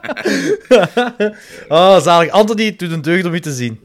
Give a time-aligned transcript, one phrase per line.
[1.68, 2.30] oh, zalig.
[2.30, 3.80] Anthony, het doet een deugd om je te zien.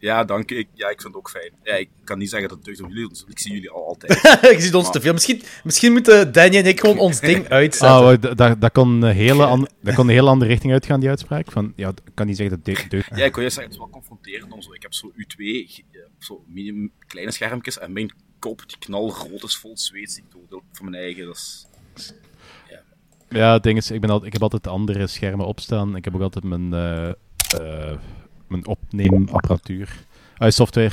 [0.00, 0.50] Ja, dank.
[0.50, 1.50] Ik, ja, ik vind het ook fijn.
[1.62, 4.20] Ja, ik kan niet zeggen dat het deugd om jullie Ik zie jullie al altijd.
[4.56, 5.12] je ziet ons te veel.
[5.12, 7.88] Misschien, misschien moeten Danny en ik gewoon ons ding uitzetten.
[7.98, 11.08] Ah, dat, dat, kon een hele an- dat kon een hele andere richting uitgaan, die
[11.08, 11.52] uitspraak.
[11.52, 12.90] Van, ja, ik kan niet zeggen dat deugd...
[12.90, 14.72] deugd- Ja, ik wil je zeggen, het is wel confronterend om zo.
[14.72, 19.42] Ik heb zo U2, ge- eh, zo medium kleine schermpjes en mijn kop die knalrood
[19.42, 20.10] is vol zweet.
[20.12, 21.24] zie Ik doe voor mijn eigen.
[21.26, 21.66] Dat is...
[23.28, 25.96] Ja, het ding is, ik, ben al, ik heb altijd andere schermen opstaan.
[25.96, 27.96] Ik heb ook altijd mijn, eh, eh,
[28.46, 29.96] mijn opneemapparatuur.
[30.36, 30.90] Ah, software.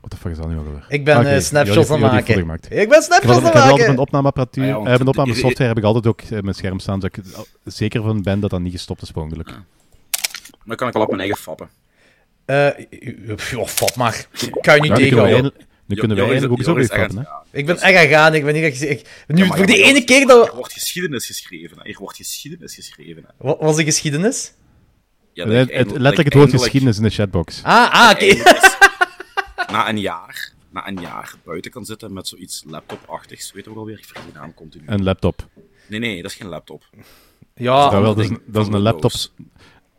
[0.00, 0.84] Wat de fuck is dat nu alweer?
[0.88, 2.76] Ik ben Ah, eh, snapshots aan het ik maken.
[2.80, 3.98] Ik ben Ik snapshots altijd- aan ik het heb altijd mijn maken.
[3.98, 7.16] opnameapparatuur, Ah ja, want mijn het- opnamesoftware heb ik altijd ook mijn scherm staan, zodat
[7.16, 9.54] ik er zeker van ben dat dat niet gestopt is per ongeluk.
[10.64, 11.68] Dan kan ik al op mijn eigen fappen.
[12.44, 12.68] Eh,
[13.50, 14.26] joh, fap maar.
[14.40, 15.52] Ik kan je niet Ja, tegenhouden.
[15.88, 16.74] Nu kunnen wij Joris- eigenlijk ook zo
[17.14, 17.28] weer.
[17.52, 18.34] Ik ben echt aan gaan.
[18.34, 18.82] Ik ben niet echt...
[18.82, 20.54] Ik, nu, voor de ene keer Er dat...
[20.54, 21.76] wordt geschiedenis geschreven.
[21.82, 21.88] Hè.
[21.90, 23.24] Er wordt geschiedenis geschreven.
[23.26, 23.30] Hè.
[23.46, 24.52] Wat was de geschiedenis?
[25.32, 27.60] Ja, letterlijk het woord eindelijk- geschiedenis in de chatbox.
[27.62, 28.34] Ah, ah oké.
[29.72, 33.52] Na een jaar, na een jaar buiten kan zitten met zoiets laptop-achtigs.
[33.52, 33.98] Weet je wel alweer?
[33.98, 34.84] Ik vergeet de naam continu.
[34.86, 35.48] Een laptop.
[35.88, 36.84] Nee, nee, dat is geen laptop.
[37.54, 39.12] Ja, wel, dat, is, een- dat is een laptop.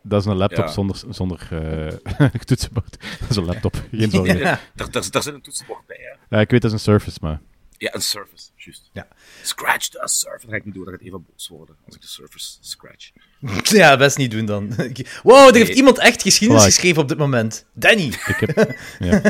[0.02, 0.70] Dat is een laptop Ja.
[0.70, 2.96] zonder, zonder eh, toetsenbord.
[3.20, 4.38] Dat is een laptop, geen zorgen.
[4.38, 4.60] Ja.
[4.74, 6.36] Daar, daar, daar zit een toetsenbord bij, hè.
[6.36, 7.40] Ja, ik weet dat is een Surface, maar...
[7.80, 8.90] Ja, een Surface, juist.
[8.92, 9.06] Ja.
[9.42, 10.40] Scratch the Surface.
[10.40, 13.10] Dat ga ik niet doen, dat gaat even boos worden als ik de Surface scratch.
[13.80, 14.74] ja, best niet doen dan.
[15.22, 17.64] Wow, er heeft iemand echt geschiedenis geschreven op dit moment.
[17.72, 18.06] Danny.
[18.06, 18.74] Ik heb...
[18.98, 19.20] Ja.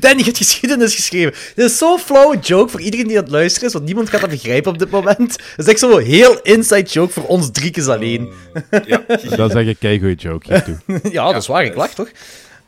[0.00, 1.32] Danny heeft geschiedenis geschreven.
[1.54, 4.20] Dit is zo'n flauwe joke voor iedereen die aan het luisteren is, want niemand gaat
[4.20, 5.38] dat begrijpen op dit moment.
[5.38, 8.32] Dat is echt zo'n heel inside joke voor ons driekes alleen.
[8.86, 9.04] Ja,
[9.36, 11.00] Dat is echt een keigoeie joke hiertoe.
[11.10, 12.10] ja, dat is waar, ik lach toch?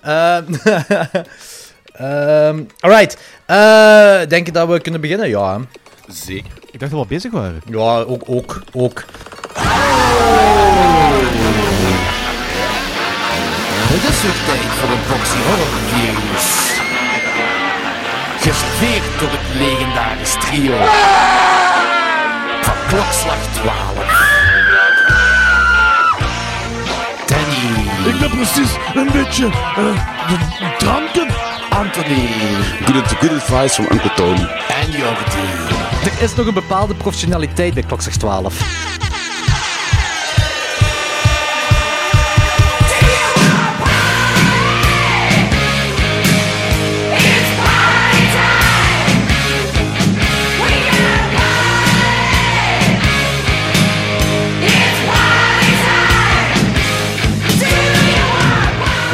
[0.00, 0.52] Ehm
[1.98, 3.16] ehm, alright.
[3.46, 5.28] Eh, denk je dat we kunnen beginnen?
[5.28, 5.58] Ja.
[5.58, 5.64] hè.
[6.12, 6.52] zeker.
[6.70, 7.62] Ik dacht dat we al bezig waren.
[7.66, 9.04] Ja, ook, ook, ook.
[13.94, 16.72] Het is weer tijd voor een boxy horror games.
[18.40, 20.76] Geserveerd door het legendarisch trio.
[22.60, 24.34] Van klokslag 12.
[27.26, 28.14] Danny.
[28.14, 31.33] Ik ben precies een beetje uh, dranken.
[31.74, 32.28] Anthony.
[32.86, 34.46] Good, good advice from Uncle Tony.
[34.68, 35.46] En Jordi.
[36.04, 38.60] Er is nog een bepaalde professionaliteit bij Klokslag 12.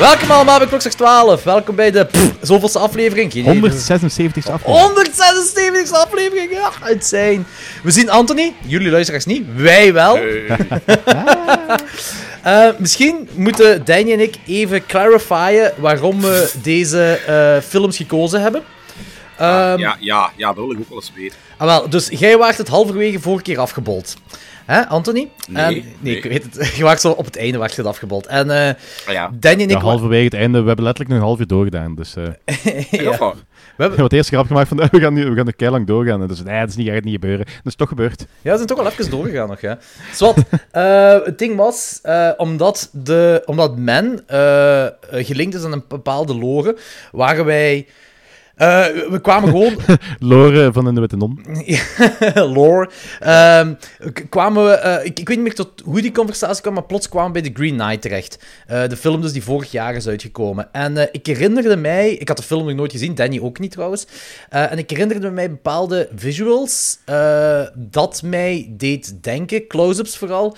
[0.01, 1.43] Welkom allemaal bij Klokslag 12.
[1.43, 3.33] Welkom bij de pff, zoveelste aflevering.
[3.33, 3.53] Geen idee.
[3.53, 4.87] 176 aflevering.
[4.87, 7.47] 176 aflevering, ja, het zijn.
[7.83, 10.19] We zien Anthony, jullie luisteraars niet, wij wel.
[12.43, 18.63] Eh, misschien moeten Danny en ik even clarifyen waarom we deze eh, films gekozen hebben.
[19.37, 21.39] Ehm, ja, ja, ja, dat wil ik ook wel eens weten.
[21.57, 24.17] ah, wel, dus jij waart het halverwege vorige keer afgebold.
[24.71, 25.31] Hè, Anthony?
[25.49, 26.17] Nee, En- nee, nee.
[26.17, 26.67] ik weet het.
[26.77, 28.27] Je waart zo op het einde waart je het afgebold.
[28.27, 28.69] En eh
[29.07, 29.77] Ah, ja, Danny en ik...
[29.77, 30.61] Ja, halverwege het einde.
[30.61, 31.95] We hebben letterlijk nog een half uur doorgedaan.
[31.95, 32.25] Dus eh
[33.05, 33.19] ja.
[33.77, 36.23] We hebben, het eerste grap gemaakt van we gaan, nu, we gaan nog keilang doorgaan.
[36.23, 37.47] En dus nee, dat is niet, gaat niet gebeuren.
[37.47, 38.21] Dat is toch gebeurd.
[38.21, 39.79] Ja, we zijn toch wel even doorgegaan nog, ja.
[40.13, 40.37] Zwat,
[40.71, 44.25] eh, het ding was, eh, omdat, de, omdat men
[45.11, 46.77] gelinkt is aan een bepaalde lore,
[47.13, 47.87] waren wij...
[48.61, 49.77] eh, we kwamen gewoon...
[50.31, 51.41] Lore van in de Witte Non.
[52.55, 52.91] lore.
[53.21, 53.75] Ehm,
[54.29, 54.71] kwamen we...
[54.71, 57.41] eh, ik, ik weet niet meer tot hoe die conversatie kwam, maar plots kwamen we
[57.41, 58.39] bij The Green Knight terecht.
[58.67, 60.73] Eh, de film dus die vorig jaar is uitgekomen.
[60.73, 62.11] En ik herinnerde mij...
[62.11, 64.07] Ik had de film nog nooit gezien, Danny ook niet trouwens.
[64.49, 66.99] En ik herinnerde mij bepaalde visuals
[67.75, 70.57] dat mij deed denken, close-ups vooral,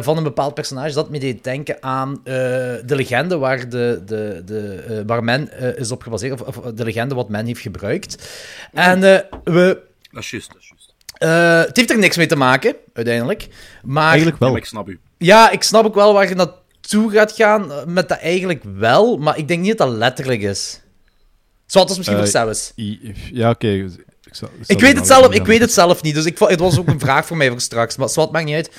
[0.00, 5.02] van een bepaald personage, dat me deed denken aan de legende waar, de, de, de,
[5.06, 8.28] waar men is op gebaseerd, of, of de legende wat men heeft gebruikt.
[8.72, 9.78] En eh, we...
[10.10, 10.94] Dat is juist, dat is juist.
[11.18, 13.48] eh, het heeft er niks mee te maken, uiteindelijk.
[13.82, 14.50] Maar Eigenlijk Ja, wel.
[14.50, 15.00] maar ik snap u.
[15.18, 19.16] ja, ik snap ook wel waar je naartoe gaat gaan eh, met dat eigenlijk wel,
[19.16, 20.80] maar ik denk niet dat dat letterlijk is.
[21.66, 22.72] Zo, dat is misschien Eh, voor zelfs.
[23.32, 23.68] Ja, oké.
[23.68, 26.60] Ik, zal- zal Ik weet het zelf, ik weet het zelf niet, dus ik, het
[26.60, 28.70] was ook een vraag voor mij voor straks, maar zwart, maakt niet uit.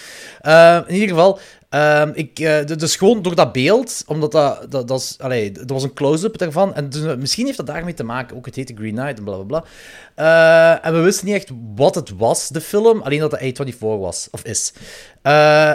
[0.41, 1.39] Eh, in ieder geval,
[1.77, 5.73] ehm, ik, eh, dus gewoon door dat beeld, omdat dat, dat, dat is, allee, er
[5.73, 8.55] was een close-up daarvan, en dus, eh, misschien heeft dat daarmee te maken, ook het
[8.55, 9.63] heette Green Knight en bla bla bla.
[10.15, 13.77] Eh, en we wisten niet echt wat het was, de film, alleen dat het A24
[13.79, 14.73] was, of is.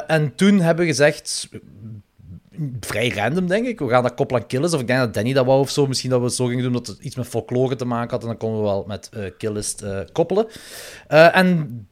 [0.07, 1.49] En toen hebben we gezegd,
[2.81, 3.79] vrij random, denk ik.
[3.79, 4.75] We gaan dat aan Killist.
[4.75, 5.87] Of ik denk dat Danny dat wou of zo.
[5.87, 8.21] Misschien dat we het zo gingen doen dat het iets met folklore te maken had.
[8.21, 10.47] En dan konden we wel met Killist koppelen.
[11.09, 11.87] En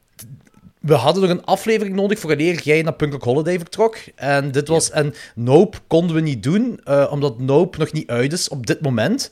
[0.81, 3.97] we hadden nog een aflevering nodig vooraleer jij naar Punk Rock Holiday vertrok.
[4.15, 4.89] En dit was...
[4.89, 8.81] En Nope konden we niet doen, eh, omdat Nope nog niet uit is op dit
[8.81, 9.31] moment.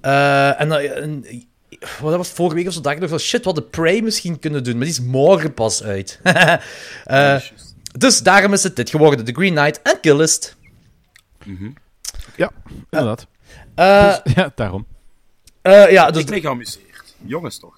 [0.00, 1.24] Eh, en, eh, en
[2.00, 4.02] wat was het, vorige week of zo dacht ik nog van shit, we hadden Prey
[4.02, 6.20] misschien kunnen doen, maar die is morgen pas uit.
[7.04, 7.40] Eh,
[7.98, 10.56] dus daarom is het dit geworden, The Green Knight en Killist.
[12.36, 12.50] Ja,
[12.90, 13.26] inderdaad.
[13.74, 14.86] Eh, ja, daarom.
[15.62, 17.14] eh, ja, dus Ik ben geamuseerd.
[17.24, 17.76] Jongens toch.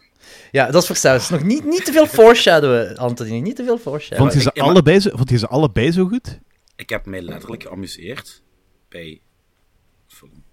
[0.56, 1.31] Ja, dat is voor zelfs.
[1.31, 3.38] Nog niet, niet te veel foreshadowen, Anthony.
[3.38, 4.32] Niet te veel foreshadowen.
[4.32, 6.38] Vond je, ze allebei zo, vond je ze allebei zo goed?
[6.76, 8.43] Ik heb mij letterlijk geamuseerd
[8.88, 9.20] bij
[10.06, 10.44] film.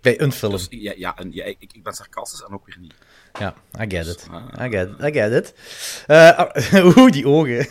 [0.00, 0.52] Bij een film.
[0.52, 2.94] Dus, ja, ja, en, ja ik, ik ben sarcastisch en ook weer niet.
[3.38, 4.26] Ja, I get it.
[4.30, 4.66] Ah.
[4.66, 5.06] I get it.
[5.06, 5.54] I get it.
[6.06, 7.66] Eh, Oeh, die ogen.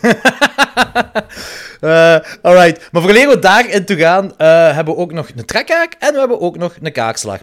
[1.80, 2.92] Eh alright.
[2.92, 6.18] Maar voordat we daarin toe gaan, eh, hebben we ook nog een trekhaak en we
[6.18, 7.38] hebben ook nog een kaakslag.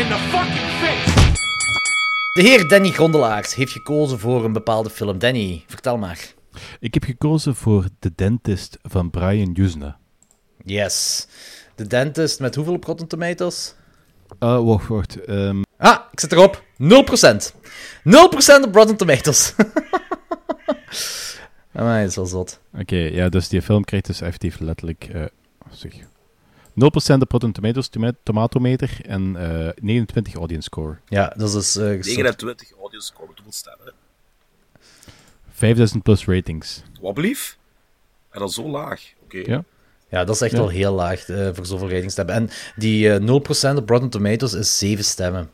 [0.00, 1.32] In the fucking face!
[2.32, 5.18] De heer Danny Grondelaars heeft gekozen voor een bepaalde film.
[5.18, 6.32] Danny, vertel maar.
[6.80, 9.98] Ik heb gekozen voor The Dentist van Brian Usna.
[10.64, 11.26] Yes.
[11.74, 13.74] De Dentist met hoeveel op Rotten Tomatoes?
[14.40, 15.24] Uh, wacht, wacht.
[15.24, 16.64] ehm, Ah, ik zit erop.
[16.78, 17.54] 0%.
[18.04, 19.54] 0% op Rotten Tomatoes.
[21.72, 22.60] Amai, dat is wel zot.
[22.78, 25.04] Oké, ja, dus die film krijgt dus effectief letterlijk...
[25.12, 25.24] eh
[25.70, 25.92] zeg,
[26.84, 30.96] 0% op Rotten Tomatoes toma- tomatometer en eh 29 audience score.
[31.08, 31.76] Ja, dat is dus...
[31.76, 32.16] eh, gestopt.
[32.16, 33.92] 29 audience score, hoeveel stemmen?
[35.52, 36.82] 5000 plus ratings.
[37.00, 37.58] Wat blief?
[38.30, 39.02] En dat zo laag.
[39.24, 39.38] Oké.
[39.38, 39.64] Ja.
[40.08, 40.58] Ja, dat is echt Ja.
[40.58, 42.36] wel heel laag eh, voor zoveel ratings te hebben.
[42.36, 43.20] En die eh
[43.74, 45.50] 0% op Rotten Tomatoes is 7 stemmen.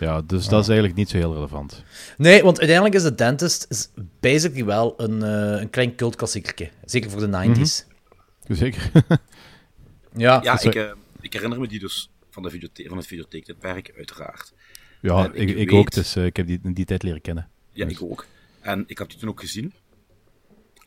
[0.00, 1.82] Ja, dus dat is eigenlijk niet zo heel relevant.
[2.16, 3.88] Nee, want uiteindelijk is The Dentist is
[4.20, 6.70] basically wel een, eh, een klein cultklassiekertje.
[6.84, 7.84] Zeker voor de 90s.
[8.48, 8.90] Zeker.
[10.16, 14.52] Ja, Ja, ik, eh, ik herinner me die dus van, de videothe- van het uiteraard.
[15.00, 17.02] ja, En ik ik, ik weet- ook, dus eh, ik heb die in die tijd
[17.02, 17.50] leren kennen.
[17.72, 18.26] Ja, Dus- ik ook.
[18.60, 19.72] En ik heb die toen ook gezien.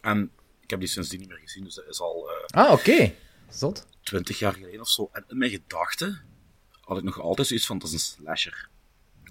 [0.01, 0.31] En
[0.62, 3.13] ik heb die sindsdien niet meer gezien, dus dat is al eh Ah, oké.
[3.50, 3.85] Zot.
[4.03, 5.09] 20 jaar geleden of zo.
[5.12, 6.21] En in mijn gedachten
[6.81, 8.69] had ik nog altijd zoiets van, dat is een slasher.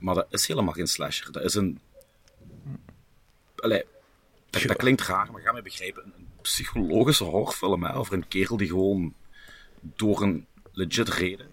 [0.01, 1.33] Maar dat is helemaal geen slasher.
[1.33, 1.81] Dat is een...
[3.57, 3.85] Allee,
[4.51, 6.05] dat, dat klinkt raar, maar ga mij begrijpen.
[6.05, 9.15] Een, een psychologische horrorfilm hè, over een kerel die gewoon
[9.97, 11.47] door een legit reden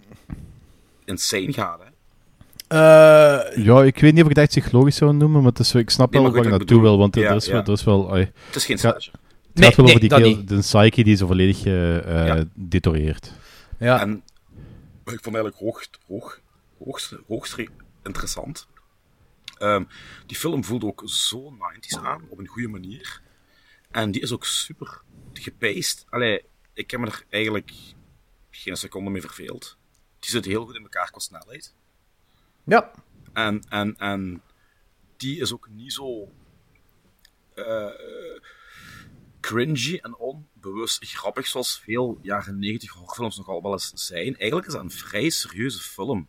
[1.04, 1.80] insane gaat.
[1.80, 1.92] Hè.
[2.68, 5.74] Eh, Ja, ik weet niet of ik dat echt psychologisch zou noemen, maar het is,
[5.74, 7.62] ik snap Nee, wel waar ik naartoe wil, want Ja, dat, is ja.
[7.62, 8.12] dat is wel...
[8.12, 8.90] ai, Het is geen Ja.
[8.90, 9.12] slasher.
[9.54, 12.44] het gaat wel nee, over die de psyche die zo volledig eh Ja.
[12.54, 13.32] detoreert.
[13.78, 14.00] ja.
[14.00, 14.22] En
[15.04, 16.40] ik vond eigenlijk hoogst, hoog,
[16.84, 17.68] hoogst, hoogst re-
[18.02, 18.66] interessant.
[19.58, 19.84] Ehm,
[20.26, 23.20] die film voelt ook zo 90s aan, op een goede manier.
[23.90, 25.00] En die is ook super
[25.32, 26.04] gepaced.
[26.10, 26.42] Allee,
[26.72, 27.72] ik heb me er eigenlijk
[28.54, 29.78] geen seconde mee verveeld.
[30.18, 31.74] Die zit heel goed in elkaar qua snelheid.
[32.64, 32.90] ja.
[33.32, 34.42] En, en, en
[35.16, 36.32] die is ook niet zo
[37.54, 37.90] eh,
[39.40, 44.36] cringy en onbewust grappig zoals veel jaren 90 horrorfilms nogal wel eens zijn.
[44.36, 46.28] Eigenlijk is dat een vrij serieuze film.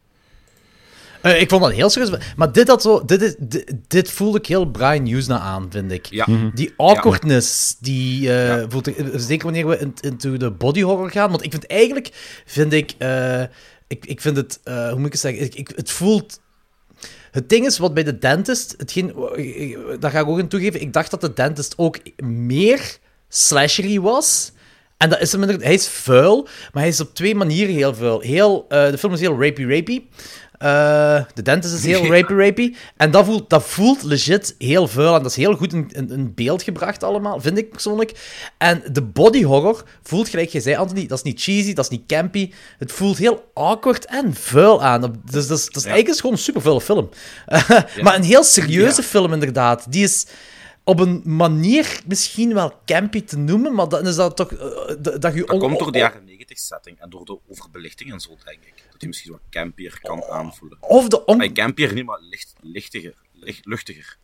[1.26, 2.34] Eh, ik vond dat heel serieus.
[2.36, 5.92] Maar dit, had zo, dit, is, dit, dit voelde ik heel Brian Usna aan, vind
[5.92, 6.06] ik.
[6.06, 8.66] Ja, Die awkwardness, die eh, Ja.
[8.70, 11.30] voelt ik, zeker wanneer we in, into de body horror gaan.
[11.30, 12.10] Want ik vind eigenlijk,
[12.46, 13.42] vind ik, eh,
[13.88, 16.40] ik, ik vind het, eh, hoe moet ik het zeggen, ik, ik, het voelt...
[17.32, 19.14] Het ding is, wat bij de dentist, hetgeen,
[20.00, 22.98] daar ga ik ook in toegeven, ik dacht dat de dentist ook meer
[23.30, 24.52] slashery was.
[24.98, 25.66] En dat is hem inderdaad.
[25.66, 28.20] Hij is vuil, maar hij is op twee manieren heel vuil.
[28.20, 30.06] Heel, eh, de film is heel rapey-rapey.
[30.58, 32.76] Eh, de dentist is heel rapey-rapey.
[32.98, 35.16] En dat voelt, dat voelt legit heel vuil.
[35.16, 38.12] En dat is heel goed in, in, in beeld gebracht allemaal, vind ik persoonlijk.
[38.58, 41.92] En de body horror voelt, gelijk jij zei, Anthony, dat is niet cheesy, dat is
[41.92, 42.52] niet campy.
[42.78, 45.02] Het voelt heel awkward en vuil aan.
[45.02, 47.10] Dat- Dus dat is, dat is eigenlijk gewoon een supervuile film.
[48.02, 49.92] Maar een heel serieuze film, inderdaad.
[49.92, 50.26] Die is
[50.84, 54.52] op een manier misschien wel campy te noemen, maar dan is dat toch...
[54.54, 58.12] eh, dat, dat je dat komt door de jaren 90 setting en door de overbelichting
[58.12, 58.74] en zo, denk ik.
[58.96, 60.78] Dat hij misschien wat campier kan aanvoelen.
[60.82, 61.26] Of de...
[61.26, 61.38] On...
[61.38, 64.18] Maar campier niet, maar licht, lichtiger, licht, luchtiger.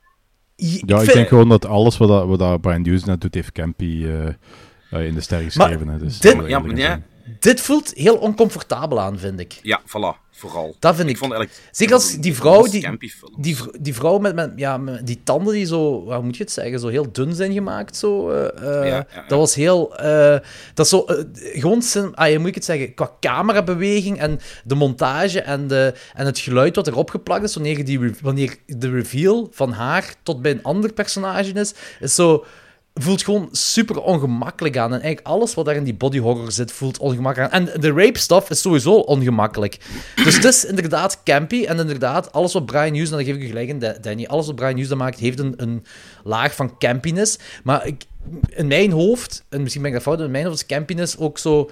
[0.55, 3.33] Ja, ik vind- denk gewoon dat alles wat, dat, wat dat Brian Hughes net doet,
[3.33, 5.87] heeft Campy eh, eh, in de ster geschreven.
[5.87, 7.05] hè, dus dit- Ja, maar zijn.
[7.39, 9.59] Dit voelt heel oncomfortabel aan, vind ik.
[9.61, 10.75] ja, voilà, vooral.
[10.79, 11.13] Dat vind ik.
[11.13, 11.69] Ik vond eigenlijk...
[11.71, 12.97] Zeker als die vrouw, die,
[13.37, 16.51] die, die vrouw met, met, ja, met die tanden die zo, hoe moet je het
[16.51, 17.95] zeggen, zo heel dun zijn gemaakt.
[17.95, 19.25] Zo, eh, Ja, ja, ja.
[19.27, 20.37] Dat was heel, eh,
[20.73, 21.83] dat zo, eh, gewoon,
[22.13, 26.39] ah, hoe moet ik het zeggen, qua camerabeweging en de montage en, de, en het
[26.39, 30.63] geluid wat erop geplakt is, wanneer, die, wanneer de reveal van haar tot bij een
[30.63, 32.45] ander personage is, is zo,
[32.93, 34.93] voelt gewoon super ongemakkelijk aan.
[34.93, 37.67] En eigenlijk alles wat daar in die body horror zit, voelt ongemakkelijk aan.
[37.69, 39.77] En de rape stuff is sowieso ongemakkelijk.
[40.23, 41.65] Dus het is inderdaad campy.
[41.65, 44.25] En inderdaad, alles wat Brian Hughes, en dan geef ik je gelijk in, Da- Danny,
[44.25, 45.85] alles wat Brian Hughes dan maakt, heeft een, een
[46.23, 47.37] laag van campiness.
[47.63, 48.03] Maar ik,
[48.49, 51.37] in mijn hoofd, en misschien ben ik dat fout, in mijn hoofd is campiness ook
[51.37, 51.69] zo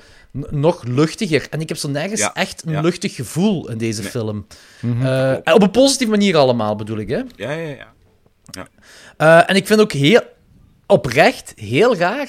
[0.50, 1.48] nog luchtiger.
[1.50, 2.82] En ik heb zo nergens Ja, echt een ja.
[2.82, 4.48] luchtig gevoel in deze film.
[4.80, 5.06] Mhm.
[5.06, 7.22] Eh, op een positieve manier allemaal, bedoel ik, hè?
[7.36, 7.76] Ja, ja,
[8.52, 8.68] ja.
[9.18, 10.22] Eh, en ik vind ook heel
[10.90, 12.28] oprecht, heel raar.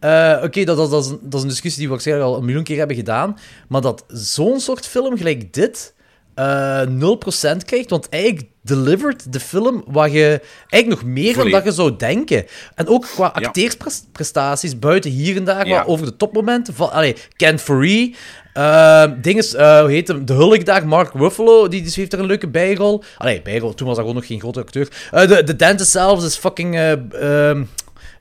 [0.00, 2.36] eh, Oké, dat, dat, dat, is een, dat is een discussie die we waarschijnlijk al
[2.36, 3.38] een miljoen keer hebben gedaan.
[3.68, 5.94] Maar dat zo'n soort film gelijk dit
[6.34, 7.90] eh 0% krijgt.
[7.90, 12.46] Want eigenlijk delivered de film wat je eigenlijk nog meer dan dat je zou denken.
[12.74, 15.84] En ook qua acteersprestaties, buiten hier en daar, Ja.
[15.86, 16.74] over de topmomenten.
[16.74, 18.14] Van, allee, Ken Faree.
[18.52, 20.24] eh dinges, eh, hoe heet hem?
[20.24, 23.02] De Hulk daar, Mark Ruffalo, die, die heeft er een leuke bijrol.
[23.16, 24.88] Allee, bijrol, toen was dat gewoon nog geen grote acteur.
[25.10, 26.74] De, de dentist zelfs is fucking...
[26.76, 27.50] eh,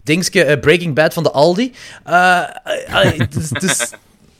[0.07, 1.71] dingske, eh, Breaking Bad van de Aldi.
[2.03, 2.43] Eh,
[2.85, 3.19] eh,
[3.63, 3.91] is-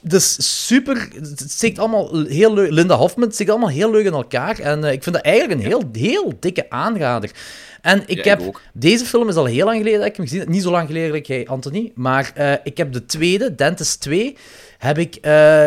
[0.04, 1.08] het is super.
[1.14, 2.72] Het steekt allemaal heel leuk.
[2.72, 4.60] Linda Hoffman, het steekt allemaal heel leuk in elkaar.
[4.60, 7.32] En ik vind dat eigenlijk een heel, heel dikke aanrader.
[7.82, 8.60] En ik Ja, heb.
[8.74, 10.50] deze film is al heel lang geleden dat ik hem gezien heb.
[10.50, 11.92] Niet zo lang geleden jij, Anthony.
[11.96, 14.36] Maar ik heb de tweede, Dentist 2,
[14.78, 15.18] heb ik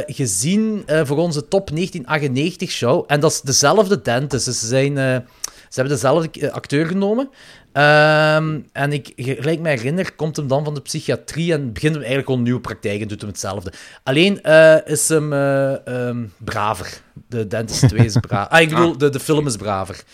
[0.06, 3.04] gezien voor onze top 1998 show.
[3.06, 4.44] En dat is dezelfde dentist.
[4.44, 7.28] Dus ze, zijn, ze hebben dezelfde acteur genomen.
[7.72, 12.00] Ehm, en ik, gelijk me herinner, komt hem dan van de psychiatrie en begint hem
[12.00, 13.72] eigenlijk gewoon nieuwe praktijk en doet hem hetzelfde.
[14.02, 17.02] Alleen eh, is hem eh, ehm, braver.
[17.28, 18.52] De Dentist 2 is braver.
[18.56, 20.04] Ah, ik bedoel, de, de film is braver.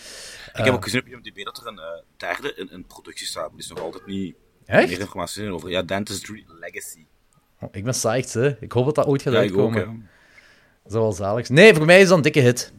[0.53, 1.83] Ik heb ook gezien op IMDb dat er een eh,
[2.17, 3.51] derde in, in productie staat.
[3.51, 4.35] Er is nog altijd niet
[4.65, 4.89] Echt?
[4.89, 5.69] meer informatie over.
[5.69, 7.05] Ja, Dentistry Legacy.
[7.59, 8.55] Oh, ik ben psyched, hè.
[8.59, 10.09] Ik hoop dat dat ooit gaat Ja, ook, uitkomen.
[10.85, 11.49] zou wel zalig.
[11.49, 12.73] Nee, voor mij is dat een dikke hit.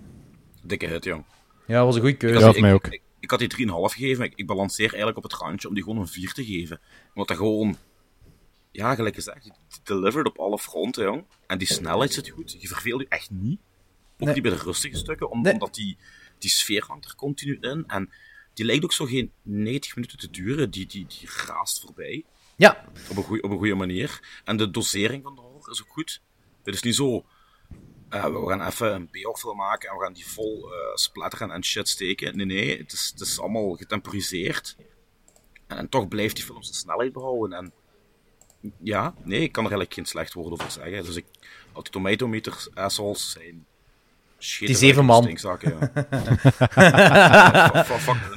[0.62, 1.24] Dikke hit, jong.
[1.66, 2.38] Ja, dat was een goede Ik, keuze.
[2.38, 2.86] Ja, voor mij ook.
[2.86, 3.00] Ik,
[3.32, 5.82] ik, had die 3,5 gegeven, maar ik, ik balanceer eigenlijk op het randje om die
[5.82, 6.80] gewoon een 4 te geven.
[7.08, 7.76] Omdat dat gewoon,
[8.72, 9.52] ja, gelijk gezegd, die
[9.84, 11.24] delivered op alle fronten, jong.
[11.46, 12.56] En die snelheid zit goed.
[12.60, 13.60] Je verveelt je echt niet.
[14.20, 14.34] Ook Nee.
[14.34, 15.52] niet bij de rustige stukken, om- Nee.
[15.52, 15.96] omdat die,
[16.38, 17.84] die sfeer hangt er continu in.
[17.86, 18.10] En
[18.54, 20.70] die lijkt ook zo geen 90 minuten te duren.
[20.70, 22.24] Die, die, die raast voorbij.
[22.56, 24.40] Ja, Op een, goeie, op een goede manier.
[24.44, 26.20] En de dosering van de horror is ook goed.
[26.64, 27.24] Het is niet zo.
[28.08, 31.64] Eh, we gaan even een B-horrorfilm maken en we gaan die vol eh, splatteren en
[31.64, 32.36] shit steken.
[32.36, 34.76] Nee, nee, het is, het is allemaal getemporiseerd.
[35.66, 37.58] En, en toch blijft die film zijn snelheid behouden.
[37.58, 37.72] En
[38.82, 41.04] ja, nee, ik kan er eigenlijk geen slecht woord over zeggen.
[41.04, 41.24] Dus ik,
[41.72, 43.66] al die tomatometers, assholes zijn.
[44.58, 45.36] Die zeven man.
[45.40, 45.58] Ja.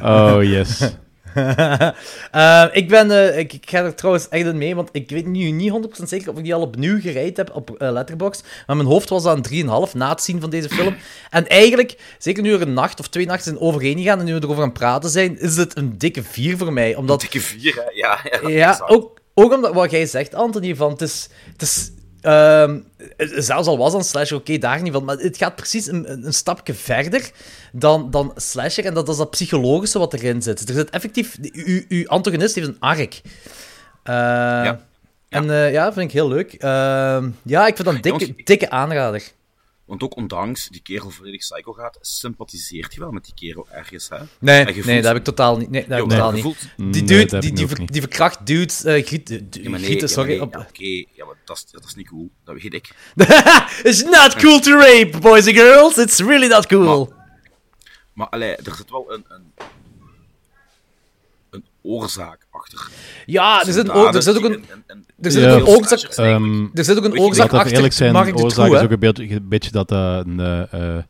[0.35, 0.95] Oh, yes.
[2.31, 5.25] Eh, ik, ben, eh, ik, ik ga er trouwens echt in mee, want ik weet
[5.25, 5.71] nu niet
[6.01, 8.47] 100% zeker of ik die al opnieuw gereid heb op eh, Letterboxd.
[8.67, 10.95] Maar mijn hoofd was aan 3,5 na het zien van deze film.
[11.29, 14.33] En eigenlijk, zeker nu er een nacht of twee nachten zijn overheen gegaan en nu
[14.33, 16.95] we erover aan het praten zijn, is het een dikke 4 voor mij.
[16.95, 17.91] Omdat Dikke vier, hè?
[17.93, 21.29] Ja, ja, Ja, ook, ook omdat wat jij zegt, Anthony, van het is.
[21.51, 21.91] Het is
[22.21, 22.79] ehm,
[23.17, 26.33] zelfs al was dan slasher, oké, daar niet van, maar het gaat precies een, een,
[26.33, 27.31] stapje verder
[27.71, 30.69] dan, dan slasher, en dat is dat psychologische wat erin zit.
[30.69, 31.37] Er zit effectief...
[31.41, 33.21] u- Uw antagonist heeft een arc.
[34.03, 34.79] Eh, Ja.
[35.29, 36.53] En eh, ja, vind ik heel leuk.
[36.53, 39.23] Ehm, ja, ik vind dat een dikke, Jongens, dikke aanrader.
[39.91, 44.09] Want ook ondanks die kerel volledig psycho gaat, sympathiseert je wel met die kerel ergens,
[44.09, 44.17] hè?
[44.39, 45.69] Nee, nee, voelt- dat heb ik totaal niet.
[45.69, 46.41] Nee, dat heb ik totaal niet.
[46.43, 47.91] voelt- Die Nee, dude, dat heb die, die, ook ver- niet.
[47.91, 48.89] die verkracht dudes, Ja,
[49.69, 50.37] maar nee, grieten, ja, sorry.
[50.37, 52.29] maar nee, op, ja, oké, ja, maar dat is, dat is niet cool.
[52.43, 52.89] Dat weet ik.
[53.83, 55.97] It's not cool to rape, boys and girls.
[55.97, 57.13] It's really not cool.
[58.13, 59.51] Maar allee, er zit wel een, een,
[61.49, 62.89] een oorzaak achter.
[63.25, 65.43] Ja, er zit, een, daden oor- er zit ook die een, een- een- er zit
[65.43, 65.51] Ja.
[65.53, 65.99] ook een oorzaak.
[65.99, 68.91] Ehm, er zit ook een oorzaak achter eerlijk zijn, Mark de oorzaak True, is ook
[68.91, 71.03] een beetje, een beetje dat dat een, eh, eh,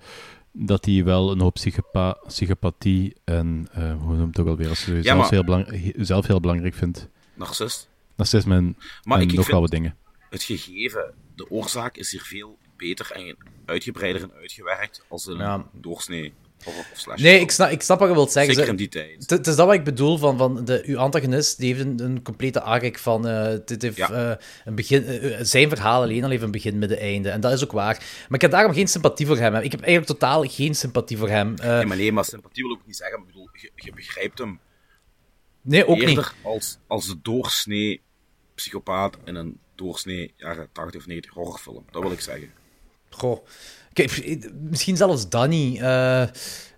[0.52, 4.86] dat hij wel een hoop psychopa psychopathie en uh, hoe noemt het ook alweer, als
[4.86, 7.08] je Ja, zelf, maar- heel belang, zelf heel belangrijk vindt.
[7.34, 7.90] narcist.
[8.16, 9.96] Narcisme en, Maar en ik, nog wel wat dingen.
[10.30, 15.66] het gegeven, de oorzaak is hier veel beter en uitgebreider en uitgewerkt als een Ja.
[15.82, 16.34] doorsnee
[16.66, 17.06] of.
[17.16, 18.54] Nee, ik snap, ik snap wat je wilt zeggen.
[18.54, 19.30] Zeker Ze- in die tijd.
[19.30, 22.22] Het is dat wat ik bedoel van, van de, uw antagonist, die heeft een, een
[22.22, 24.12] complete arc van, eh, dit heeft Ja.
[24.32, 27.30] eh, een begin, eh, eh, zijn verhaal alleen al heeft een begin, midden, einde.
[27.30, 27.96] En dat is ook waar.
[27.98, 29.56] Maar ik heb daarom geen sympathie voor hem.
[29.56, 31.56] Ik heb eigenlijk totaal geen sympathie voor hem.
[31.58, 33.20] Eh, Nee, maar nee, maar sympathie wil ook niet zeggen.
[33.20, 34.60] Ik bedoel, je, je begrijpt hem
[35.62, 36.34] nee, ook eerder niet.
[36.44, 38.02] als, als de doorsnee
[38.56, 41.86] psychopaat in een doorsnee jaren 80 of 90 horrorfilm.
[41.92, 42.52] Dat wil ik zeggen.
[43.10, 43.46] Goh.
[44.70, 45.78] Misschien zelfs Danny.
[45.82, 46.22] eh,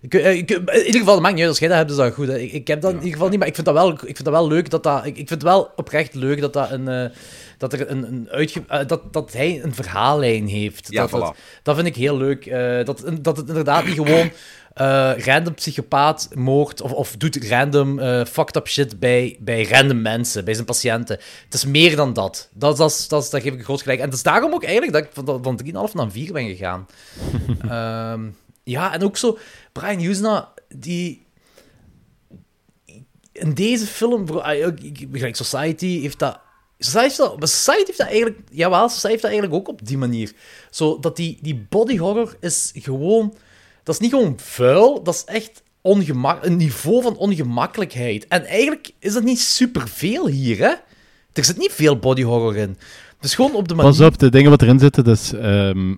[0.00, 1.96] ik, eh, ik- in ieder geval, het maakt niet uit als jij dat hebt, is
[1.96, 2.26] dat goed.
[2.26, 2.38] hè.
[2.38, 4.32] Ik, heb dat in ieder geval niet, maar ik vind dat wel, ik vind dat
[4.32, 4.98] wel leuk dat dat...
[5.04, 7.10] Ik, ik vind het wel oprecht leuk dat, dat, een, eh,
[7.58, 10.86] dat, er een, een uitge, eh, dat, dat hij een verhaallijn heeft.
[10.90, 12.46] Ja, dat, dat, vind ik heel leuk.
[12.46, 14.30] eh, dat, dat het inderdaad niet gewoon
[14.74, 20.44] eh, random psychopaat moord of, of doet random fucked up shit bij, bij random mensen,
[20.44, 21.18] bij zijn patiënten.
[21.44, 22.48] Het is meer dan dat.
[22.52, 23.98] Dat, dat, dat, geef ik een groot gelijk.
[23.98, 26.86] En het is daarom ook eigenlijk dat ik van, van 3,5 naar 4 ben gegaan.
[27.68, 28.20] Ehm,
[28.64, 29.38] ja, en ook zo,
[29.72, 31.24] Brian Usna, die
[33.34, 34.74] in deze film, bro, ah,
[35.30, 36.40] Society heeft dat.
[36.84, 37.48] Society heeft dat, maar
[37.86, 38.38] heeft dat eigenlijk.
[38.50, 40.32] Jawel, Society heeft dat eigenlijk ook op die manier.
[40.70, 43.34] Zo dat die, die body horror is gewoon.
[43.82, 48.28] Dat is niet gewoon vuil, dat is echt ongemak, een niveau van ongemakkelijkheid.
[48.28, 50.72] En eigenlijk is dat niet superveel hier, hè?
[51.32, 52.76] Er zit niet veel body horror in.
[53.20, 53.90] Is gewoon op de manier.
[53.90, 55.88] Pas op, de dingen wat erin zitten, dat is ehm,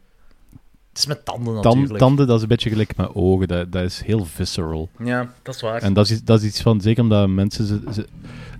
[0.88, 1.98] Het is met tanden tan- natuurlijk.
[1.98, 3.48] tanden, dat is een beetje gelijk met ogen.
[3.48, 4.88] Dat, dat is heel visceral.
[5.04, 5.82] Ja, dat is waar.
[5.82, 7.66] En dat is, iets- dat is iets van, zeker omdat mensen...
[7.66, 8.06] Ze, ze-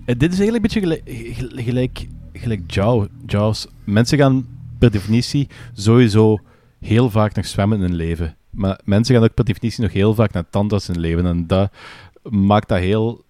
[0.04, 2.06] Eh, dit is eigenlijk een beetje gelijk, gel- gelijk,
[2.38, 3.66] gelijk Jaw- Jaws.
[3.84, 4.46] Mensen gaan
[4.78, 6.38] per definitie sowieso
[6.80, 8.36] heel vaak nog zwemmen in hun leven.
[8.50, 11.26] Maar mensen gaan ook per definitie nog heel vaak naar tandarts in hun leven.
[11.26, 11.70] En dat
[12.22, 13.24] maakt dat heel...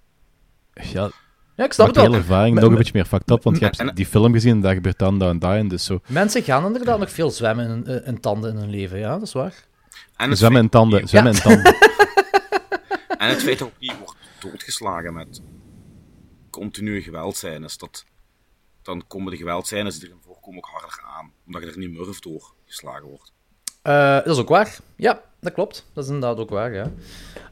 [0.93, 1.11] Ja,
[1.57, 2.11] Ja, ik snap het de wel.
[2.11, 3.43] hele ervaring nog een beetje meer fucked up.
[3.43, 5.55] Want je hebt en- die film gezien en daar gebeurt dan, dat en dat.
[5.55, 6.01] En dus zo.
[6.07, 9.23] Mensen gaan inderdaad nog veel zwemmen in, in, in tanden in hun leven, ja, dat
[9.23, 9.55] is waar.
[10.17, 11.09] En Zwemmen in feit, tanden.
[11.09, 11.65] Zwemmen in tanden.
[13.19, 15.43] en het feit dat ook niet wordt doodgeslagen met
[16.51, 17.79] continue geweldscènes.
[17.79, 18.05] Dat,
[18.87, 21.33] dan komen de geweldscènes die erin voorkomen ook harder aan.
[21.47, 23.33] Omdat je er niet murf door geslagen wordt.
[23.83, 24.79] Eh, dat is ook waar.
[24.97, 25.87] Ja, dat klopt.
[25.93, 26.93] Dat is inderdaad ook waar, ja.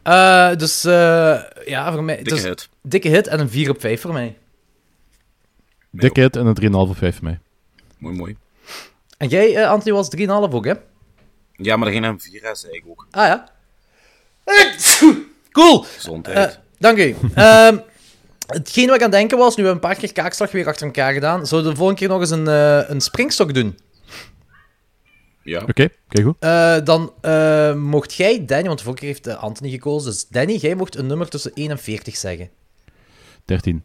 [0.02, 2.16] Eh, dus eh, ja, voor mij...
[2.16, 2.68] Dikke dus, hit.
[2.82, 4.38] Dikke hit en een 4 op 5 voor mij.
[5.90, 7.38] Dikke hit en een 3,5 of 5 voor mij.
[7.98, 8.36] Mooi, mooi.
[9.18, 10.72] En jij, eh, Anthony, was 3,5 ook, hè?
[11.52, 13.06] Ja, maar er ging een 4 zei ik ook.
[13.10, 13.52] Ah, ja.
[15.50, 15.82] Cool.
[15.82, 16.60] Gezondheid.
[16.78, 17.16] Dank u.
[18.46, 20.66] Hetgeen wat ik aan het denken was, nu hebben we een paar keer kaakslag weer
[20.66, 23.78] achter elkaar gedaan, zouden we de volgende keer nog eens een, eh, een springstok doen.
[25.42, 25.62] ja.
[25.68, 26.36] Oké, oké, goed.
[26.38, 30.52] Eh, dan eh, mocht jij, Danny, want de vorige keer heeft Anthony gekozen, dus Danny,
[30.56, 32.50] jij mocht een nummer tussen 1 en 40 zeggen.
[33.44, 33.82] 13.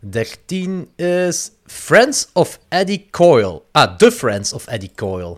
[0.00, 3.62] 13 is Friends of Eddie Coyle.
[3.72, 5.36] Ah, The Friends of Eddie Coyle.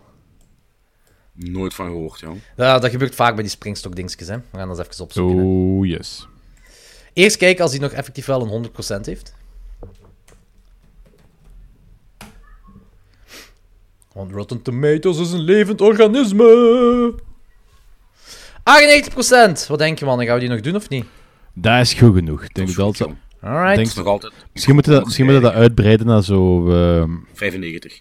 [1.32, 2.40] Nooit van gehoord, jong.
[2.56, 4.36] Ja, dat gebeurt vaak bij die springstok-dingetjes, hè.
[4.36, 5.36] We gaan dat eens even opzoeken.
[5.38, 5.42] hè.
[5.44, 6.28] Oh, yes.
[7.14, 9.34] Eerst kijken als hij nog effectief wel een 100% heeft.
[14.12, 17.14] Want Rotten Tomatoes is een levend organisme.
[18.64, 19.66] 98%.
[19.68, 20.24] Wat denk je, man?
[20.24, 21.04] Gaan we die nog doen of niet?
[21.54, 22.48] Dat is goed genoeg.
[22.48, 23.14] Denk Dat goed.
[23.40, 23.76] Alright.
[23.76, 26.70] Denk- nog altijd Misschien moeten we dat, misschien moeten we dat uitbreiden naar zo...
[26.70, 28.00] ehm 95.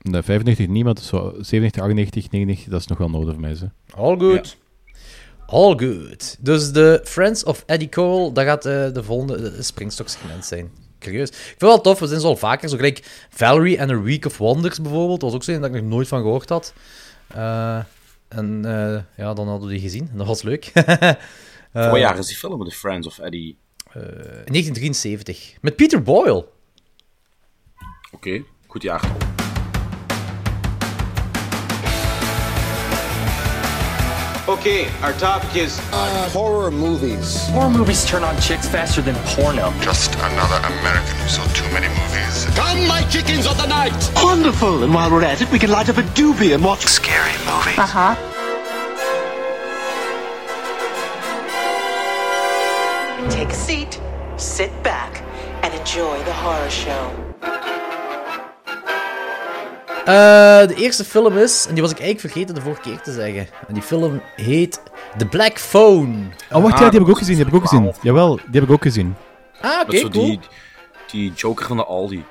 [0.00, 3.54] nee, 95 niet, maar zo 97, 98, 99, dat is nog wel nodig voor mij.
[3.54, 3.66] Zo.
[3.94, 4.56] All good.
[5.52, 6.36] All good.
[6.40, 10.70] Dus de Friends of Eddie Cole, dat gaat eh, de volgende eh, Springstock-segment zijn.
[10.98, 11.28] Curieus.
[11.28, 14.00] Ik vind het wel tof, we zijn zo al vaker, zo gelijk Valerie and a
[14.00, 16.72] Week of Wonders bijvoorbeeld, dat was ook zo dat ik nog nooit van gehoord had.
[17.26, 17.78] Eh,
[18.28, 18.62] en
[19.16, 20.72] ja, dan hadden we die gezien, en dat was leuk.
[21.72, 23.56] Voor jaar is die film, The Friends of Eddie.
[23.92, 25.56] 1973.
[25.60, 26.46] Met Peter Boyle.
[28.10, 29.10] Oké, goed jaar.
[34.48, 35.78] Okay, our topic is
[36.32, 37.48] horror movies.
[37.50, 39.72] Horror movies turn on chicks faster than porno.
[39.80, 42.46] Just another American who saw too many movies.
[42.56, 43.92] Come, my chickens of the night!
[44.16, 44.82] Wonderful!
[44.82, 46.80] And while we're at it, we can light up a doobie and watch.
[46.80, 47.78] Scary movies.
[47.78, 48.16] Uh huh.
[53.30, 54.00] Take a seat,
[54.38, 55.22] sit back,
[55.62, 57.32] and enjoy the horror show.
[60.04, 63.12] Eh, de eerste film is, en die was ik eigenlijk vergeten de vorige keer te
[63.12, 63.46] zeggen.
[63.68, 64.80] En die film heet
[65.16, 66.14] The Black Phone.
[66.50, 67.34] Oh, wacht, ja, die heb ik ook gezien.
[67.34, 67.92] Die heb ik ook gezien.
[68.02, 69.14] Jawel, die heb ik ook gezien.
[69.60, 70.10] Ah, oké, cool.
[70.10, 70.40] die,
[71.10, 72.24] die Joker van de Aldi.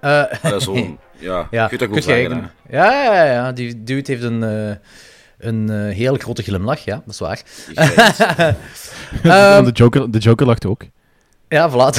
[0.00, 0.98] Eh, Dat is zo'n...
[1.18, 4.42] Ja, Ja, ik weet dat kun goed zeggen, ja, ja, ja, die dude heeft een,
[4.42, 4.76] eh,
[5.38, 7.42] een heel grote glimlach, ja, dat is waar.
[9.22, 10.82] Ehm, de, Joker, de Joker lacht ook.
[11.48, 11.90] Ja, voilà.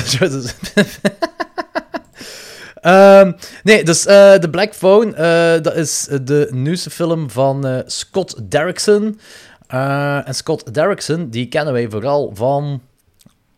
[2.87, 3.31] Ehm,
[3.63, 8.51] nee, dus eh The Black Phone, eh, dat is de nieuwste film van eh, Scott
[8.51, 9.19] Derrickson.
[9.67, 12.81] Eh, en Scott Derrickson, die kennen wij vooral van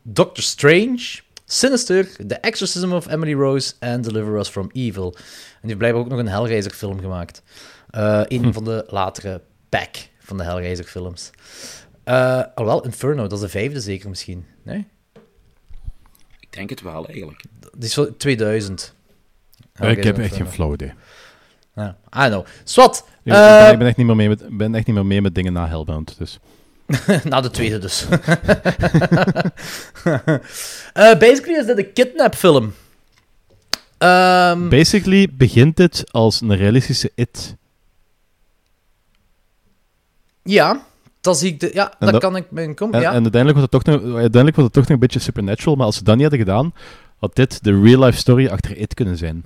[0.01, 5.13] Doctor Strange, Sinister, The Exorcism of Emily Rose en Deliver Us from Evil.
[5.15, 7.41] En die heeft blijkbaar ook nog een Hellraiser film gemaakt.
[7.89, 11.29] Eh een van de latere pack van de Hellraiser films.
[12.03, 14.45] Eh alhoewel, Inferno, dat is de vijfde zeker misschien.
[14.63, 14.87] Nee?
[16.39, 17.43] Ik denk het wel, eigenlijk.
[17.77, 18.97] Die is van 2000.
[19.79, 20.93] Ik heb echt geen flauw idee.
[21.75, 22.45] Ja, I know.
[22.63, 23.07] Swat.
[23.23, 25.21] Ik, eh, ben, ik ben echt niet meer mee met, ben echt niet meer mee
[25.21, 26.17] met dingen na Hellbound.
[26.17, 26.39] Dus.
[27.23, 28.05] na de tweede dus.
[30.93, 32.73] Eh, basically is dit een kidnap-film.
[33.97, 37.55] Ehm, Basically begint het als een realistische It.
[40.43, 40.85] ja,
[41.21, 41.59] dat zie ik...
[41.59, 43.13] De, ja, En dat, kan ik me komen, En, ja.
[43.13, 45.85] en uiteindelijk, was het toch nog, uiteindelijk was het toch nog een beetje supernatural, maar
[45.85, 46.73] als ze dat niet hadden gedaan,
[47.17, 49.43] had dit de real-life story achter It kunnen zijn.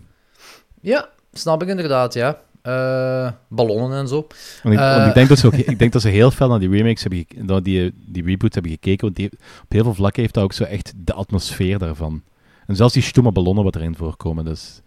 [0.83, 2.41] Ja, snap ik inderdaad, ja.
[2.61, 4.27] Eh, ballonnen en zo.
[4.63, 6.47] Want ik, Eh, want ik, denk dat ze ook, ik denk dat ze heel veel
[6.47, 9.29] naar die remakes hebben naar die, die reboot hebben gekeken, want die,
[9.63, 12.23] op heel veel vlakken heeft dat ook zo echt de atmosfeer daarvan.
[12.67, 14.81] En zelfs die stomme ballonnen wat erin voorkomen, dus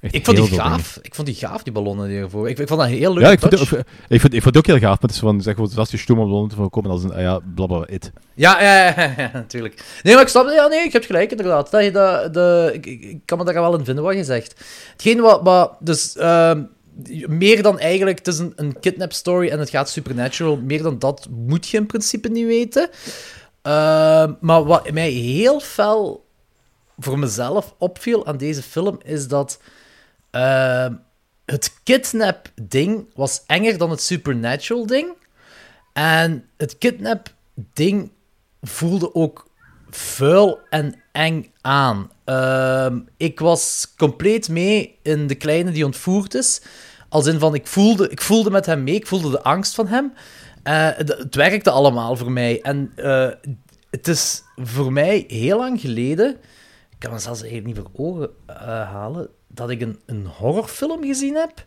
[0.00, 0.98] echt Ik vond die gaaf.
[1.02, 2.48] Ik vond die gaaf, die ballonnen die ervoor.
[2.48, 3.60] Ik, ik vond dat heel leuk Ja, ik vond, het-
[4.08, 5.90] ik, vond, ik vond het ook heel gaaf, maar het is van, zeg gewoon, zelfs
[5.90, 8.12] die stomme ballonnen te voorkomen als een, ah ja, blablabla, It.
[8.34, 9.84] Ja, ja, ja, natuurlijk.
[10.02, 10.48] Nee, maar ik snap...
[10.50, 11.70] Ja, nee, ik heb gelijk, inderdaad.
[11.70, 14.64] Dat je dat, de, ik, ik, kan me daar wel in vinden, wat je zegt.
[14.92, 15.40] Hetgeen wat...
[15.42, 16.62] wat dus, ehm,
[17.26, 18.18] meer dan eigenlijk...
[18.18, 20.56] Het is een, een kidnap story en het gaat supernatural.
[20.56, 22.88] Meer dan dat moet je in principe niet weten.
[23.62, 26.24] Ehm, maar wat mij heel fel
[26.98, 29.58] voor mezelf opviel aan deze film, is dat...
[30.40, 30.94] ehm,
[31.44, 35.08] het kidnap-ding was enger dan het supernatural-ding.
[35.92, 38.10] En het kidnap-ding
[38.62, 39.48] voelde ook
[39.90, 42.10] vuil en eng aan.
[42.24, 46.62] Ehm, ik was compleet mee in de kleine die ontvoerd is.
[47.08, 49.86] Als in van, ik voelde, ik voelde met hem mee, ik voelde de angst van
[49.86, 50.12] hem.
[50.62, 52.60] Eh, het werkte allemaal voor mij.
[52.62, 53.28] En eh,
[53.90, 56.30] het is voor mij heel lang geleden,
[56.90, 61.04] ik kan me zelfs eigenlijk niet voor ogen eh, halen, dat ik een, een horrorfilm
[61.04, 61.66] gezien heb.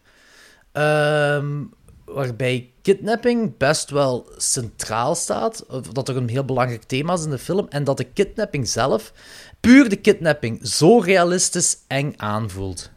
[0.71, 1.63] Ehm,
[2.06, 5.65] waarbij kidnapping best wel centraal staat.
[5.65, 7.65] Of dat er een heel belangrijk thema is in de film.
[7.69, 9.13] En dat de kidnapping zelf,
[9.60, 12.91] puur de kidnapping, zo realistisch eng aanvoelt.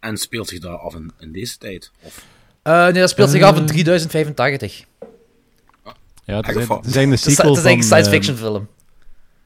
[0.00, 1.90] En speelt zich dat af in, in deze tijd?
[2.02, 2.24] Of...
[2.62, 3.66] Eh, nee, dat speelt zich af in Eh.
[3.68, 4.84] 3085.
[6.24, 8.36] Ja, het is, het een is, sequel het is eigenlijk een van, science eh, fiction
[8.36, 8.68] film.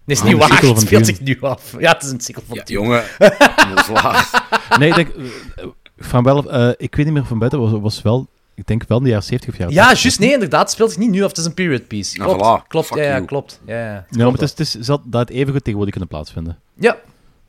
[0.05, 0.61] Nee, is ah, niet waar.
[0.69, 1.75] Het speelt zich nu af.
[1.79, 2.81] Ja, het is een sequel van Ja, Dune.
[2.81, 3.03] jongen.
[4.79, 5.65] Nee, ik denk, eh,
[5.99, 8.99] van wel, eh, ik weet niet meer van buiten, was, was wel, ik denk wel
[8.99, 10.03] in de jaren 70 of jaren Ja, 80.
[10.03, 10.19] juist.
[10.19, 10.61] Nee, inderdaad.
[10.61, 11.29] Het speelt zich niet nu af.
[11.29, 12.19] Het is een period piece.
[12.19, 12.65] Nou, Klopt.
[12.65, 12.67] voilà.
[12.69, 12.95] Klopt.
[12.95, 13.61] Ja, klopt.
[13.67, 14.07] Ja, ja.
[14.11, 16.59] Ja, maar het is, het is, zal dat even goed tegenwoordig kunnen plaatsvinden.
[16.75, 16.97] Ja.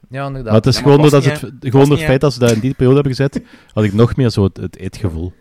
[0.09, 0.51] Ja, inderdaad.
[0.51, 2.51] Maar het is Ja, maar gewoon, niet, het, gewoon door het feit dat ze dat
[2.51, 3.41] in die periode hebben gezet,
[3.73, 5.33] had ik nog meer zo het, het eetgevoel.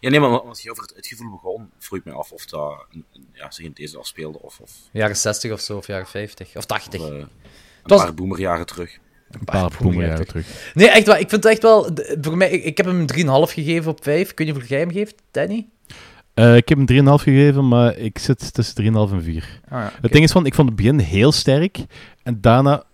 [0.00, 2.46] Ja, nee, maar als je over het, het gevoel begon, vroeg ik me af of
[2.46, 2.86] dat
[3.32, 6.56] ja, zich in deze afspeelde of, of Jaren 60 of zo, of jaren 50.
[6.56, 7.00] Of 80.
[7.00, 7.28] eh, een
[7.82, 8.98] was- paar boomerjaren terug.
[9.30, 10.70] Een paar boemerjaren terug.
[10.74, 11.20] Nee, echt waar.
[11.20, 11.90] Ik vind het echt wel...
[12.20, 14.34] Voor mij, ik, ik heb hem een 3,5 gegeven op 5.
[14.34, 15.66] Kun je hoeveel jij hem geeft, Danny?
[16.34, 16.86] Eh, ik heb hem
[17.18, 18.74] 3,5 gegeven, maar ik zit tussen
[19.08, 19.60] 3,5 en 4.
[19.68, 21.78] Ah, ja, Het ding is van, ik vond het begin heel sterk,
[22.22, 22.84] en daarna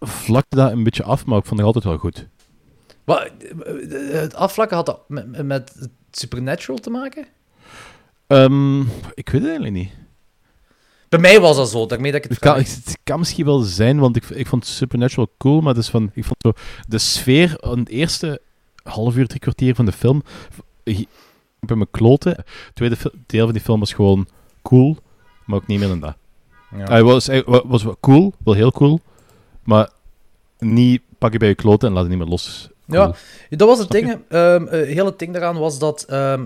[0.00, 2.26] vlakte dat een beetje af, maar ik vond het altijd wel goed.
[3.04, 3.30] Wat,
[3.64, 5.88] eh, het afvlakken had dat met, met het
[6.18, 7.26] Supernatural te maken?
[8.26, 8.80] Ehm,
[9.14, 9.90] ik weet het eigenlijk niet.
[11.08, 13.58] Bij mij was dat zo, daarmee dat ik het Het kan, het kan misschien wel
[13.58, 16.52] zijn, want ik, ik vond Supernatural cool, maar is van, ik vond zo,
[16.88, 18.40] de sfeer het eerste
[18.82, 20.22] half uur, drie kwartier van de film,
[20.82, 21.08] ik
[21.60, 22.32] ben me kloten.
[22.36, 24.28] Het tweede deel van die film was gewoon
[24.62, 24.96] cool,
[25.46, 26.16] maar ook niet meer dan dat.
[26.76, 26.84] Ja.
[26.84, 29.00] Hij was, hij wa- was wel cool, wel heel cool,
[29.62, 29.90] maar
[30.58, 32.68] niet pak je bij je kloten en laat het niet meer los.
[32.96, 33.14] Ja,
[33.50, 34.18] dat was het ding.
[34.28, 36.44] Ehm, eh, heel het ding daaraan was dat ehm,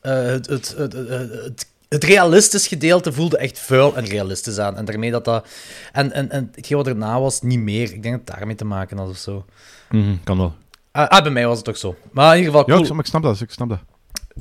[0.00, 4.76] eh, het, het, het, het, het, realistisch gedeelte voelde echt vuil en realistisch aan.
[4.76, 5.46] En daarmee dat dat...
[5.92, 7.82] En, en, en hetgeen wat erna was, niet meer.
[7.82, 9.44] Ik denk dat het daarmee te maken had of zo.
[9.90, 10.54] Mhm, kan wel.
[10.92, 11.94] Ah, ah, bij mij was het toch zo.
[12.12, 13.78] Maar in ieder geval, Ja, cool, ik, snap- ik snap dat, ik snap dat.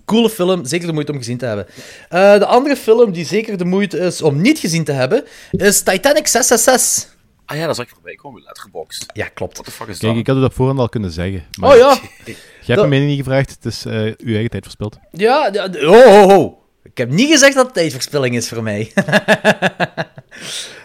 [0.05, 0.65] coole film.
[0.65, 1.65] Zeker de moeite om gezien te hebben.
[2.09, 5.81] Eh, de andere film die zeker de moeite is om niet gezien te hebben, is
[5.81, 7.10] Titanic 666.
[7.51, 9.05] Ah ja, dat zag ik voorbij komen, letterboxd.
[9.13, 9.53] Ja, klopt.
[9.53, 10.21] What the fuck is Kijk, dat?
[10.21, 11.45] ik had het op voorhand al kunnen zeggen.
[11.59, 11.97] Maar Oh ja.
[12.25, 12.33] Je
[12.65, 14.97] hebt Dat- me niet gevraagd, het is eh, uw eigen tijd verspild.
[15.11, 16.59] Ja, oh, oh, oh.
[16.83, 18.91] Ik heb niet gezegd dat het tijdverspilling is voor mij.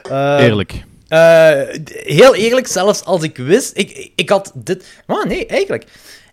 [0.03, 0.73] Eh, Eerlijk.
[1.09, 1.51] Eh,
[2.05, 3.77] heel eerlijk, zelfs als ik wist...
[3.77, 5.03] Ik, ik, ik had dit...
[5.07, 5.85] Maar nee, eigenlijk.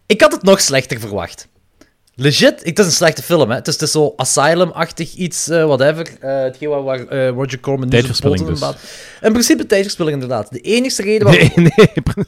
[0.05, 1.47] Ik had het nog slechter verwacht.
[2.15, 3.55] Legit, het is een slechte film, hè.
[3.55, 6.07] Het is, het is zo Asylum-achtig iets, eh, whatever.
[6.19, 8.61] Eh hetgeen waar, waar eh, Roger Corman nu zijn dus.
[9.21, 10.51] in principe tijdverspilling, inderdaad.
[10.51, 11.49] De enigste reden waarom...
[11.55, 12.25] Nee, nee.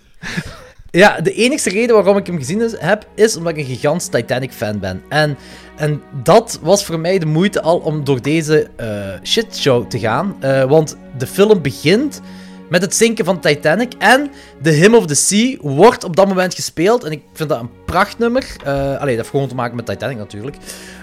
[0.91, 4.07] Ja, de enigste reden waarom ik hem gezien is- heb, is omdat ik een gigantisch
[4.07, 5.01] Titanic-fan ben.
[5.09, 5.37] En,
[5.75, 8.67] en dat was voor mij de moeite al om door deze
[9.23, 10.35] shitshow te gaan.
[10.67, 12.21] Want de film begint
[12.69, 13.93] met het zinken van Titanic.
[13.97, 17.03] En The Hymn of the Sea wordt op dat moment gespeeld.
[17.03, 18.45] En ik vind dat een prachtnummer.
[18.63, 20.55] Eh allee, dat heeft gewoon te maken met Titanic natuurlijk.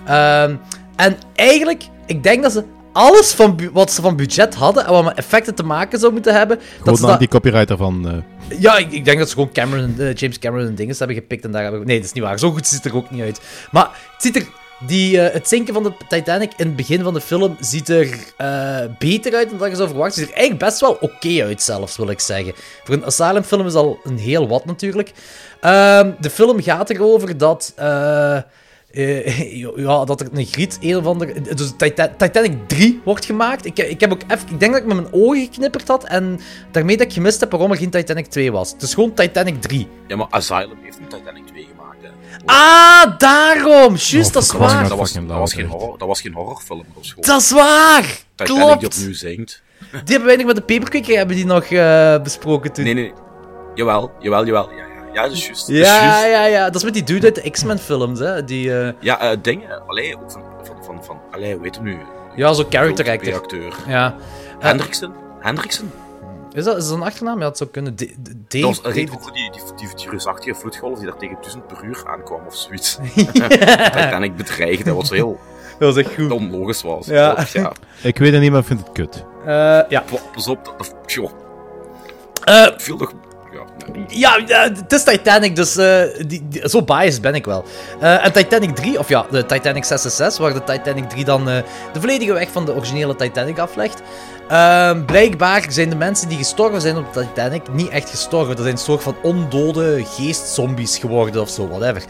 [0.06, 0.56] Ehm,
[0.96, 5.04] en eigenlijk, ik denk dat ze alles van wat ze van budget hadden en wat
[5.04, 6.56] met effecten te maken zou moeten hebben...
[6.56, 8.08] dat Gewoon ze de dat anti-copywriter van...
[8.08, 11.16] eh, ja, ik, ik denk dat ze gewoon Cameron, eh, James Cameron en dingen hebben
[11.16, 11.86] gepikt en daar hebben...
[11.86, 12.38] Nee, dat is niet waar.
[12.38, 13.40] Zo goed ziet het er ook niet uit.
[13.70, 14.46] Maar het ziet er...
[14.86, 18.18] Die, eh, het zinken van de Titanic in het begin van de film ziet er
[18.36, 20.20] eh, beter uit dan dat je zou verwachten.
[20.20, 22.52] Ziet er eigenlijk best wel oké uit zelfs, wil ik zeggen.
[22.84, 25.12] Voor een Asylum film is al een heel wat natuurlijk.
[25.60, 27.72] Ehm, de film gaat erover dat...
[27.76, 28.38] eh,
[29.76, 31.16] ja, dat er een griet, een of.
[31.16, 33.64] Dus Titan- Titanic 3 wordt gemaakt.
[33.64, 36.40] Ik, ik, heb ook even, ik denk dat ik met mijn ogen geknipperd had en
[36.70, 38.72] daarmee dat ik gemist heb waarom er geen Titanic 2 was.
[38.72, 39.88] Het is gewoon Titanic 3.
[40.06, 41.51] Ja, maar Asylum heeft een Titanic 2 gemaakt, hè.
[42.46, 43.94] Ah, daarom!
[43.96, 44.88] Juist, Oh, dat is waar.
[44.88, 47.50] Dat was, dat, was geen horror, dat was geen horrorfilm, dat was gewoon Dat is
[47.50, 48.02] waar!
[48.34, 48.84] Titanic die Klopt!
[48.96, 49.62] opnieuw zingt.
[49.90, 52.84] Die hebben wij nog met de Paperquicker hebben die nog eh, besproken toen.
[52.84, 53.12] Nee, nee.
[53.74, 54.70] Jawel, jawel, jawel.
[54.70, 55.68] Ja, ja, ja dat is juist.
[55.68, 56.64] Ja, ja, ja.
[56.64, 58.44] Dat is met die dude uit de X-Men films, hè.
[58.44, 59.82] Die, eh, Ja, eh, dingen.
[59.86, 61.98] Allee, ook van, van, van, van allee, hoe heet hem nu?
[62.36, 63.34] ja, zo'n character actor.
[63.34, 63.74] acteur.
[63.86, 64.14] Ja.
[64.58, 65.12] Hendrickson?
[66.54, 67.38] Is, dat, is dat een achternaam?
[67.38, 67.94] Ja, dat zou kunnen.
[67.94, 71.06] D- D- Dave, Dat was een David- ook die, die, die, die reusachtige vloedgolf die
[71.06, 72.98] daar tegen 1000 per uur aankwam of zoiets.
[73.96, 75.38] Titanic bedreigd, dat was heel
[75.78, 76.30] Dat was echt goed.
[76.30, 77.06] onlogisch was.
[77.06, 77.32] Ja.
[77.34, 77.72] Klopt, ja.
[78.02, 79.24] Ik weet het niet, maar ik vind het kut.
[79.46, 79.48] Eh,
[79.88, 80.00] ja.
[80.10, 81.30] Pa- Pas op, dat, joh,
[82.44, 83.12] Eh, viel toch...
[83.52, 83.62] Ja,
[83.92, 84.04] nee.
[84.46, 87.64] ja, het is Titanic, dus eh, die, die- zo biased ben ik wel.
[88.00, 91.56] Eh, en Titanic 3, of ja, de Titanic 666, waar de Titanic 3 dan eh,
[91.92, 94.02] de volledige weg van de originele Titanic aflegt.
[94.48, 98.48] Ehm, blijkbaar zijn de mensen die gestorven zijn op de Titanic niet echt gestorven.
[98.48, 102.02] Dat zijn een soort van ondode geestzombies geworden of zo, whatever.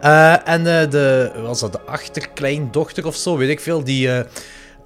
[0.00, 4.24] Eh, en eh, de, was dat de achterkleindochter of zo, weet ik veel, die eh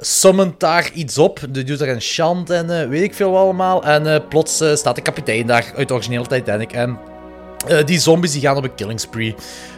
[0.04, 1.40] summont daar iets op.
[1.48, 3.84] Die doet er een chant en weet ik veel allemaal.
[3.84, 6.72] En plots staat de kapitein daar uit de originele Titanic.
[6.72, 6.98] En
[7.66, 9.34] eh, die zombies die gaan op een killing spree.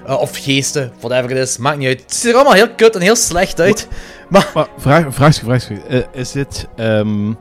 [0.07, 2.01] Eh, of geesten, whatever het is, maakt niet uit.
[2.01, 3.89] Het ziet er allemaal heel kut en heel slecht uit.
[4.29, 7.33] Maar Maar vraag, vraag, vraag, eh, is dit ehm,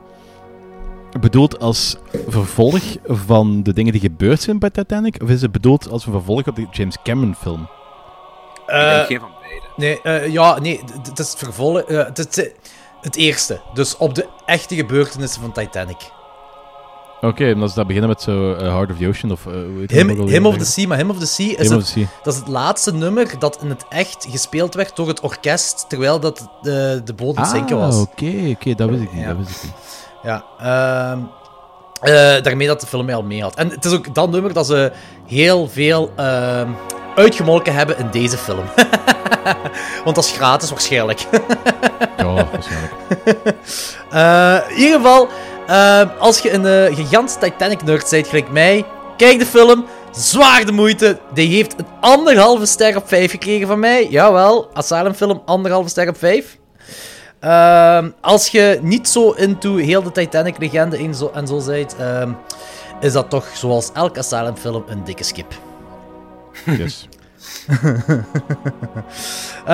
[1.20, 1.96] bedoeld als
[2.28, 5.22] vervolg van de dingen die gebeurd zijn bij Titanic?
[5.22, 7.68] Of is het bedoeld als een vervolg op de James Cameron film?
[8.66, 9.66] Ik eh, denk geen van beide.
[9.76, 11.80] Nee, eh, ja, nee, het is het vervolg.
[11.80, 12.48] eh, het, is
[13.00, 13.60] het eerste.
[13.74, 16.10] Dus op de echte gebeurtenissen van Titanic.
[17.24, 19.46] Oké, en als we dat beginnen met zo eh, Heart of the Ocean of...
[19.46, 20.28] eh, hoe heet Him?
[20.28, 22.04] Him of the Sea, maar Him of the Sea is, Him het, Sea.
[22.22, 26.20] dat is het laatste nummer dat in het echt gespeeld werd door het orkest, terwijl
[26.20, 27.94] dat de, de boot aan het zinken was.
[27.94, 29.28] Ah, oké, oké, dat wist ik niet, Ja.
[29.28, 29.72] dat wist ik niet.
[30.22, 31.18] Ja, ehm,
[32.00, 33.54] eh, daarmee dat de film mij al mee had.
[33.54, 34.92] En het is ook dat nummer dat ze
[35.26, 36.68] heel veel ehm,
[37.16, 38.64] uitgemolken hebben in deze film.
[40.04, 41.26] Want dat is gratis waarschijnlijk.
[42.16, 42.92] Ja, waarschijnlijk.
[44.10, 45.28] Eh, in ieder geval,
[45.66, 48.84] ehm, als je een eh, gigant Titanic-nerd bent, gelijk mij,
[49.16, 49.84] kijk de film.
[50.10, 51.18] Zwaar de moeite.
[51.32, 54.06] Die heeft een anderhalve ster op 5 gekregen van mij.
[54.08, 56.58] Jawel, Asylum film, anderhalve ster op 5.
[57.40, 62.32] Ehm, als je niet zo into heel de Titanic-legende en zo, en zo bent, ehm,
[63.00, 65.54] is dat toch, zoals elke Asylum film, een dikke skip.
[66.64, 67.08] Yes.
[69.64, 69.70] Eh,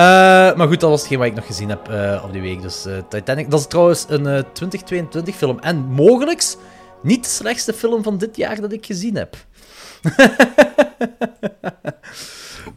[0.55, 2.61] maar goed, dat was hetgeen wat ik nog gezien heb eh, op die week.
[2.61, 3.49] Dus eh, Titanic.
[3.49, 5.59] Dat is trouwens een eh, 2022 film.
[5.59, 6.57] En mogelijks
[7.01, 9.35] niet de slechtste film van dit jaar dat ik gezien heb.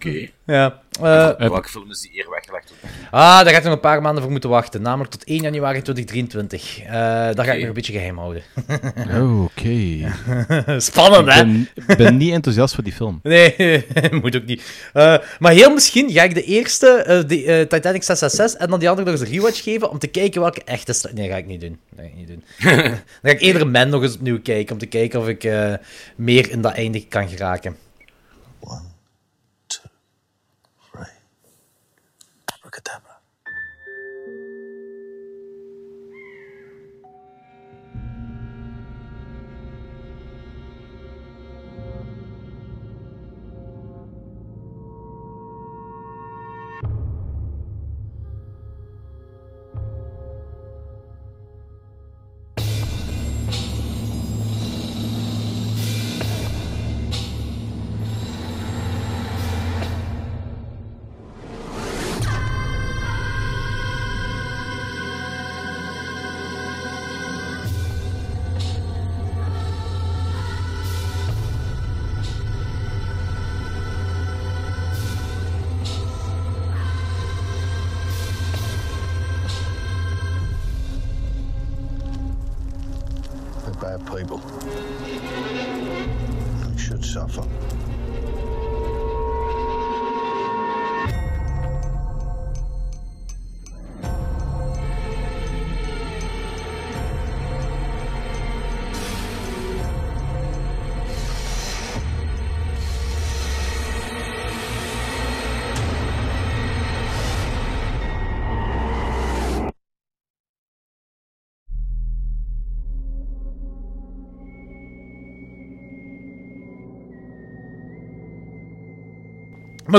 [0.07, 0.29] Oké.
[0.47, 0.81] Ja.
[1.01, 2.73] eh, Welke film is die eer weggelegd?
[3.11, 4.83] ah, daar ga ik nog een paar maanden voor moeten wachten.
[4.83, 6.81] Namelijk tot 1 januari 2023.
[6.81, 6.93] Eh
[7.35, 8.43] daar ga ik nog een beetje geheim houden.
[9.21, 10.13] Oh, oké.
[10.81, 11.45] Spannend, hè?
[11.45, 13.21] ben, ik ben niet enthousiast voor die film.
[13.35, 14.63] Nee, moet ook niet.
[14.93, 18.79] Eh, maar heel misschien ga ik de eerste, eh, de, eh, Titanic 666, en dan
[18.79, 21.11] die andere nog eens een rewatch geven om te kijken welke echte...
[21.15, 21.79] Nee, ga ik niet doen.
[21.97, 22.45] Nee, niet doen.
[22.59, 25.73] dan ga ik eerder Men nog eens opnieuw kijken, om te kijken of ik eh,
[26.17, 27.77] meer in dat einde kan geraken.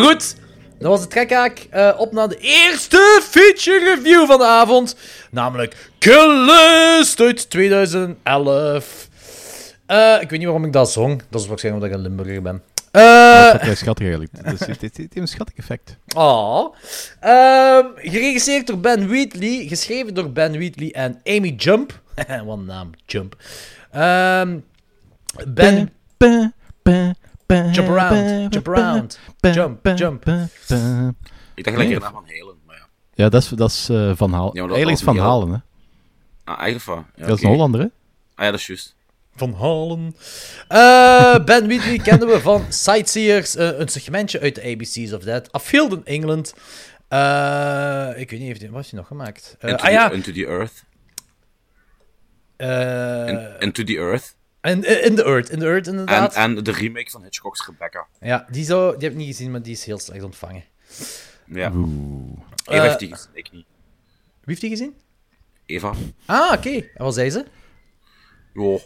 [0.01, 0.35] Maar goed,
[0.79, 1.67] dat was de trekhaak.
[1.69, 4.95] Eh, op naar de eerste feature review van de avond.
[5.31, 9.07] Namelijk Killist uit 2011.
[9.85, 11.21] Eh, ik weet niet waarom ik dat zong.
[11.29, 12.61] Dat is waarschijnlijk omdat ik een Limburger ben.
[12.91, 14.31] Dat Eh is schattig eigenlijk.
[14.43, 15.97] Dat is- heeft een schattig effect.
[16.15, 16.75] Oh.
[17.95, 19.65] Geregisseerd door Ben Wheatley.
[19.67, 22.01] Geschreven door Ben Wheatley en Amy Jump.
[22.45, 23.35] Wat een naam, Jump.
[23.91, 24.57] Ehm,
[25.47, 25.93] ben...
[27.47, 29.19] Jump around, jump around.
[29.41, 30.25] Jump, jump.
[31.55, 32.87] Ik dacht lekker naar Van Halen, maar ja.
[33.13, 34.51] Ja, dat is, dat is eh, Van Halen.
[34.53, 35.57] Ja, Eigenlijk is Van Halen, hè.
[36.43, 37.05] Ah, eigenlijk van.
[37.15, 37.85] Ja, dat is een Hollander, hè.
[38.35, 38.95] Ah ja, dat is juist.
[39.35, 40.15] Van Halen.
[40.67, 45.55] Eh, ben Wheatley kenden we van Sightseers, eh, een segmentje uit de ABC's of That.
[45.55, 46.53] A Field in England.
[47.07, 49.55] Eh, ik weet niet, heeft hij, wat heeft hij nog gemaakt?
[49.59, 50.83] Eh, Into, ah the, ja, Into the Earth.
[52.57, 54.34] eh, In, Into the Earth.
[54.71, 56.35] In, in the Earth, in the Earth En, inderdaad.
[56.35, 58.07] en de remake van Hitchcock's Rebecca.
[58.21, 60.63] Ja, die, zou, die heb ik niet gezien, maar die is heel slecht ontvangen.
[61.45, 61.71] Ja.
[61.75, 62.37] Oeh.
[62.65, 63.65] Eva Eh, heeft die gezien, ik niet.
[63.65, 64.93] Wie heeft die gezien?
[65.65, 65.93] Eva?
[66.25, 66.69] Ah, oké.
[66.69, 67.45] En wat zei ze?
[68.53, 68.81] Jo,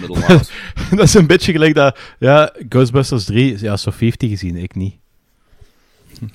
[0.00, 0.50] middelmaat.
[0.90, 1.98] dat is een beetje gelijk dat...
[2.18, 4.94] Ja, Ghostbusters 3, ja, Sophie heeft die gezien, ik niet.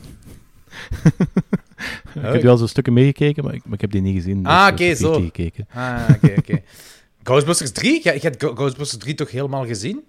[2.15, 4.43] ik heb wel zo'n stukken meegekeken, maar ik, maar ik heb die niet gezien.
[4.43, 5.13] dus, ah, eh, oké, zo.
[5.13, 5.67] gekeken.
[5.73, 6.61] Ah, oké, oké.
[7.23, 7.99] Ghostbusters 3?
[8.03, 10.03] Je, je hebt Ghostbusters 3 toch helemaal gezien?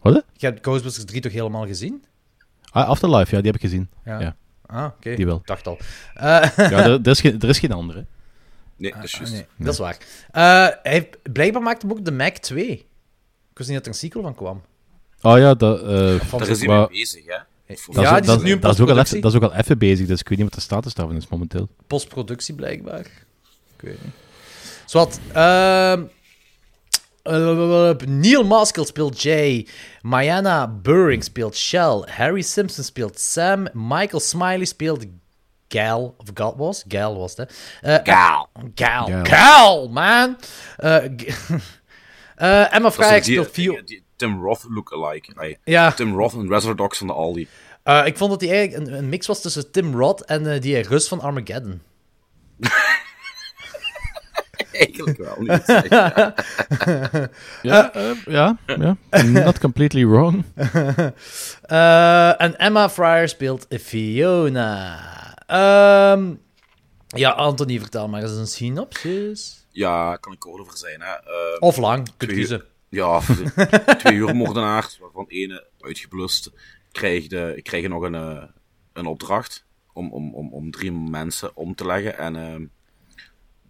[0.00, 0.14] Wat?
[0.14, 0.20] hè?
[0.32, 2.04] Je hebt Ghostbusters 3 toch helemaal gezien?
[2.70, 3.88] Ah, Afterlife, ja, die heb ik gezien.
[4.04, 4.20] Ja.
[4.20, 4.36] Ja.
[4.66, 5.14] Ah, oké.
[5.14, 5.36] Die wel.
[5.36, 5.78] Ik dacht al.
[6.14, 6.24] Eh,
[6.56, 8.04] Ja, er, er is geen, er is geen andere.
[8.76, 9.32] Nee, dat is ah, juist.
[9.32, 9.96] nee, dat is waar.
[10.30, 10.42] Eh,
[10.82, 12.68] hij heeft, blijkbaar maakte hem ook de Mac 2.
[12.70, 12.86] Ik
[13.54, 14.62] wist niet dat er een sequel van kwam.
[15.22, 15.80] Oh ja, dat...
[15.80, 15.86] eh,
[16.38, 17.36] Daar is hij maar- mee bezig, hè?
[17.66, 19.36] Dat Ja, is, die dat, zit nu in dat is ook al even, dat is
[19.42, 21.68] ook al even bezig, dus ik weet niet wat de status daarvan is momenteel.
[21.86, 23.00] Postproductie, blijkbaar.
[23.00, 24.12] Ik weet niet.
[24.86, 25.20] Zwat.
[25.32, 26.02] ehm
[27.22, 29.66] eh, Neil Maskell speelt Jay.
[30.02, 32.02] Mariana Buring speelt Shell.
[32.06, 33.68] Harry Simpson speelt Sam.
[33.72, 35.04] Michael Smiley speelt
[35.68, 36.14] Gal.
[36.18, 36.84] Of Gal was?
[36.88, 37.94] Gal was het, hè?
[37.94, 38.48] Eh, Gal.
[38.74, 39.06] Gal.
[39.06, 39.24] Gal.
[39.24, 40.36] Gal, man!
[40.76, 40.96] Eh,
[42.74, 45.56] Emma die- speelt die Tim Roth lookalike.
[45.64, 45.92] Ja.
[45.92, 47.48] Tim Roth en Reservoir Dogs van de Aldi.
[47.82, 50.60] Eh, ik vond dat hij eigenlijk een, een mix was tussen Tim Roth en eh,
[50.60, 51.82] die Rus van Armageddon.
[54.84, 55.34] Eigenlijk wel.
[55.38, 55.64] Niet.
[57.62, 58.96] Ja, eh, ja, ja.
[59.44, 60.44] Not completely wrong.
[61.66, 64.98] Eh, en Emma Fryer speelt Fiona.
[65.46, 66.34] Ehm,
[67.06, 69.66] ja, Anthony, vertel maar eens een synopsis.
[69.70, 71.00] Ja, kan ik kort over zijn.
[71.00, 71.12] Hè.
[71.12, 72.64] Eh, Of lang, kunt twee- kiezen.
[72.88, 73.20] Ja,
[73.98, 76.50] twee huurmoordenaars, waarvan ene uitgeblust,
[76.92, 78.42] krijgen, krijgen nog een, eh,
[78.92, 82.18] een opdracht om, om, om, om drie mensen om te leggen.
[82.18, 82.64] En ehm,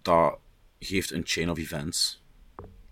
[0.03, 0.39] dat
[0.87, 2.23] geeft een chain of events.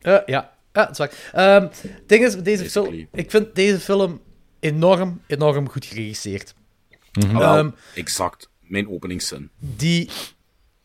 [0.01, 1.13] Eh, ja, ja, dat is waar.
[1.33, 4.21] Ehm, Het ding is, deze film, ik vind deze film
[4.61, 6.55] enorm, enorm goed geregisseerd.
[7.13, 8.49] Ehm, exact.
[8.61, 9.51] Mijn openingszin.
[9.59, 10.11] die...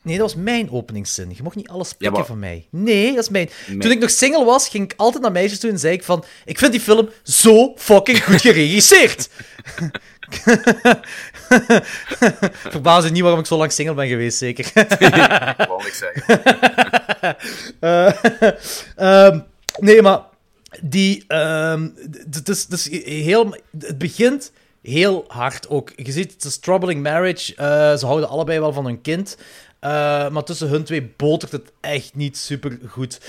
[0.02, 1.32] Nee, dat was mijn openingszin.
[1.36, 2.68] Je mocht niet alles pikken maar- van mij.
[2.72, 3.50] Nee, dat is mijn...
[3.68, 6.04] Mijn- Toen ik nog single was, ging ik altijd naar meisjes toe en zei ik
[6.04, 6.24] van...
[6.46, 9.30] Ik vind die film zo fucking goed geregisseerd.
[12.74, 14.72] Verbaas je niet waarom ik zo lang single ben geweest, zeker.
[14.74, 16.42] Dat wou ik zeggen.
[17.80, 18.12] Eh,
[18.96, 19.40] ehm,
[19.80, 20.22] nee, maar
[20.82, 21.26] die.
[21.28, 23.56] d- Het is, het is heel.
[23.80, 25.92] Het begint heel hard ook.
[25.96, 27.56] Je ziet, het is troubling marriage.
[27.56, 29.38] Eh, ze houden allebei wel van hun kind.
[29.80, 29.90] Eh,
[30.30, 33.20] maar tussen hun twee botert het echt niet super goed.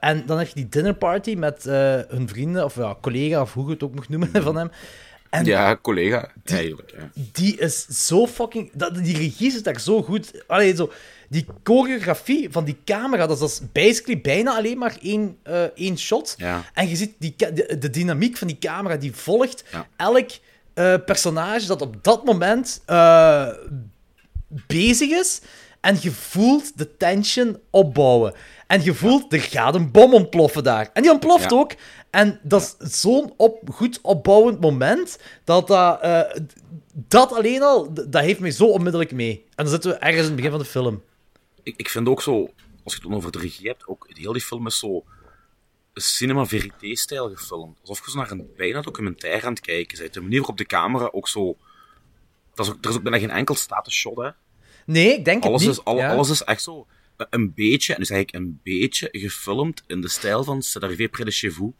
[0.00, 1.62] en dan heb je die dinnerparty met
[2.08, 4.70] hun vrienden, of ja, collega, of hoe je het ook mag noemen van hem.
[5.32, 6.30] En Ja, collega.
[6.44, 6.92] Eigenlijk.
[6.96, 7.10] Ja.
[7.32, 8.70] die is zo fucking...
[8.74, 10.44] Dat, die regie zit daar zo goed...
[10.46, 10.92] Allee, zo,
[11.28, 15.62] die choreografie van die camera, dat is, dat is basically bijna alleen maar één, eh,
[15.62, 16.34] één shot.
[16.36, 16.64] Ja.
[16.74, 19.86] En je ziet die, de, de dynamiek van die camera, die volgt Ja.
[19.96, 20.30] elk
[20.74, 23.48] eh, personage dat op dat moment eh,
[24.66, 25.40] bezig is.
[25.80, 28.34] En je voelt de tension opbouwen.
[28.72, 30.90] En je voelt, er gaat een bom ontploffen daar.
[30.92, 31.56] En die ontploft Ja.
[31.56, 31.72] ook.
[32.10, 36.00] En dat is zo'n op, goed opbouwend moment, dat dat...
[36.00, 36.20] eh,
[36.94, 39.44] dat alleen al, dat heeft mij zo onmiddellijk mee.
[39.54, 41.02] En dan zitten we ergens in het begin van de film.
[41.62, 42.40] Ik, ik vind ook zo,
[42.84, 45.04] als je het dan over de regie hebt, ook heel die film is zo
[45.94, 47.78] cinema verité-stijl gefilmd.
[47.80, 50.14] Alsof je zo naar een bijna documentaire aan het kijken bent.
[50.14, 51.56] De manier waarop de camera ook zo...
[52.54, 54.30] Dat is ook, er is ook bijna geen enkel status shot, hè.
[54.86, 55.86] Nee, ik denk Alles het niet.
[55.86, 56.12] is, ja.
[56.12, 56.86] alles is echt zo
[57.16, 61.24] een beetje, en dus eigenlijk een beetje gefilmd in de stijl van C'est arrivé près
[61.24, 61.72] de chez vous.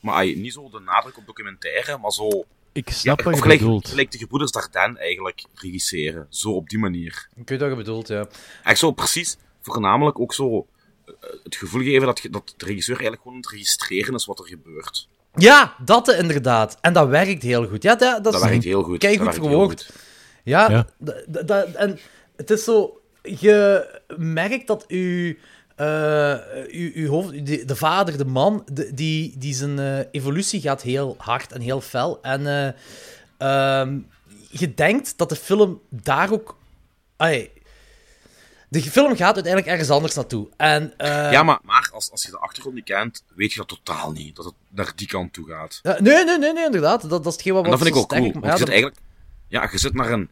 [0.00, 2.44] Maar ay, niet zo de nadruk op documentaire, maar zo...
[2.72, 3.88] Ik snap Ja, wat je gelijk, bedoelt.
[3.88, 6.26] gelijk de gebroeders Dardenne eigenlijk regisseren.
[6.28, 7.28] Zo op die manier.
[7.36, 8.28] Ik weet wat je bedoelt, ja.
[8.64, 10.66] Echt zo precies, voornamelijk ook zo
[11.06, 14.24] eh, het gevoel geven dat, je, dat de regisseur eigenlijk gewoon aan het registreren is
[14.26, 15.08] wat er gebeurt.
[15.34, 16.78] Ja, dat eh, inderdaad.
[16.80, 17.82] En dat werkt heel goed.
[17.82, 18.98] Ja, dat, dat, Dat werkt heel goed.
[18.98, 19.92] Kijk goed verwoord.
[20.44, 21.64] Ja, Ja.
[21.74, 21.98] en
[22.36, 22.99] het is zo...
[23.22, 25.34] Je merkt dat uw,
[25.76, 26.34] eh,
[26.68, 30.82] uw, uw hoofd, de, de vader, de man, de- die, die zijn eh, evolutie gaat
[30.82, 32.22] heel hard en heel fel.
[32.22, 32.72] En eh,
[33.38, 33.98] ehm,
[34.50, 36.56] je denkt dat de film daar ook...
[37.16, 37.50] Ai,
[38.68, 40.48] de film gaat uiteindelijk ergens anders naartoe.
[40.56, 44.12] En, Ja, maar, maar als, als je de achtergrond niet kent, weet je dat totaal
[44.12, 44.36] niet.
[44.36, 45.78] Dat het naar die kant toe gaat.
[45.82, 47.00] Ja, nee, nee, nee, nee, inderdaad.
[47.00, 48.24] Dat, dat is hetgeen wat En dat vind ik ook cool.
[48.42, 49.00] ja, je zit eigenlijk...
[49.48, 50.30] Ja, je zit naar een...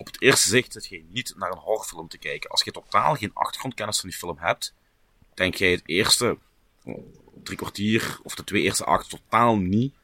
[0.00, 2.50] Op het eerste zicht zit je niet naar een horrorfilm te kijken.
[2.50, 4.74] Als je totaal geen achtergrondkennis van die film hebt,
[5.34, 6.38] denk jij het eerste
[6.84, 6.98] oh,
[7.42, 9.94] drie kwartier of de twee eerste acten totaal niet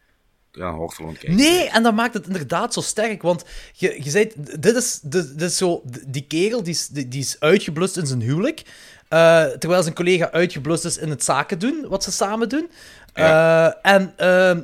[0.52, 1.36] naar een horrorfilm te kijken.
[1.36, 3.22] Nee, en dat maakt het inderdaad zo sterk.
[3.22, 7.08] Want je, je zei, dit is, dit, dit is zo, die kerel die is, die,
[7.08, 8.62] is uitgeblust in zijn huwelijk.
[9.08, 12.70] eh, terwijl zijn collega uitgeblust is in het zaken doen, wat ze samen doen.
[13.12, 14.62] Eh, en ehm,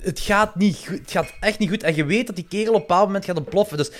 [0.00, 1.82] het gaat, niet goed, het gaat echt niet goed.
[1.82, 3.76] En je weet dat die kerel op een bepaald moment gaat ontploffen.
[3.76, 3.90] Dus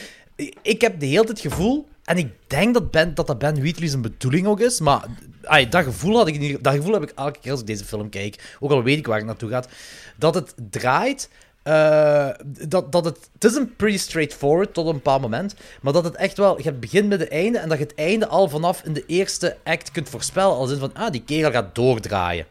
[0.63, 3.61] ik heb de hele tijd het gevoel, en ik denk dat ben, dat, dat Ben
[3.61, 5.05] Wheatley zijn bedoeling ook is, maar
[5.43, 8.09] ai, dat, gevoel had ik dat gevoel heb ik elke keer als ik deze film
[8.09, 8.57] kijk.
[8.61, 9.69] Ook al weet ik waar het naartoe gaat.
[10.17, 11.29] Dat het draait
[11.63, 12.29] eh,
[12.69, 16.15] dat, dat het, het is een pretty straightforward tot een bepaald moment, maar dat het
[16.15, 18.93] echt wel, je hebt begin, midden, einde, en dat je het einde al vanaf in
[18.93, 22.47] de eerste act kunt voorspellen, als in van, ah, die kerel gaat doordraaien.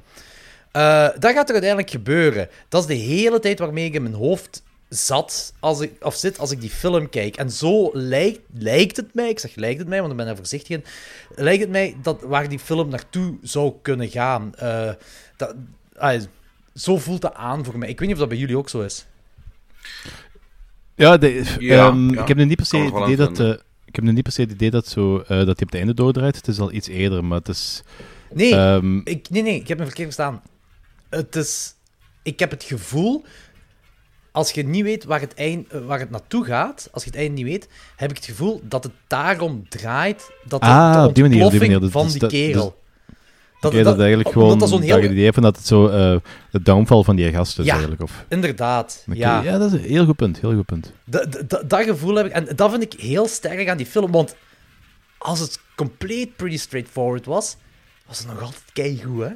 [0.72, 2.50] Eh, dat gaat er uiteindelijk gebeuren.
[2.68, 6.40] Dat is de hele tijd waarmee ik in mijn hoofd zat, als ik, of zit
[6.40, 7.36] als ik die film kijk.
[7.36, 10.36] En zo lijkt, lijkt het mij, ik zeg lijkt het mij, want ik ben er
[10.36, 10.84] voorzichtig in,
[11.36, 14.56] lijkt het mij dat waar die film naartoe zou kunnen gaan.
[14.56, 14.92] Eh,
[15.38, 15.56] dat,
[16.74, 17.90] zo voelt dat aan voor mij.
[17.90, 19.06] Ik weet niet of dat bij jullie ook zo is.
[20.96, 22.22] Ja, de, Ja, ehm, ja.
[22.22, 23.40] ik heb nu niet per se het idee dat...
[23.40, 23.50] eh,
[23.86, 25.76] ik heb nu niet per se het idee dat, zo, eh, dat hij op het
[25.76, 26.36] einde doordraait.
[26.36, 27.82] Het is al iets eerder, maar het is...
[28.34, 30.42] Nee, Ehm, ik, nee, nee, ik heb me verkeerd verstaan.
[31.10, 31.74] Het is...
[32.24, 33.26] Ik heb het gevoel...
[34.32, 37.20] Als je niet weet waar het, eind, eh, waar het naartoe gaat, als je het
[37.20, 41.08] einde niet weet, heb ik het gevoel dat het daarom draait dat de, Ah, de
[41.08, 41.80] op die manier, op die ontploffing manier.
[41.80, 42.78] Dus- van dus die dat- kerel.
[43.62, 44.60] Oké, dat, eigenlijk omdat gewoon...
[44.60, 44.96] dat Dat heel...
[44.98, 46.18] je het idee van dat het zo eh,
[46.52, 47.72] de downfall van die gast is, Ja.
[47.72, 48.02] eigenlijk.
[48.02, 49.42] Of, Inderdaad, ja.
[49.42, 50.40] ja, dat is een heel goed punt.
[50.40, 50.94] Heel goed punt.
[51.06, 52.32] Dat, dat, dat gevoel heb ik.
[52.32, 54.12] En dat vind ik heel sterk aan die film.
[54.12, 54.36] Want
[55.18, 57.56] als het compleet pretty straightforward was,
[58.08, 59.32] was het nog altijd keigoed, hè?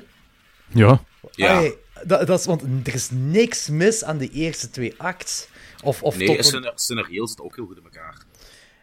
[0.67, 1.01] Ja.
[1.31, 1.57] Ja.
[1.57, 1.73] Allee,
[2.05, 5.47] dat, dat is, want er is niks mis aan de eerste twee acts.
[5.83, 8.17] Of, of Nee, tot- scenario zit ook heel goed in elkaar.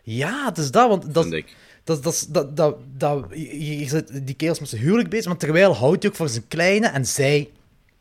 [0.02, 1.54] Ja, het is dat, want dat, Vind ik.
[1.84, 5.36] dat, dat, dat, dat, dat, je, je zit die kerels met zijn huwelijk bezig, maar
[5.36, 7.50] terwijl houdt hij ook van zijn kleine en zij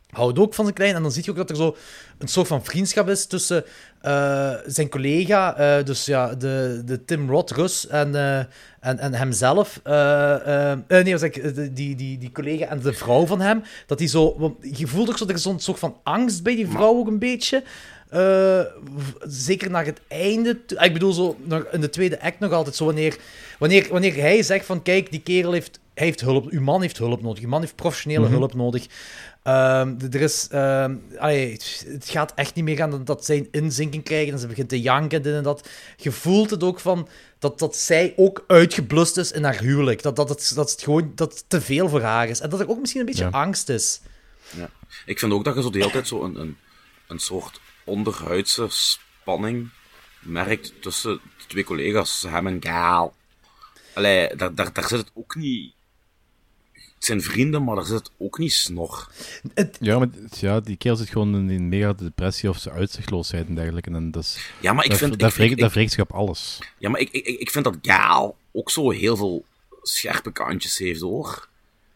[0.09, 0.97] houdt ook van zijn kleine.
[0.97, 1.75] En dan zie je ook dat er zo
[2.17, 3.63] een soort van vriendschap is tussen
[4.01, 8.37] eh, zijn collega, eh, dus ja, de, de Tim Roth Rus en, eh,
[8.79, 9.81] en, en hemzelf.
[10.87, 13.63] nee, zeg ik, die, die, die collega en de vrouw van hem.
[13.85, 16.97] Dat die zo, je voelt ook zo, er is soort van angst bij die vrouw
[16.97, 17.63] ook een beetje.
[19.27, 20.59] Zeker naar het einde.
[20.75, 21.37] ah, Ik bedoel, zo
[21.71, 22.85] in de tweede act nog altijd zo.
[22.85, 23.17] Wanneer,
[23.59, 26.47] wanneer, wanneer hij zegt van: Kijk, die kerel heeft, hij heeft hulp.
[26.49, 27.43] Uw man heeft hulp nodig.
[27.43, 28.31] Uw man heeft professionele Mhm.
[28.33, 28.85] hulp nodig.
[29.43, 30.47] Ehm, er is.
[30.51, 34.33] ehm, allee, het- gaat echt niet meer gaan dat, dat zij een inzinking krijgen.
[34.33, 35.69] En ze begint te janken en dit en dat.
[35.97, 37.07] Je voelt het ook van.
[37.39, 40.01] Dat, dat zij ook uitgeblust is in haar huwelijk.
[40.01, 42.39] Dat, dat, het, dat het gewoon dat het te veel voor haar is.
[42.39, 43.29] En dat er ook misschien een beetje Ja.
[43.29, 44.01] angst is.
[44.57, 44.69] Ja.
[45.05, 46.57] Ik vind ook dat je zo de hele tijd zo een, een,
[47.07, 49.69] een soort onderhuidse spanning
[50.19, 53.13] merkt tussen de twee collega's, hem en Gaal.
[53.93, 55.73] Allee, daar, daar, daar zit het ook niet...
[56.99, 59.09] Het zijn vrienden, maar daar zit het ook niet snor.
[59.79, 60.07] Ja, maar
[60.39, 63.91] ja, die kerel zit gewoon in een mega depressie of zijn uitzichtloosheid en dergelijke.
[63.91, 66.59] En dat is, Ja, maar ik dat, vind- dat, ik- dat wreekt zich op alles.
[66.77, 69.45] Ja, maar ik, ik, ik vind dat Gaal ook zo heel veel
[69.81, 71.47] scherpe kantjes heeft, hoor.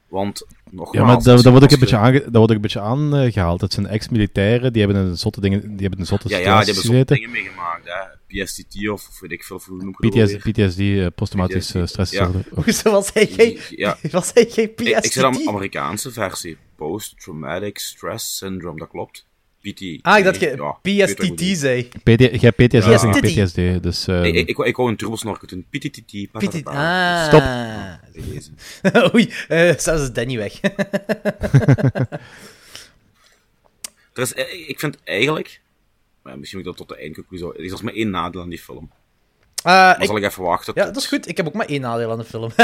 [0.08, 0.96] Want, nogmaals...
[0.98, 2.80] Ja, maar dat, dat wordt ook een je- beetje, aange, dat wordt ook een beetje
[2.80, 3.62] aangehaald.
[3.62, 6.54] Het zijn ex-militairen, die hebben een zotte, dingen, die hebben een zotte Ja, ja, die
[6.74, 7.16] hebben gezeten.
[7.16, 8.13] dingen meegemaakt, hè.
[8.44, 10.52] PSTT of, of weet ik veel, hoe noem ik het PTS?
[10.52, 12.46] PTSD, eh, posttraumatische stressdisorder.
[12.52, 13.98] Of- Hoezo was hij geen, Ja.
[14.12, 15.48] was hij geen Ik, ik zit aan de?
[15.48, 16.58] Amerikaanse versie.
[16.76, 19.26] Post-Traumatic Stress Syndrome, dat klopt.
[19.62, 19.82] PT.
[20.02, 21.84] Ah, ik dacht je Ja, PSTT zei.
[22.04, 23.02] PD, jij hebt PTSD, Ja.
[23.04, 23.84] en PTSD.
[23.84, 25.66] Dus, eh, Ik, ik, ik, wou- een turbosnorkel doen.
[25.70, 26.28] PTTT.
[26.32, 26.64] PT.
[26.66, 27.94] Ah.
[29.14, 30.60] Oei, eh zelfs is Danny weg.
[34.14, 35.62] Er is, eh, ik vind eigenlijk...
[36.24, 37.54] maar misschien moet ik dat tot de eindconclusie...
[37.54, 38.92] Er is als maar één nadeel aan die film.
[39.64, 40.74] Dan ik- zal ik even wachten.
[40.76, 41.28] Ja, dat is goed.
[41.28, 42.52] Ik heb ook maar één nadeel aan de film.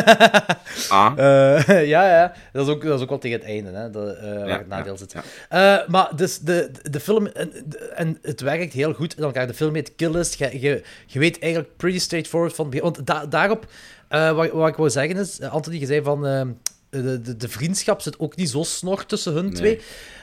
[0.89, 1.13] Ah.
[1.17, 2.33] Eh, ja, ja.
[2.53, 4.57] Dat is, ook, dat is ook wel tegen het einde, hè, dat, eh, waar Ja,
[4.57, 5.15] het nadeel ja, zit.
[5.49, 5.85] ja.
[5.87, 7.25] Maar dus de, de film...
[7.27, 7.51] En,
[7.95, 9.47] en het werkt heel goed in elkaar.
[9.47, 10.33] De film heet Kill List.
[10.39, 12.65] Je, je, je weet eigenlijk pretty straightforward van...
[12.65, 13.65] het begin- Want da- daarop...
[14.09, 15.41] wat, wat ik wou zeggen is...
[15.41, 16.25] Anthony, je zei van...
[16.27, 16.41] eh,
[16.89, 19.81] de, de, de vriendschap zit ook niet zo snor tussen hun twee.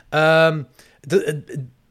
[0.09, 0.63] Ehm,
[1.01, 1.43] de,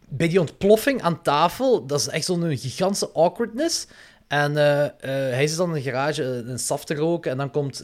[0.10, 3.88] bij die ontploffing aan tafel, dat is echt zo'n gigantische awkwardness.
[4.28, 4.91] En eh, eh,
[5.34, 7.84] hij zit dan in de garage eh, een saf te roken en dan komt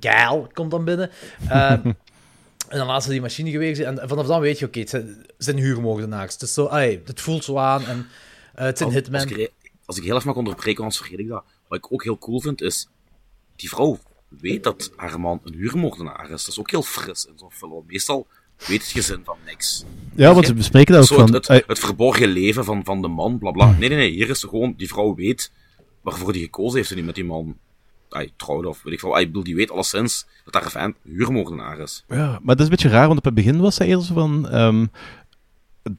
[0.00, 1.10] Gail komt dan binnen.
[2.68, 5.06] En dan laat ze die machine geweest en vanaf dan weet je, oké, het zijn,
[5.06, 6.32] het zijn huurmoordenaars.
[6.32, 8.06] Het, is zo, allee, het voelt zo aan en
[8.54, 9.20] het zijn Als, hitmen.
[9.20, 9.52] als, ik,
[9.84, 11.44] als ik heel even mag onderbreken, anders vergeet ik dat.
[11.68, 12.88] Wat ik ook heel cool vind, is...
[13.56, 13.98] Die vrouw
[14.28, 16.44] weet dat haar man een huurmoordenaar is.
[16.44, 17.84] Dat is ook heel fris in zo'n film.
[17.86, 18.26] Meestal
[18.56, 19.84] weet het gezin van niks.
[20.14, 21.34] Ja, want we bespreken dat ook van...
[21.34, 23.70] het, het, het verborgen leven van, van de man, bla bla.
[23.70, 24.10] Nee, nee, nee.
[24.10, 24.74] Hier is er gewoon...
[24.76, 25.52] Die vrouw weet
[26.00, 27.56] waarvoor die gekozen heeft en die met die man
[28.08, 29.18] ay, trouwde of weet ik veel.
[29.18, 32.04] Ik bedoel, die weet alleszins dat haar een huurmoordenaar is.
[32.08, 34.14] Ja, maar dat is een beetje raar, want op het begin was hij eerder zo
[34.14, 34.48] van...
[34.48, 34.86] ehm,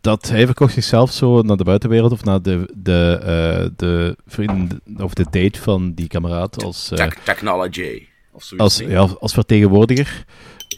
[0.01, 4.73] dat hij verkocht zichzelf zo naar de buitenwereld of naar de, de, eh, de vriend
[4.97, 8.07] of de date van die kameraad als, eh, Tech- technology.
[8.31, 8.79] Of zoiets.
[8.79, 10.25] als, ja, als vertegenwoordiger.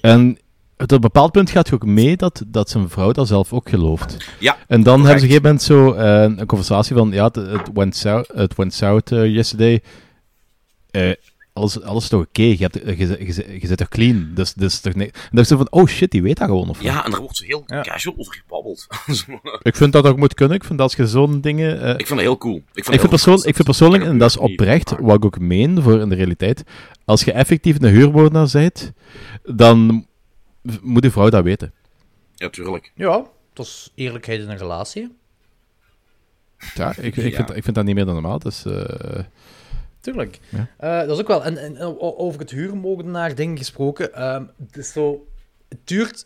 [0.01, 0.37] En
[0.77, 3.69] tot een bepaald punt gaat je ook mee dat, dat zijn vrouw dat zelf ook
[3.69, 4.17] gelooft.
[4.39, 7.23] Ja, En dan hebben ze op een gegeven moment zo eh, een conversatie van, ja,
[7.23, 9.81] het, went south, het went south eh, yesterday.
[10.91, 11.11] Eh,
[11.53, 14.79] alles, alles is toch oké, je, je, je, je, je zit toch clean, dus, dus
[14.79, 15.11] toch nee.
[15.11, 16.81] En dan is het van, oh shit, die weet dat gewoon of?
[16.81, 18.87] Ja, en daar wordt zo heel casual over gebabbeld.
[19.69, 20.55] Ik vind dat ook moet kunnen.
[20.55, 21.89] Ik vind dat als je zo'n dingen...
[21.89, 22.61] ik vind dat heel cool.
[22.73, 25.81] Ik vind, ik persoon, ik vind persoonlijk, en dat is oprecht, wat ik ook meen
[25.81, 26.63] voor in de realiteit,
[27.05, 28.93] als je effectief een huurmoordenaar bent,
[29.43, 30.06] dan
[30.81, 31.73] moet je vrouw dat weten.
[32.35, 32.91] Ja, tuurlijk.
[32.95, 35.15] Ja, dat is eerlijkheid in een relatie.
[36.73, 37.35] Ja, ik, ik, Ja.
[37.35, 38.39] Vind, ik vind dat niet meer dan normaal.
[38.39, 39.19] Dus, eh,
[39.99, 40.39] Tuurlijk.
[40.49, 40.67] Ja.
[40.77, 41.43] Eh, dat is ook wel.
[41.43, 44.13] En, en over het huurmoordenaar ding gesproken.
[44.13, 45.27] ehm, het is zo.
[45.69, 46.25] Het duurt.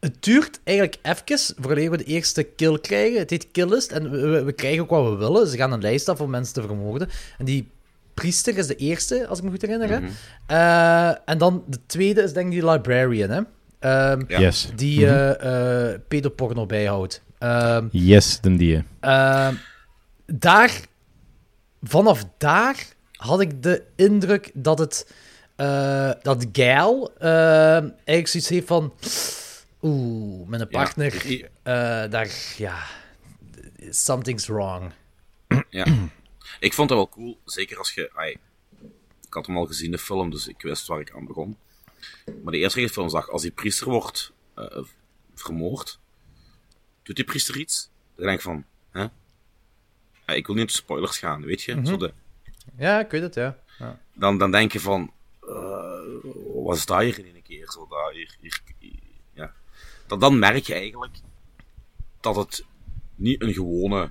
[0.00, 3.18] Het duurt eigenlijk even voordat we de eerste kill krijgen.
[3.18, 3.90] Het heet Killist.
[3.92, 5.46] En we, we- we krijgen ook wat we willen.
[5.46, 7.08] Ze gaan een lijst af om mensen te vermoorden.
[7.38, 7.70] En die
[8.14, 9.88] priester is de eerste, als ik me goed herinner.
[9.90, 10.00] hè.
[10.00, 10.10] Mhm.
[10.46, 13.30] Eh, en dan de tweede is denk ik die librarian.
[13.30, 13.40] Hè?
[13.78, 14.38] Ehm, Ja.
[14.40, 14.70] Yes.
[14.76, 15.14] Die Mhm.
[15.14, 17.22] eh, eh, pedoporno bijhoudt.
[17.38, 18.84] Ehm, Yes, den die.
[19.00, 19.54] Ehm,
[20.26, 20.80] daar,
[21.82, 25.10] vanaf daar had ik de indruk dat het,
[25.56, 28.92] eh, dat Gail eigenlijk zoiets heeft van,
[29.82, 31.46] oeh, mijn partner, Ja.
[32.04, 32.74] eh, daar, ja,
[33.90, 34.90] something's wrong.
[35.70, 35.84] Ja.
[36.64, 38.10] Ik vond dat wel cool, zeker als je...
[38.14, 38.36] ai,
[39.26, 41.56] ik had hem al gezien, de film, dus ik wist waar ik aan begon.
[42.42, 44.82] Maar de eerste film zag, als die priester wordt eh,
[45.34, 45.98] vermoord,
[47.02, 47.90] doet die priester iets?
[48.16, 49.00] Dan denk ik van, hè?
[50.26, 51.74] Ja, ik wil niet op spoilers gaan, weet je?
[51.74, 51.86] Mhm.
[51.86, 52.12] Zo de,
[52.76, 53.58] Ja, ik weet het, ja.
[53.78, 54.00] ja.
[54.12, 56.02] dan, dan denk je van, eh,
[56.64, 57.70] wat is dat hier in een keer?
[57.70, 58.98] Zo, dat, hier, hier, hier-
[59.32, 59.54] ja.
[60.06, 61.16] dan, dan merk je eigenlijk
[62.20, 62.64] dat het
[63.14, 64.10] niet een gewone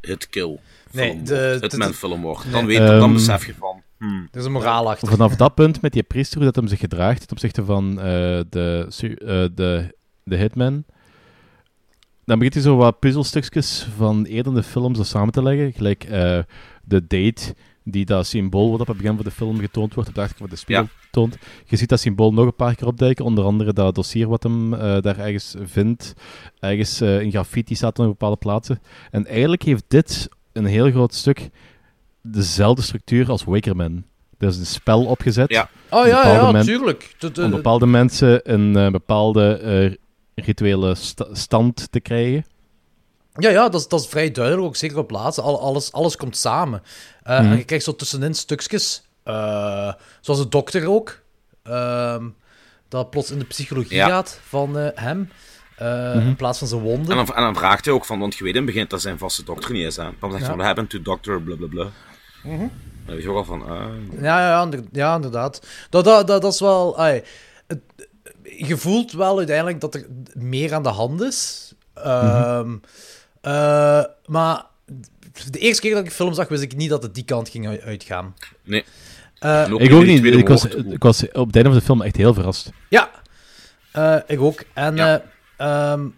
[0.00, 0.58] hitkill
[0.96, 2.44] Nee, film de- wordt, de- hitman de- film wordt.
[2.44, 2.52] nee.
[2.52, 5.08] Dan, weet, dan Ehm, besef je van, hmm, Er is een moraal achter.
[5.16, 8.04] Vanaf dat punt met die priester, hoe dat hem zich gedraagt ten opzichte van eh,
[8.48, 9.94] de, eh, de,
[10.24, 10.84] de hitman,
[12.24, 15.72] dan begint hij zo wat puzzelstukjes van eerder in de film zo samen te leggen.
[15.72, 16.38] Gelijk eh,
[16.84, 20.14] de date die dat symbool wat op het begin van de film getoond wordt, op
[20.14, 21.36] de achterkant van de spiegel toont.
[21.66, 24.74] Je ziet dat symbool nog een paar keer opduiken, onder andere dat dossier wat hem
[24.74, 26.12] eh, daar ergens vindt.
[26.58, 28.80] Ergens eh, in graffiti staat op bepaalde plaatsen.
[29.10, 31.48] En eigenlijk heeft dit een heel groot stuk
[32.22, 34.04] dezelfde structuur als Wakerman.
[34.38, 35.50] Er is een spel opgezet.
[35.50, 35.68] Ja.
[35.90, 37.14] Oh om ja, bepaalde ja, men- tuurlijk.
[37.18, 42.44] Dat, eh, Om bepaalde mensen een eh, bepaalde eh, rituele sta- stand te krijgen.
[43.38, 45.42] Ja, ja dat, is, dat is vrij duidelijk, ook zeker op laatste.
[45.42, 46.82] Al, alles, alles komt samen.
[47.22, 47.50] Eh, Mhm.
[47.50, 51.22] En je krijgt zo tussenin stukjes, eh, zoals de dokter ook,
[51.62, 52.24] ehm,
[52.88, 54.08] dat plots in de psychologie Ja.
[54.08, 55.02] gaat van eh,
[55.76, 56.26] eh, Mhm.
[56.26, 57.10] in plaats van zijn wonden.
[57.18, 59.00] en, dan, en dan vraagt hij ook van, want je weet in het begin dat
[59.00, 59.96] zijn vaste dokter niet is.
[59.96, 60.02] Hè.
[60.02, 60.46] Dan zegt hij Ja.
[60.46, 61.86] van, what happened to doctor, blablabla.
[62.42, 62.58] Mhm.
[63.06, 63.86] Dan weet je ook al van, ah,
[64.20, 65.66] Ja, ja, ja, inder- ja inderdaad.
[65.90, 66.96] Dat, dat, dat, dat is wel...
[66.98, 67.24] het,
[68.58, 71.72] je voelt wel uiteindelijk dat er meer aan de hand is.
[71.94, 72.76] Ehm,
[73.40, 74.64] eh, maar
[75.50, 77.48] de eerste keer dat ik de film zag, wist ik niet dat het die kant
[77.48, 78.34] ging uitgaan.
[78.64, 78.84] nee.
[79.38, 80.24] Eh, ik ook niet.
[80.24, 82.70] Ik was, ik was op het einde van de film echt heel verrast.
[82.88, 83.10] Ja,
[83.92, 84.62] Eh, ik ook.
[84.74, 85.22] En Ja.
[85.56, 86.08] Eh, ehm,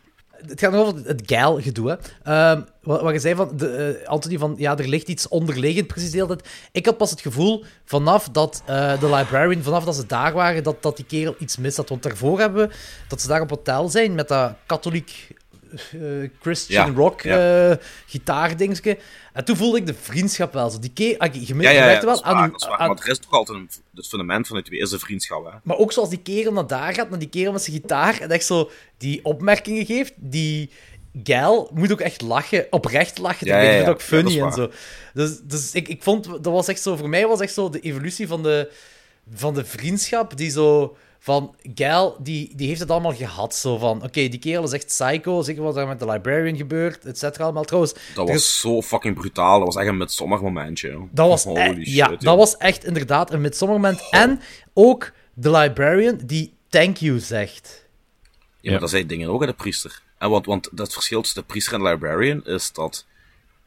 [0.46, 1.98] het gaat nog over het geil-gedoe.
[2.22, 5.86] Ehm, wat, wat je zei van, de, eh, Anthony, van ja, er ligt iets onderliggend
[5.86, 6.38] precies de hele.
[6.72, 10.62] Ik had pas het gevoel, vanaf dat eh, de librarian, vanaf dat ze daar waren,
[10.62, 11.88] dat, dat die kerel iets mis had.
[11.88, 12.74] Want daarvoor hebben we
[13.08, 15.36] dat ze daar op hotel zijn met dat katholiek
[15.70, 17.70] eh, Christian Ja, rock ja.
[17.70, 18.98] eh gitaardingetje.
[19.32, 20.78] En toen voelde ik de vriendschap wel zo.
[20.78, 23.58] Die ah, je, Ja, ja, merkte wel waar, aan, aan- Maar er is toch altijd
[23.58, 25.58] een, het fundament van is de vriendschap, hè.
[25.62, 28.30] maar ook zoals die kerel naar daar gaat, naar die kerel met zijn gitaar, en
[28.30, 30.70] echt zo die opmerkingen geeft, die
[31.24, 33.46] geil moet ook echt lachen, oprecht lachen.
[33.46, 33.90] Ja, ja, vind ja.
[33.90, 34.70] ook funny en zo.
[35.14, 37.80] Dus, dus ik, ik vond, dat was echt zo, voor mij was echt zo de
[37.80, 38.70] evolutie van de,
[39.34, 43.54] van de vriendschap die zo van Gail, die, die heeft het allemaal gehad.
[43.54, 45.42] Zo van, oké, die kerel is echt psycho.
[45.42, 47.44] Zeker wat er met de librarian gebeurt, et cetera.
[47.44, 47.94] Allemaal trouwens.
[48.14, 49.58] Dat was is- zo fucking brutaal.
[49.58, 50.90] Dat was echt een midsommar momentje.
[50.90, 51.08] joh.
[51.10, 52.20] dat was, Holy e- shit, ja, joh.
[52.20, 54.08] dat was echt inderdaad een midsommermoment.
[54.10, 54.40] En
[54.74, 57.86] ook de librarian die thank you zegt.
[58.60, 60.02] Ja, maar dat zei dingen ook aan de priester.
[60.18, 63.06] En want, want dat verschil tussen de priester en de librarian is dat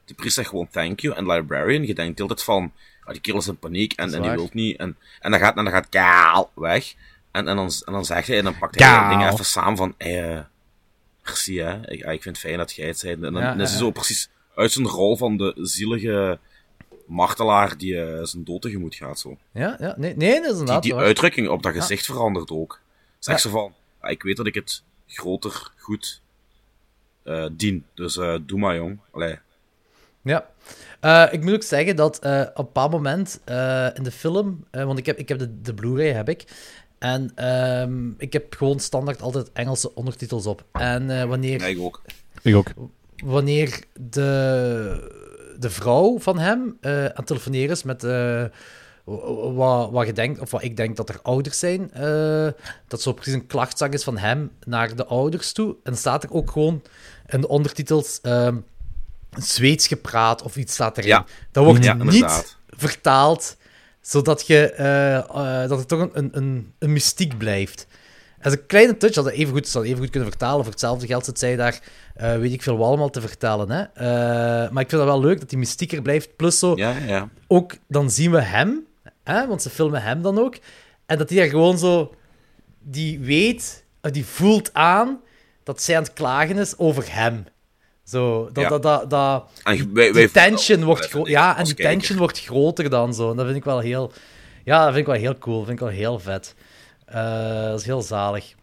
[0.05, 2.71] de priester zegt gewoon thank you en de librarian, je denkt altijd van,
[3.03, 4.77] ah, die kerel is in paniek en, en die wil niet.
[4.77, 6.93] En, en dan gaat, en dan gaat Gaal weg.
[7.31, 9.93] En, en, dan, en dan zegt hij, en dan pakt hij dingen even samen van,
[9.97, 10.39] eh,
[11.23, 13.13] merci hè, ik, ah, ik vind het fijn dat jij het zei.
[13.13, 16.39] En dan, Ja, dan is hij zo precies uit zijn rol van de zielige
[17.07, 19.19] martelaar die eh, zijn dood tegemoet gaat.
[19.19, 19.37] Zo.
[19.51, 21.03] Ja, ja nee, nee, dat is Die, inderdaad die waar.
[21.03, 22.79] uitdrukking op dat gezicht verandert ook.
[23.19, 26.21] Zeg ze van, "Ah, ik weet dat ik het groter goed
[27.23, 28.99] eh, dien, dus eh, doe maar jong.
[29.11, 29.39] Allee.
[30.21, 30.49] Ja.
[31.31, 33.39] Ik moet ook zeggen dat op een bepaald moment
[33.95, 36.43] in de film, want ik heb, ik heb de, de Blu-ray heb ik,
[37.01, 40.63] en ehm, ik heb gewoon standaard altijd Engelse ondertitels op.
[40.71, 42.01] En eh, wanneer, Ja, ik ook.
[42.41, 42.67] Ik ook.
[43.23, 48.43] wanneer de, de vrouw van hem eh, aan het telefoneren is met eh,
[49.03, 52.47] wa- wat, wat je denkt, of wat ik denk dat er ouders zijn, eh,
[52.87, 55.69] dat zo precies een klachtzang is van hem naar de ouders toe.
[55.69, 56.81] En dan staat er ook gewoon
[57.27, 58.57] in de ondertitels ehm,
[59.37, 61.09] Zweeds gepraat of iets staat erin.
[61.09, 61.25] Ja.
[61.51, 62.57] Dat wordt Ja, niet inderdaad.
[62.69, 63.57] vertaald,
[64.01, 67.87] zodat je, eh, eh, dat het toch een, een, een, mystiek blijft.
[68.41, 70.63] Dat is een kleine touch, dat even goed, zou even goed kunnen vertalen.
[70.63, 71.79] Voor hetzelfde geld zit zij daar,
[72.15, 73.69] eh, weet ik veel, wat allemaal te vertellen.
[73.69, 73.83] Hè?
[74.71, 76.35] Maar ik vind dat wel leuk dat die mystiek er blijft.
[76.35, 78.85] Plus zo, Ja, ja, ook dan zien we hem,
[79.23, 80.57] hè, want ze filmen hem dan ook.
[81.05, 82.15] En dat hij daar gewoon zo,
[82.79, 85.19] die weet, die voelt aan
[85.63, 87.45] dat zij aan het klagen is over hem.
[88.03, 88.69] Zo, dat, Ja.
[88.69, 91.63] dat, dat, dat, En die, wij- die wij- tension wordt wij gro- vinden ja, en
[91.63, 91.93] die kijker.
[91.93, 93.29] tension wordt groter dan zo.
[93.31, 94.11] En dat vind ik wel heel,
[94.63, 95.57] ja, dat vind ik wel heel cool.
[95.57, 96.55] Dat vind ik wel heel vet.
[97.05, 98.53] Eh, dat is heel zalig.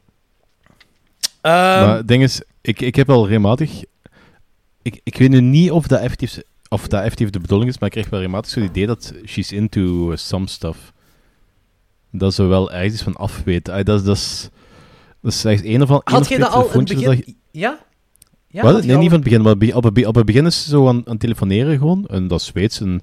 [1.41, 1.55] Ehm,
[1.87, 3.83] maar het ding is, ik, ik heb wel regelmatig...
[4.83, 7.89] Ik, ik weet nu niet of dat, effectief, of dat effectief de bedoeling is, maar
[7.89, 10.93] ik krijg wel regelmatig zo'n idee dat she's into some stuff.
[12.11, 13.65] Dat ze wel ergens van af weet.
[13.65, 14.49] Dat, is- dat, is,
[15.23, 17.35] dat is slechts één of één had je dat al in het dat?
[17.51, 17.79] Ja?
[18.49, 19.43] Ja Nee, niet van het begin.
[19.43, 22.07] Maar op het, op het begin is ze zo aan, aan het telefoneren gewoon.
[22.07, 22.81] En dat is Zweeds.
[22.81, 23.03] En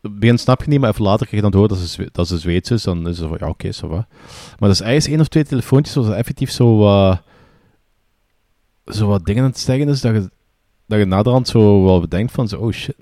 [0.00, 2.28] het begin snap je niet, maar even later krijg je dan door dat ze, dat
[2.28, 2.82] ze Zweeds is.
[2.82, 4.06] Dan is ze van, ja, oké, zo wat.
[4.58, 7.22] Maar dat is eigenlijk één of twee telefoontjes waar ze effectief zo wat...
[8.86, 10.30] zo wat dingen aan het zeggen is, dat je,
[10.86, 12.96] dat je naderhand zo wel bedenkt van, zo, oh shit,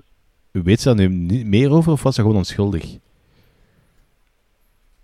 [0.51, 2.97] weet ze daar nu niet meer over, of was ze gewoon onschuldig?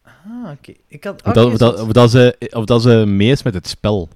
[0.03, 0.73] Ah, oké.
[0.87, 1.23] Ik had...
[1.23, 4.09] Of, dat, of, dat, of, dat ze, of dat ze mee is met het spel.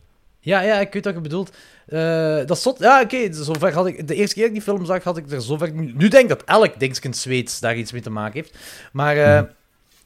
[0.46, 1.56] Ja, ja, ik weet wat je bedoelt.
[1.86, 2.80] Eh, dat is zot.
[2.80, 3.34] Ja, oké.
[3.34, 4.08] zover had ik...
[4.08, 5.74] De eerste keer dat ik die film zag, had ik er zover...
[5.74, 8.58] Nu, nu denk ik dat elk dingetje Zweeds daar iets mee te maken heeft.
[8.92, 9.16] Maar...
[9.18, 9.48] eh, Ja,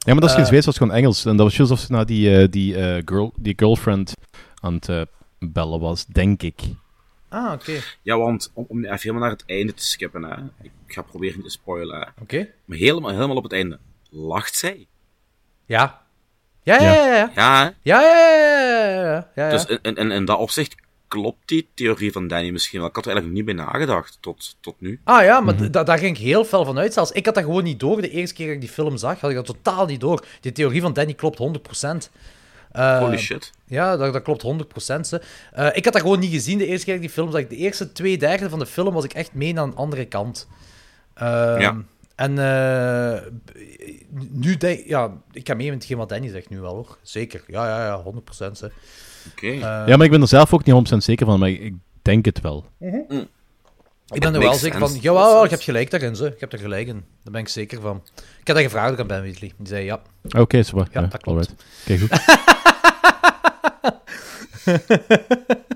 [0.05, 1.25] maar dat is geen Eh, Zweeds, dat is gewoon Engels.
[1.25, 4.13] En dat was juist alsof ze naar die, die, eh, girl, die girlfriend
[4.61, 5.01] aan het eh,
[5.39, 6.59] bellen was, denk ik.
[7.29, 7.71] Ah, oké.
[8.01, 10.35] Ja, want om, om even helemaal naar het einde te skippen, hè.
[10.61, 12.13] ik ga proberen niet te spoilen.
[12.21, 12.47] Oké.
[12.65, 13.79] Maar helemaal, helemaal op het einde
[14.09, 14.87] lacht zij.
[15.65, 16.01] Ja.
[16.63, 17.31] Ja, ja, ja, ja.
[17.35, 17.73] Ja?
[17.81, 19.49] Ja, ja, ja, ja, ja, ja, ja.
[19.49, 20.75] Dus in, in, in dat opzicht
[21.07, 22.87] klopt die theorie van Danny misschien wel.
[22.89, 25.01] Ik had er eigenlijk niet bij nagedacht tot, tot nu.
[25.03, 26.93] Ah ja, maar da- daar ging ik heel fel van uit.
[26.93, 28.01] Zelfs ik had dat gewoon niet door.
[28.01, 30.25] De eerste keer dat ik die film zag, had ik dat totaal niet door.
[30.41, 32.09] Die theorie van Danny klopt 100%.
[32.71, 33.51] Eh, Holy shit.
[33.65, 34.99] Ja, dat, dat klopt 100%.
[35.01, 35.21] Ze.
[35.51, 37.47] Eh, ik had dat gewoon niet gezien de eerste keer dat ik die film zag.
[37.47, 40.47] De eerste twee derde van de film was ik echt mee aan een andere kant.
[41.13, 41.75] Ehm, Ja.
[42.19, 43.21] En eh,
[44.31, 46.97] nu denk ja, ik ga mee met hetgeen wat Danny zegt nu wel hoor.
[47.01, 47.43] Zeker.
[47.47, 48.51] Ja, ja, ja, 100%.
[48.51, 48.71] Ze.
[49.31, 49.47] Oké.
[49.47, 51.73] Eh, ja, maar ik ben er zelf ook niet 100% zeker van, maar ik, ik
[52.01, 52.65] denk het wel.
[52.79, 54.97] Ik ben er wel zeker van.
[55.01, 56.25] Jawel, je hebt gelijk daarin, ze.
[56.25, 57.03] Ik heb er gelijk in.
[57.23, 58.03] Daar ben ik zeker van.
[58.39, 59.51] Ik heb dat gevraagd aan Ben Weasley.
[59.57, 60.01] Die zei ja.
[60.37, 60.85] Oké, zo.
[60.91, 61.27] Ja, dat klopt.
[61.27, 61.63] alright.
[61.81, 62.09] Oké, goed.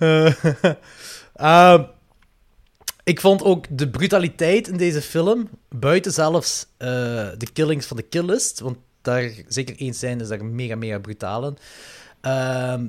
[0.00, 0.44] Eh,
[1.34, 1.82] ehm,
[3.04, 6.88] ik vond ook de brutaliteit in deze film, buiten zelfs eh,
[7.38, 11.46] de killings van de Killist, want daar zeker één zijn is daar mega, mega brutaal
[11.46, 11.56] in.
[12.20, 12.86] Ehm,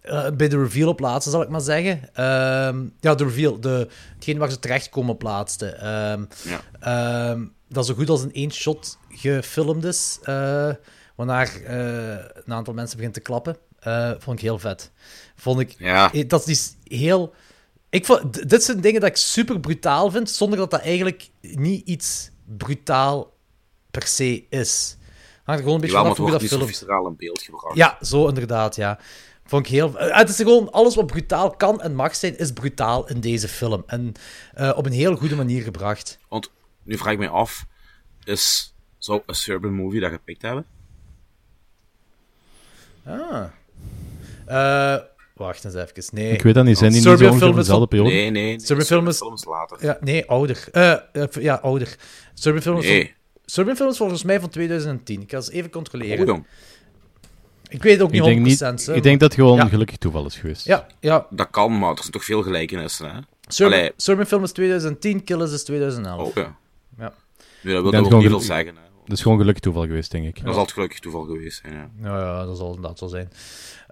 [0.00, 2.14] eh, bij de reveal op laatste, zal ik maar zeggen.
[2.14, 5.66] Ehm, ja, de reveal, de, hetgeen waar ze terechtkomen op laatste.
[5.66, 6.24] Ehm,
[6.80, 7.36] Ja.
[7.68, 10.18] Dat zo goed als in één shot gefilmd is.
[10.22, 10.70] eh
[11.14, 13.56] waarna een aantal mensen begint te klappen.
[14.18, 14.90] Vond ik heel vet.
[15.36, 15.74] Vond ik...
[15.78, 16.10] Ja.
[16.26, 17.34] Dat is heel...
[17.90, 21.86] Ik vond, dit zijn dingen dat ik super brutaal vind, zonder dat dat eigenlijk niet
[21.86, 23.36] iets brutaal
[23.90, 24.96] per se is.
[25.44, 26.82] Hangt er gewoon een beetje vanaf hoe dat filmt.
[26.88, 27.76] in beeld gebracht.
[27.76, 28.98] Ja, zo inderdaad, ja.
[29.44, 29.98] Vond ik heel...
[29.98, 33.48] eh, Het is gewoon, alles wat brutaal kan en mag zijn, is brutaal in deze
[33.48, 33.82] film.
[33.86, 34.12] En
[34.54, 36.18] eh, op een heel goede manier gebracht.
[36.28, 36.50] Want
[36.82, 37.66] nu vraag ik mij af,
[38.24, 40.66] is zou een Serbian movie dat gepikt hebben?
[43.04, 43.44] Ah.
[44.46, 44.96] Eh,
[45.46, 46.04] wacht eens even.
[46.12, 46.32] Nee.
[46.32, 46.78] Ik weet dat niet.
[46.78, 48.10] Zijn die niet zo dezelfde periode?
[48.10, 48.42] Nee, nee.
[48.44, 49.76] nee Serbian film is- film is later.
[49.80, 50.64] Ja, nee, ouder.
[50.72, 51.96] Eh, eh, ja, ouder.
[52.34, 53.02] Serbian film is, Nee.
[53.04, 55.22] van- Serbian film is volgens mij van 2010.
[55.22, 56.44] Ik ga eens even controleren.
[57.68, 58.86] Ik weet ook niet Ik denk, 100%.
[58.86, 59.62] niet, ik denk dat het gewoon Ja.
[59.62, 60.64] een gelukkig toeval is geweest.
[60.66, 61.26] Ja, ja.
[61.30, 63.18] Dat kan, maar er zijn toch veel gelijkenissen, hè?
[63.48, 63.92] Serbian, Allee.
[63.96, 66.28] Serbian film is 2010, Killers is 2011.
[66.28, 66.56] Oh, ja.
[66.98, 67.12] Ja.
[67.62, 68.82] Nee, dat wil dat ook niet veel zeggen, hè?
[69.10, 70.34] Dat is gewoon een gelukkig toeval geweest, denk ik.
[70.36, 71.90] Dat is altijd gelukkig toeval geweest zijn, ja.
[71.96, 73.30] Nou ja, dat zal inderdaad zo zijn.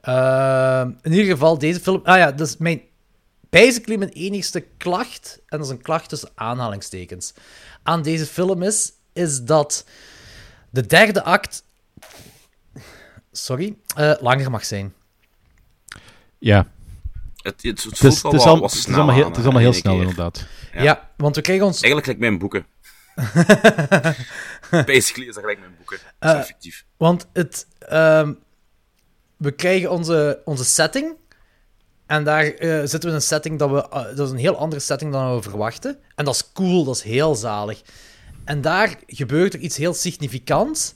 [0.01, 2.01] Ehm, in ieder geval, deze film...
[2.05, 2.81] Ah ja, dat is mijn...
[3.51, 7.35] Basically mijn enigste klacht, en dat is een klacht tussen aanhalingstekens,
[7.83, 9.85] aan deze film is, is dat
[10.71, 11.65] de derde act...
[13.33, 14.93] Sorry, eh, langer mag zijn.
[16.39, 16.67] Ja.
[17.37, 19.15] Het, het, het Het voelt is, wel het is, wat- al- wat het is allemaal
[19.15, 20.03] heel, aan, het is hè, allemaal heel snel, keer.
[20.03, 20.47] inderdaad.
[20.73, 21.11] Ja.
[21.17, 21.81] want we krijgen ons...
[21.83, 22.67] Eigenlijk lijkt mijn boeken.
[24.87, 25.99] Basically is dat gelijk mijn boeken.
[26.19, 26.85] Dat is Eh, effectief.
[26.97, 28.33] Want het, ehm,
[29.37, 31.17] we krijgen onze, onze setting.
[32.07, 33.89] En daar eh, zitten we in een setting dat we.
[33.89, 35.99] eh, dat is een heel andere setting dan we verwachten.
[36.15, 37.83] En dat is cool, dat is heel zalig.
[38.45, 40.95] En daar gebeurt er iets heel significants.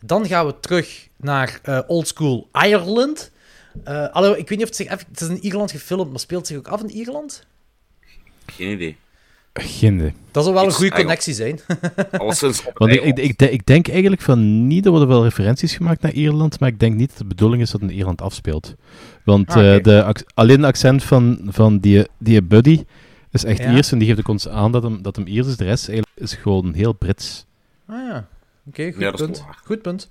[0.00, 3.30] Dan gaan we terug naar eh oldschool Ireland.
[3.84, 4.88] Eh allee, ik weet niet of het zich.
[4.88, 7.46] Het is in Ierland gefilmd, maar speelt zich ook af in Ierland?
[8.46, 8.96] Geen idee.
[9.52, 10.12] Geen idee.
[10.30, 11.60] Dat zou wel een goede connectie zijn.
[12.74, 16.02] Want ik, ik, ik, de- ik denk eigenlijk van niet dat er wel referenties gemaakt
[16.02, 18.74] naar Ierland, maar ik denk niet dat de bedoeling is dat het in Ierland afspeelt.
[19.24, 22.84] Want Ah, eh, de, alleen de accent van, van die, die buddy
[23.30, 23.72] is echt Ja.
[23.72, 25.56] Iers en die geeft ook ons aan dat hem, dat hem Iers is.
[25.56, 27.46] De rest eigenlijk is gewoon heel Brits.
[27.86, 28.26] Ah ja.
[28.68, 29.44] Oké, goed Ja, is punt.
[29.64, 30.08] Goed punt.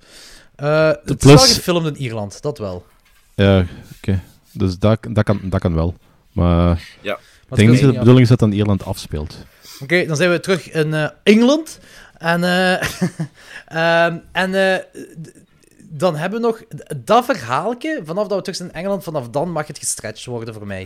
[0.56, 2.86] Eh, het is plus- wel gefilmd in Ierland, dat wel.
[3.34, 3.66] Ja,
[3.96, 4.20] oké.
[4.52, 5.94] Dus dat, dat, kan, dat kan wel.
[6.32, 7.18] Maar Ja.
[7.52, 9.36] Ik denk het niet dat is de bedoeling is dat het aan Ierland afspeelt.
[9.80, 11.78] Oké, dan zijn we terug in eh, Engeland.
[12.18, 12.82] En, eh,
[14.06, 14.84] ehm, en eh,
[15.78, 16.62] dan hebben we nog
[16.96, 18.00] dat verhaaltje.
[18.04, 20.80] Vanaf dat we terug zijn in Engeland, vanaf dan mag het gestretched worden voor mij.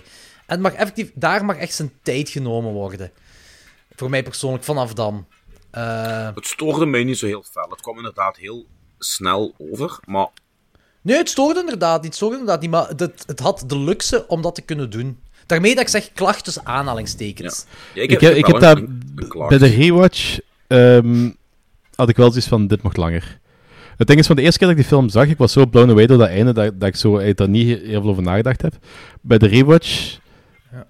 [0.46, 3.10] En het mag effectief, daar mag echt zijn tijd genomen worden.
[3.94, 5.26] Voor mij persoonlijk, vanaf dan.
[5.70, 7.70] Eh, Het stoorde mij niet zo heel fel.
[7.70, 8.66] Het kwam inderdaad heel
[8.98, 10.28] snel over, maar
[11.02, 12.04] nee, het stoorde inderdaad niet.
[12.06, 15.20] Het stoorde inderdaad niet, maar het, het had de luxe om dat te kunnen doen.
[15.46, 17.66] Daarmee dat ik zeg klacht tussen aanhalingstekens.
[17.94, 21.30] ja, Ik, heb, ik heb daar een- een bij de rewatch ehm,
[21.94, 23.38] had ik wel zoiets van dit mocht langer.
[23.96, 25.66] Het ding is, van de eerste keer dat ik die film zag, ik was zo
[25.66, 28.22] blown away door dat einde dat, dat ik zo eh, daar niet heel veel over
[28.22, 28.74] nagedacht heb.
[29.20, 30.18] Bij de rewatch
[30.72, 30.86] Ja.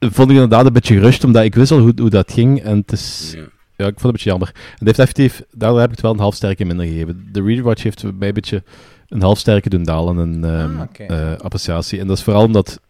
[0.00, 2.62] vond ik inderdaad een beetje gerust, omdat ik wist al hoe, hoe dat ging.
[2.62, 3.40] En het is, Ja.
[3.76, 4.48] ja, ik vond het een beetje jammer.
[4.54, 7.28] En het heeft effectief, daardoor heb ik het wel een half sterke minder gegeven.
[7.32, 8.62] De rewatch heeft mij een beetje
[9.08, 12.00] een half sterke doen dalen in ehm, Ah, eh, appreciatie.
[12.00, 12.80] En dat is vooral omdat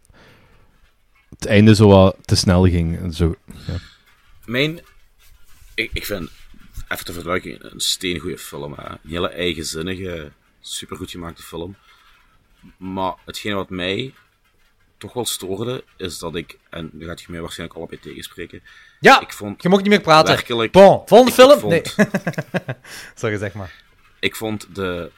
[1.29, 2.99] het einde zo wat te snel ging.
[2.99, 3.35] En zo,
[3.66, 3.74] ja.
[4.45, 4.81] Mijn...
[5.74, 6.31] Ik, ik vind,
[6.89, 8.72] even te verduidelijken, een steengoede film.
[8.72, 8.91] Hè.
[8.91, 11.76] Een hele eigenzinnige, supergoed gemaakte film.
[12.76, 14.14] Maar hetgene wat mij
[14.99, 18.62] toch wel stoorde, is dat ik, en nu gaat je mij waarschijnlijk allebei tegenspreken,
[19.01, 20.35] Ja, ik vond je mag niet meer praten.
[20.35, 20.72] werkelijk...
[20.72, 21.59] Bon, volgende ik film?
[21.61, 22.07] vond- Nee.
[23.14, 23.83] Sorry, zeg maar.
[24.20, 25.11] Ik vond de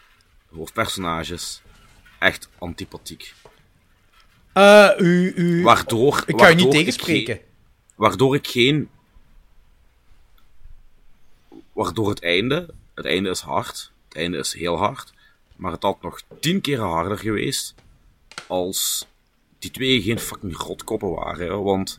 [0.55, 1.63] hoofdpersonages
[2.19, 3.35] echt antipathiek.
[4.53, 5.63] Eh, u, u...
[5.63, 6.23] Waardoor...
[6.27, 7.41] Ik ga je niet tegenspreken.
[7.95, 8.89] waardoor ik geen...
[11.73, 12.75] Waardoor het einde...
[12.95, 13.93] Het einde is hard.
[14.09, 15.13] Het einde is heel hard.
[15.57, 17.75] Maar het had nog tien keer harder geweest
[18.47, 19.07] als
[19.59, 21.63] die twee geen fucking rotkoppen waren.
[21.63, 21.99] Want...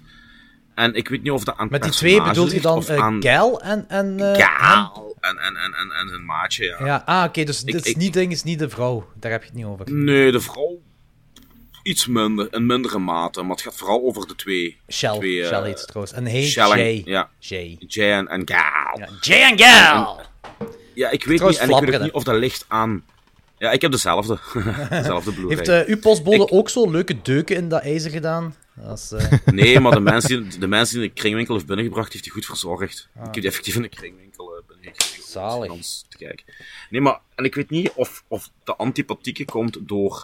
[0.76, 3.04] En ik weet niet of dat aan Met die twee personage bedoel je dan eh,
[3.04, 4.20] aan en...
[4.20, 6.86] en Gaal en, en, en, en, en zijn maatje, ja.
[6.86, 9.08] Ja, ah, oké, dus Ik- dit is ik- niet, ding is niet de vrouw.
[9.16, 9.93] Daar heb je het niet over.
[9.93, 10.82] Nee, de vrouw
[11.84, 14.77] iets minder, in mindere mate, maar het gaat vooral over de twee.
[14.89, 15.17] Shell.
[15.17, 16.15] twee, eh, Shell heet ze trouwens.
[16.15, 17.01] En hij Shell Jay.
[17.05, 17.77] Ja, Jay.
[17.88, 18.99] Jay en, en Gaal.
[18.99, 20.21] Ja, Jay en Gal!
[20.93, 23.03] Ja, ik weet niet, en ik weet niet of dat ligt aan...
[23.57, 24.38] Ja, ik heb dezelfde.
[24.89, 25.34] dezelfde.
[25.47, 28.55] Heeft eh, uw postbode Ik- ook zo leuke deuken in dat ijzer gedaan?
[28.75, 32.34] Eh, Nee, maar de mensen, die, de mensen die de kringwinkel heeft binnengebracht, heeft hij
[32.34, 33.09] goed verzorgd.
[33.15, 33.19] Ah.
[33.19, 35.23] Ik heb die effectief in de kringwinkel uh, binnengekregen.
[35.23, 35.71] Zalig.
[36.09, 36.45] te kijken.
[36.89, 37.19] Nee, maar...
[37.36, 40.23] En ik weet niet of, of de antipathieke komt door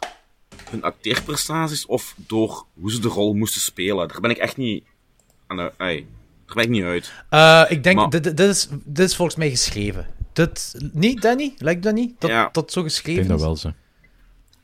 [0.69, 4.07] hun acteerprestaties of door hoe ze de rol moesten spelen.
[4.07, 4.83] Daar ben ik echt niet...
[5.47, 7.13] Aan de, daar ben ik niet uit.
[7.29, 10.07] eh, ik denk, Maar- dit, dit, is, dit is volgens mij geschreven.
[10.33, 11.53] Dit, niet, Danny?
[11.57, 12.15] Lijkt dat niet?
[12.21, 12.49] Dat Ja.
[12.51, 13.71] dat zo Ik geschreven denk dat wel zo.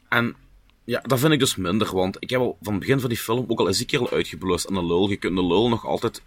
[0.10, 0.36] En
[0.84, 3.18] ja, dat vind ik dus minder, want ik heb al van het begin van die
[3.18, 5.86] film, ook al is die kerel uitgeblust en de lul, je kunt de lul nog
[5.86, 6.24] altijd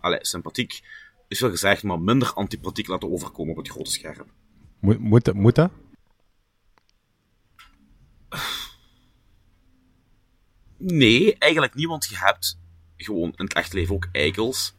[0.00, 0.80] allee, sympathiek,
[1.28, 4.26] is wel gezegd, maar minder antipathiek laten overkomen op het grote scherm.
[4.80, 5.70] Moet, moet, dat- moet dat?
[10.76, 12.58] Nee, eigenlijk niet, want je hebt
[12.96, 14.74] gewoon in het echt leven ook eikels.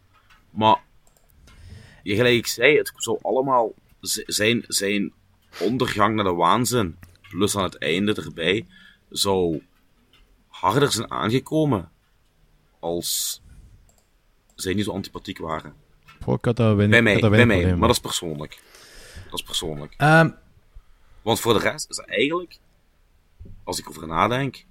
[0.50, 0.80] Maar
[2.04, 5.14] je, gelijk ik zei, het zou allemaal zijn, zijn
[5.60, 6.98] ondergang naar de waanzin,
[7.30, 8.66] plus aan het einde erbij,
[9.10, 9.64] zou
[10.48, 11.92] harder zijn aangekomen
[12.80, 13.42] als
[14.56, 15.74] zij niet zo antipathiek waren.
[16.24, 18.62] Goh, ik had weinig, Bij mij, bij mij, maar dat is persoonlijk.
[19.30, 19.94] Dat is persoonlijk.
[19.98, 20.30] Ehm,
[21.22, 22.60] Want voor de rest is eigenlijk,
[23.64, 24.66] als ik over nadenk,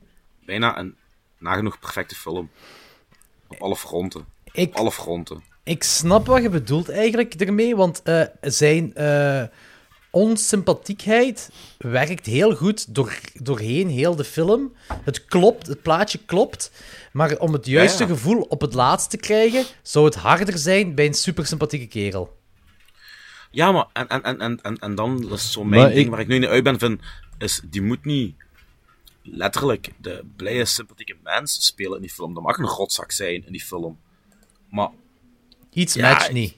[0.45, 0.97] bijna een
[1.39, 2.51] nagenoeg perfecte film.
[3.49, 4.25] Op alle fronten.
[4.53, 5.43] Ik- Op alle fronten.
[5.65, 9.43] Ik snap wat je bedoelt eigenlijk ermee, want eh, zijn eh,
[10.11, 14.75] onsympathiekheid werkt heel goed door, doorheen heel de film.
[15.05, 16.71] Het klopt, het plaatje klopt,
[17.13, 18.15] maar om het juiste Ja, ja.
[18.15, 22.37] gevoel op het laatst te krijgen, zou het harder zijn bij een super sympathieke kerel.
[23.51, 26.21] Ja, maar en, en, en, en, en, dan, is zo Maar mijn ding ik- waar
[26.21, 27.01] ik nu niet uit ben, vind,
[27.39, 28.35] is die moet niet
[29.31, 32.35] letterlijk de blije, sympathieke mens spelen in die film.
[32.35, 34.01] Dat mag een rotzak zijn in die film.
[34.71, 34.91] Maar
[35.73, 36.57] Iets Ja, matcht niet.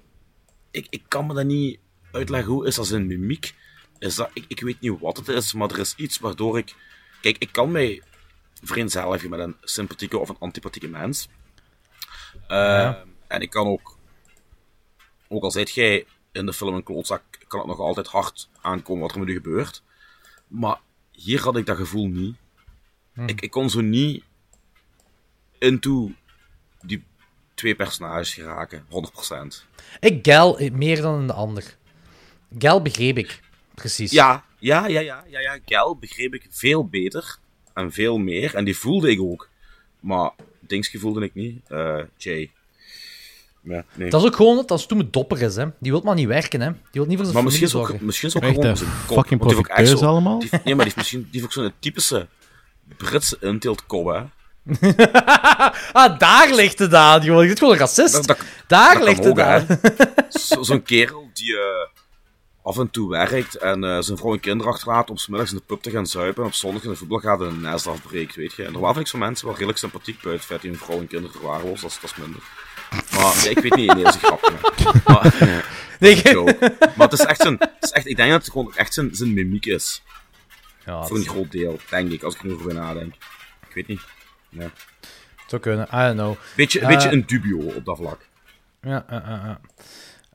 [0.71, 1.79] ik, ik kan me dat niet
[2.12, 3.55] uitleggen hoe is dat zijn mimiek.
[3.99, 6.75] Is dat, ik, ik weet niet wat het is, maar er is iets waardoor ik...
[7.21, 8.03] Kijk, ik kan mij
[8.62, 11.29] vereenzelvigen met een sympathieke of een antipathieke mens.
[12.49, 12.95] Eh,
[13.29, 13.97] En ik kan ook...
[15.29, 19.03] Ook al zijt jij in de film een klootzak, kan het nog altijd hard aankomen
[19.03, 19.83] wat er met u gebeurt.
[20.47, 20.81] Maar
[21.12, 22.37] hier had ik dat gevoel niet.
[23.27, 24.23] Ik, ik kon zo niet
[25.59, 26.11] into
[26.83, 27.05] die
[27.55, 29.64] twee personages geraken, 100%.
[30.01, 31.77] Ik Gal eh, meer dan een ander.
[32.59, 33.41] Gal begreep ik.
[33.75, 34.11] Precies.
[34.11, 35.59] Ja, ja, ja, ja, ja, ja.
[35.64, 37.39] Gal begreep ik veel beter
[37.75, 38.55] en veel meer.
[38.55, 39.49] En die voelde ik ook.
[40.01, 41.61] Maar Dingsje voelde ik niet.
[41.69, 42.51] Eh Jay.
[43.62, 44.11] Ja, nee.
[44.11, 45.66] Dat is ook gewoon dat dat stoeme dopper is, hè.
[45.81, 46.71] Die wil maar niet werken, hè.
[46.71, 48.77] Die wil niet voor zijn maar misschien is, familie ook, misschien is ook Echt, gewoon
[48.77, 49.16] zijn kop.
[49.27, 50.39] fucking zo- allemaal?
[50.39, 52.29] Die, nee, maar die heeft misschien die heeft ook zo'n typische
[52.97, 54.22] Britse inteeltkop, hè.
[55.93, 57.41] Ah, daar ligt het aan, joh.
[57.41, 58.12] Je bent gewoon een racist.
[58.14, 59.66] Dat- dat- daar dat ligt ook, het aan.
[60.30, 61.62] Zo- Zo'n kerel die eh,
[62.62, 65.57] af en toe werkt en eh, zijn vrouw en kinderen achterlaat om 's middags in
[65.57, 67.86] de pub te gaan zuipen en op zondag in de voetbal gaat en een nest
[67.86, 68.64] afbreekt, weet je.
[68.64, 70.99] En normaal vind ik zo'n mensen wel redelijk sympathiek buiten het feit dat een vrouw
[71.01, 72.43] en kinderen verwaarloosd, dat is, dat is minder.
[73.11, 74.53] Maar ik weet niet, nee, dat is een grapje.
[74.61, 75.12] hè.
[75.12, 75.64] Maar,
[76.01, 76.22] Nee,
[76.97, 79.09] maar het is echt zijn, het is echt, ik denk dat het gewoon echt zijn,
[79.14, 80.03] zijn mimiek is.
[80.89, 83.14] Ja, Voor een groot deel, denk ik, als ik er nu over nadenk.
[83.68, 84.01] Ik weet niet.
[84.49, 84.62] Ja.
[84.62, 85.86] het zou kunnen.
[85.93, 86.34] I don't know.
[86.57, 88.18] Beetje, Eh, beetje een dubio op dat vlak.
[88.82, 89.61] Ja, ja, ja, ja.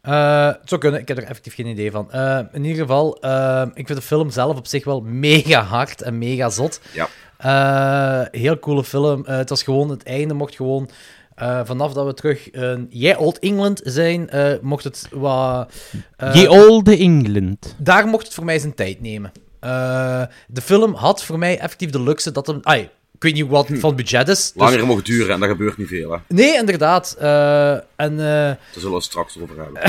[0.02, 2.12] Eh, het zou kunnen, ik heb er effectief geen idee van.
[2.12, 6.02] Eh, in ieder geval, eh, ik vind de film zelf op zich wel mega hard
[6.02, 6.82] en mega zot.
[6.94, 7.08] Ja.
[7.38, 9.26] Eh, heel coole film.
[9.26, 10.90] Eh, het was gewoon, het einde mocht gewoon,
[11.36, 15.74] eh, vanaf dat we terug in Jij Old England zijn, eh, mocht het wat...
[16.18, 17.76] eh, Ye olde England.
[17.78, 19.32] daar mocht het voor mij zijn tijd nemen.
[19.64, 22.60] Eh, de film had voor mij effectief de luxe dat hem...
[22.64, 22.82] Ai,
[23.14, 24.52] ik weet niet wat van het budget is.
[24.52, 26.18] dus- Langer mocht duren en dat gebeurt niet veel, hè.
[26.28, 27.16] Nee, inderdaad.
[27.20, 27.82] Eh, en...
[28.12, 29.82] eh, Daar zullen we het straks over hebben.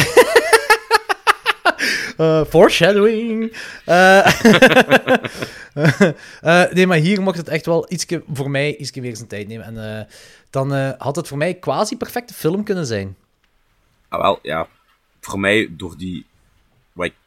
[2.51, 3.53] Foreshadowing.
[6.75, 9.77] Nee, maar hier mocht het echt wel ietsje, voor mij ietsje meer zijn tijd nemen.
[9.77, 10.07] En
[10.51, 13.17] dan had het voor mij quasi perfecte film kunnen zijn.
[14.09, 14.67] Ah, wel, ja.
[15.21, 16.27] Voor mij, door die...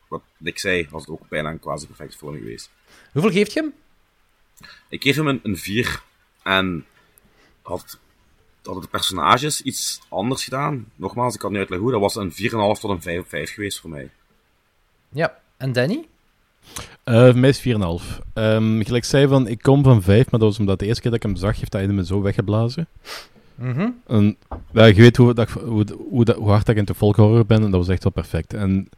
[0.08, 2.70] Wat ik, zei, was het ook bijna een quasi perfecte film geweest.
[3.12, 3.74] Hoeveel geeft je hem?
[4.90, 6.04] Ik geef hem een, een 4.
[6.44, 6.86] En
[7.62, 8.00] had,
[8.64, 10.92] hadden de personages iets anders gedaan.
[10.96, 12.00] Nogmaals, ik kan niet uitleggen hoe.
[12.00, 12.32] Dat was een
[12.76, 14.10] 4,5 tot een 5 op 5 geweest voor mij.
[15.10, 15.40] Ja.
[15.58, 16.08] En Danny?
[17.04, 17.64] Eh voor mij is 4,5.
[18.34, 21.02] Ehm gelijk ik zei van, ik kom van 5, maar dat was omdat de eerste
[21.02, 22.88] keer dat ik hem zag, heeft hij me zo weggeblazen.
[23.56, 23.90] Mhm.
[24.08, 24.38] En,
[24.74, 27.46] ja, je weet hoe, dat, ik- hoe, hoe, dat- hoe hard ik into folk horror
[27.46, 28.54] ben, en dat was echt wel perfect.
[28.54, 28.90] En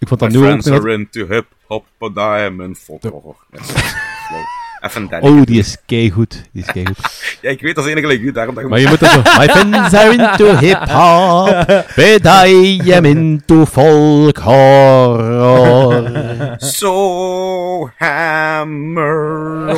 [0.00, 0.48] ik vond dat My nu ook...
[0.48, 3.36] friends are into hip-hop, but I am in folk horror.
[3.50, 4.44] Ja, slow.
[4.80, 5.28] Even Danny.
[5.28, 6.48] Oh, die is keigoed.
[6.52, 6.96] Die is keigoed.
[7.40, 9.10] Ja, ik weet dat is enige like u, daarom dat ik Maar je moet dat
[9.10, 9.22] zo...
[9.38, 16.10] My friends are into hip-hop, but I am into folk horror.
[16.56, 19.68] So hammer.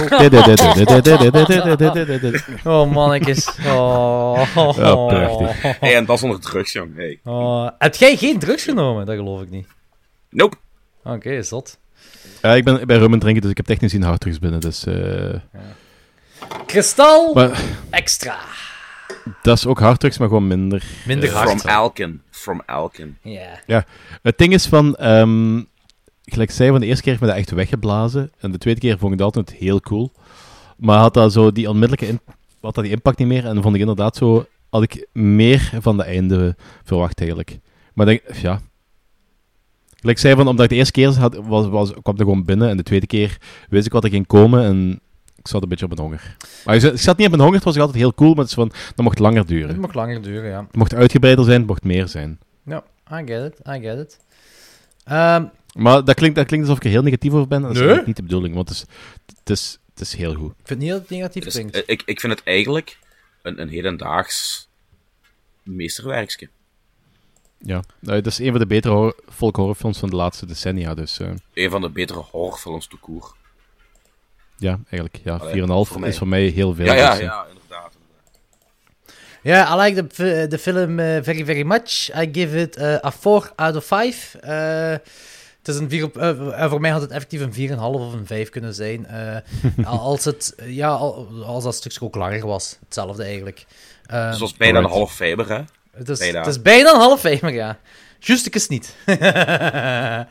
[2.64, 3.49] Oh, mannetjes.
[3.66, 4.41] Oh.
[4.77, 5.79] Ja, prachtig.
[5.81, 6.97] Hey, en dat zonder drugs, jong.
[6.97, 7.20] Hey.
[7.25, 7.68] Oh.
[7.79, 9.07] Heb jij geen drugs genomen?
[9.07, 9.66] Dat geloof ik niet.
[10.33, 10.57] Nope.
[11.05, 11.78] Oké, zot.
[12.43, 14.39] Ja, ik ben, ik ben rum aan het drinken, dus ik heb technisch geen harddrugs
[14.39, 14.87] binnen, dus...
[14.87, 15.35] eh,
[16.66, 18.39] Kristal Maar extra.
[19.43, 20.85] dat is ook harddrugs, maar gewoon minder.
[21.07, 21.61] Minder hard.
[21.61, 22.22] From Alkin.
[22.30, 23.16] From Alkin.
[23.22, 23.61] Ja.
[23.66, 23.85] Ja,
[24.22, 24.97] het ding is van...
[24.97, 25.62] ehm,
[26.24, 28.33] gelijk ik zei, van de eerste keer heeft me dat echt weggeblazen.
[28.39, 30.12] En de tweede keer vond ik dat altijd heel cool.
[30.76, 32.20] Maar had dat zo die onmiddellijke...
[32.61, 33.47] had dat die impact niet meer.
[33.47, 34.47] En dan vond ik inderdaad zo...
[34.70, 37.59] Had ik meer van de einde verwacht, eigenlijk.
[37.95, 38.61] Maar denk, ja...
[40.03, 42.44] Gelijk ik zei, van, omdat ik de eerste keer had, was, was, kwam er gewoon
[42.44, 42.68] binnen.
[42.68, 43.38] En de tweede keer
[43.68, 44.64] wist ik wat er ging komen.
[44.64, 45.00] En
[45.36, 46.36] ik zat een beetje op mijn honger.
[46.64, 48.30] Maar ik zat, niet op mijn honger, het was altijd heel cool.
[48.30, 49.68] Maar het is van, dat mocht langer duren.
[49.68, 50.61] Het mag langer duren, ja.
[50.66, 52.38] Het mocht uitgebreider zijn, het mocht meer zijn.
[52.64, 54.18] Ja, I get it, I get it.
[55.05, 55.44] Ehm,
[55.74, 57.62] Maar dat klinkt, dat klinkt alsof ik er heel negatief over ben.
[57.62, 58.00] Dat is Nee.
[58.07, 58.84] niet de bedoeling, want het is,
[59.38, 60.50] het is, het is heel goed.
[60.50, 61.82] Ik vind niet dat het negatief klinkt.
[61.86, 62.98] ik, ik vind het eigenlijk
[63.42, 64.68] een, een hedendaags
[65.62, 66.48] meesterwerkje.
[67.64, 71.18] Ja, het is een van de betere horror, folk horrorfilms van de laatste decennia, dus
[71.18, 73.32] eh, Een van de betere horrorfilms to court.
[74.56, 75.20] ja, eigenlijk.
[75.24, 76.08] Ja, 4,5 Allee, voor mij.
[76.08, 76.84] is voor mij heel veel.
[76.84, 77.92] Ja, ja, dus, eh, ja, inderdaad.
[79.42, 82.10] Ja, I like the, the film eh, very, very much.
[82.22, 84.34] I give it a 4 out of 5.
[84.40, 84.90] Eh,
[85.58, 86.12] het is een 4 op,
[86.70, 89.06] voor mij had het effectief een 4,5 of een 5 kunnen zijn.
[89.06, 89.36] Eh,
[89.86, 92.78] al- als, het, ja, al- als dat stukje ook langer was.
[92.84, 93.64] Hetzelfde eigenlijk.
[94.06, 95.62] Eh, Dus bijna een half fiber, hè?
[95.93, 96.38] Het, is, bijna.
[96.38, 97.78] het is bijna een half 5, maar ja.
[98.18, 98.95] Justekes niet.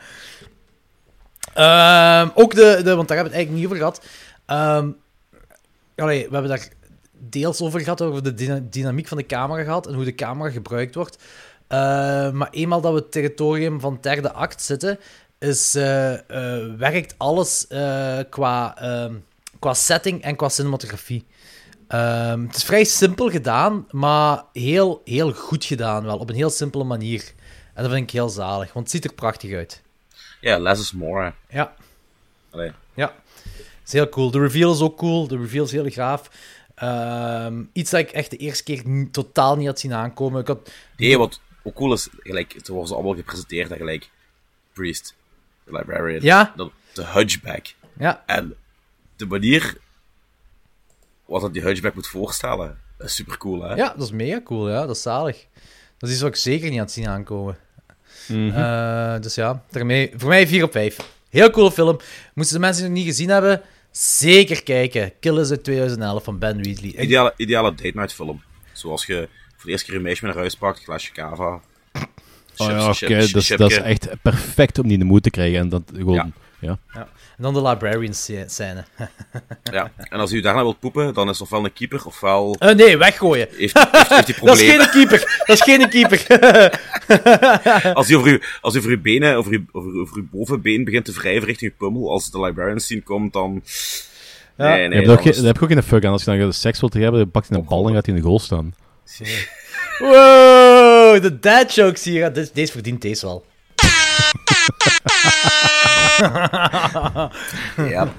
[1.54, 4.04] Ehm, ook de, de, want daar hebben we het eigenlijk niet over gehad.
[4.46, 4.90] Ehm,
[5.96, 6.68] allee, we hebben daar
[7.18, 10.50] deels over gehad, over de dyna- dynamiek van de camera gehad en hoe de camera
[10.50, 11.16] gebruikt wordt.
[11.66, 11.78] Eh,
[12.30, 14.98] maar eenmaal dat we het territorium van derde act zitten,
[15.38, 19.14] is, eh, eh, werkt alles eh, qua, ehm,
[19.58, 21.26] qua setting en qua cinematografie.
[21.92, 26.50] Ehm, het is vrij simpel gedaan, maar heel, heel goed gedaan wel, op een heel
[26.50, 27.32] simpele manier.
[27.74, 29.82] En dat vind ik heel zalig, want het ziet er prachtig uit.
[30.40, 31.32] Ja, less is more.
[31.48, 31.74] Ja,
[32.50, 32.72] Allee.
[32.94, 33.14] ja.
[33.42, 34.30] Het is heel cool.
[34.30, 35.26] De reveal is ook cool.
[35.28, 36.30] De reveal is heel gaaf.
[36.74, 40.40] Ehm, iets dat ik echt de eerste keer totaal niet had zien aankomen.
[40.40, 40.70] Ik had...
[40.96, 44.10] Nee, wat ook cool is, gelijk, het worden ze allemaal gepresenteerd, hè, gelijk
[44.72, 45.14] Priest,
[45.64, 46.52] de Librarian, Ja.
[46.56, 47.66] de, de Hunchback.
[47.98, 48.54] Ja, En
[49.16, 49.76] de manier
[51.32, 53.74] wat dat die Hunchback moet voorstellen, is super cool, hè?
[53.74, 54.70] ja, dat is mega cool.
[54.70, 55.46] Ja, dat is zalig.
[55.98, 57.56] Dat is iets wat ik zeker niet had zien aankomen.
[58.28, 60.96] Eh, dus ja, daarmee, voor mij 4 op 5.
[61.30, 61.98] Heel coole film.
[62.34, 63.60] Moesten de mensen het nog niet gezien hebben,
[63.90, 65.12] zeker kijken.
[65.20, 66.90] Killers uit 2011 van Ben Wheatley.
[66.90, 68.42] Ideale, ideale date night film.
[68.72, 71.60] Zoals je voor de eerste keer een meisje met naar huis pakt, glaasje cava.
[72.56, 75.58] Oh ja, oké, dus dat is echt perfect om die in de moed te krijgen.
[75.58, 76.28] En dat gewoon, Ja.
[76.58, 76.78] ja.
[76.94, 77.08] Ja.
[77.42, 78.14] En dan de Librarian
[78.46, 78.84] scène.
[79.72, 79.90] Ja.
[79.98, 82.98] En als u daarna wilt poepen, dan is het ofwel een keeper, ofwel Eh, nee,
[82.98, 83.48] weggooien.
[83.56, 85.42] heeft, heeft, heeft Dat is geen keeper.
[85.46, 86.26] Dat is geen keeper.
[87.94, 90.26] Als u over uw, als u over uw benen, over uw, over, uw- over uw
[90.30, 93.62] bovenbeen begint te wrijven richting uw pummel, als de librarian scene komt, dan...
[94.56, 94.68] Ja.
[94.68, 96.12] Nee, Je nee, hebt dan heb ik ook geen fuck aan.
[96.12, 98.20] Als je dan seks wilt hebben, dan pakt hij een bal en gaat hij in
[98.20, 98.74] de goal staan.
[99.98, 102.32] Wow, de dad jokes hier.
[102.52, 103.44] Deze verdient deze wel.
[107.92, 108.12] Ja.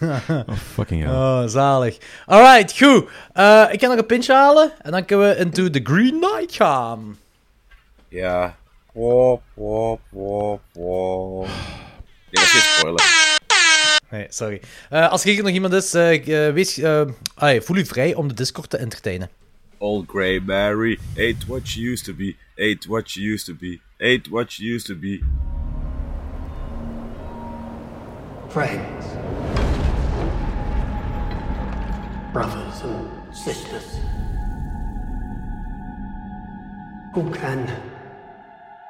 [0.00, 1.12] Oh, fucking hell.
[1.12, 1.98] Oh, zalig.
[2.26, 3.08] Alright, goed.
[3.32, 6.54] Eh, ik ga nog een pintje halen en dan kunnen we into the Green Knight
[6.54, 7.16] gaan.
[8.08, 8.56] Ja.
[8.92, 11.46] Wop, wop, wop, wop.
[11.46, 11.54] Nee,
[12.30, 13.04] dat is geen spoiler.
[14.10, 14.60] Nee, sorry.
[14.90, 17.02] Eh, als er hier nog iemand is, eh, ik, eh, wees, eh,
[17.34, 19.30] ah, voel u vrij om de Discord te entertainen.
[19.78, 23.80] Old Grey Mary ain't what she used to be, ain't what she used to be,
[23.98, 25.20] ain't what she used to be.
[28.56, 29.04] Friends.
[32.32, 33.98] Brothers and sisters.
[37.12, 37.70] Who can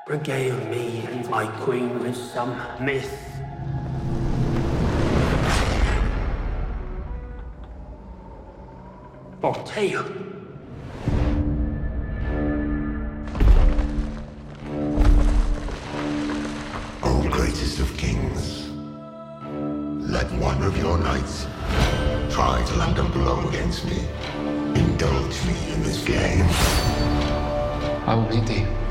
[0.06, 3.12] regale me and my queen with some myth?
[9.42, 10.06] Or tale?
[17.02, 18.65] O greatest of kings,
[20.32, 21.46] one of your knights
[22.30, 23.98] try to land a blow against me.
[24.74, 26.46] Indulge me in this game.
[28.06, 28.85] I will meet thee.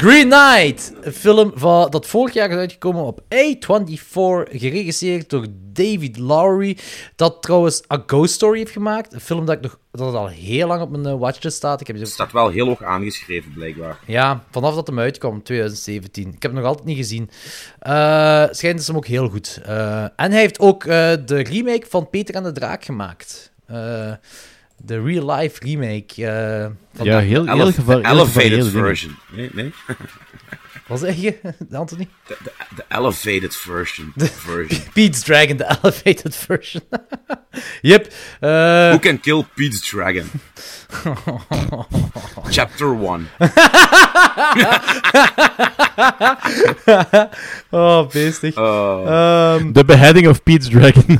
[0.00, 6.18] Green Knight, een film van, dat vorig jaar is uitgekomen op A24, geregisseerd door David
[6.18, 6.78] Lowery,
[7.16, 9.12] dat trouwens A Ghost Story heeft gemaakt.
[9.12, 11.80] Een film dat, ik nog, dat al heel lang op mijn eh, watchlist staat.
[11.80, 13.98] Ik heb Het staat wel heel hoog aangeschreven, blijkbaar.
[14.06, 16.26] Ja, vanaf dat hem uitkwam, 2017.
[16.26, 17.30] Ik heb hem nog altijd niet gezien.
[17.78, 19.60] Eh schijnt dus hem ook heel goed.
[19.64, 23.52] Eh, en hij heeft ook de remake van Peter en de Draak gemaakt.
[23.70, 24.12] Eh,
[24.84, 26.26] de real-life remake.
[26.26, 29.16] eh, van Ja, heel, Elef- de heel elevated version.
[29.32, 29.72] Nee, nee.
[30.86, 31.38] Wat zeg je,
[31.72, 32.08] Anthony?
[32.26, 34.12] De, de, de elevated version.
[34.16, 34.80] version.
[34.92, 36.82] Pete's Dragon, de elevated version.
[37.80, 38.12] yep.
[38.40, 38.50] eh,
[38.88, 40.30] Who can kill Pete's Dragon?
[42.50, 43.28] Chapter 1.
[47.70, 48.56] oh, beestig.
[48.56, 49.04] Oh.
[49.06, 51.18] Ehm, The Beheading of Pete's Dragon.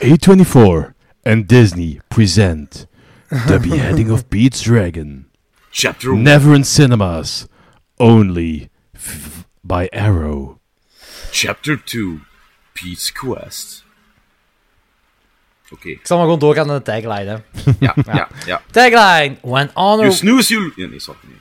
[0.00, 2.86] A24 and Disney present
[3.46, 5.26] The Beheading of Pete's Dragon.
[5.70, 6.22] Chapter one.
[6.22, 7.46] Never in cinemas.
[7.98, 10.58] Only f- by Arrow.
[11.32, 12.20] Chapter 2.
[12.74, 13.84] Pete's Quest.
[15.70, 15.88] Oké.
[15.88, 17.72] Ik zal maar gewoon doorgaan naar de tagline, hè.
[17.80, 18.62] Ja, ja, ja.
[18.70, 19.36] Tagline.
[19.42, 20.04] When honor...
[20.04, 20.72] You snooze, you...
[20.76, 21.20] Ja, nee, sorry.
[21.26, 21.38] Nee.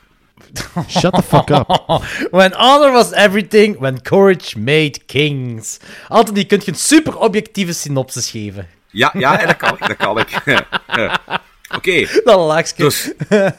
[0.87, 1.67] Shut the fuck up.
[2.31, 5.79] when honor was everything, when courage made kings.
[6.07, 8.67] Altijd, die kunt je een super objectieve synopsis geven.
[8.91, 10.41] Ja, ja, en dat kan ik, dat kan ik.
[11.77, 12.21] Oké.
[12.23, 12.83] Dat laagje.
[12.83, 13.13] Dus,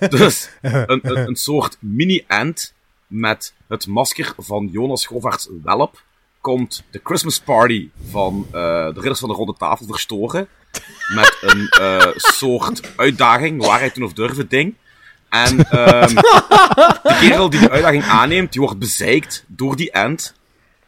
[0.09, 2.75] dus een, een, een soort mini-end
[3.07, 6.03] met het masker van Jonas Govaerts Welp
[6.41, 8.53] komt de Christmas party van eh,
[8.87, 10.49] de Ridders van de Ronde Tafel verstoren.
[11.15, 14.75] Met een eh, soort uitdaging, waarheid doen of durven ding.
[15.35, 16.15] En ehm,
[17.09, 20.35] de kerel die de uitdaging aanneemt, die wordt bezeikt door die end.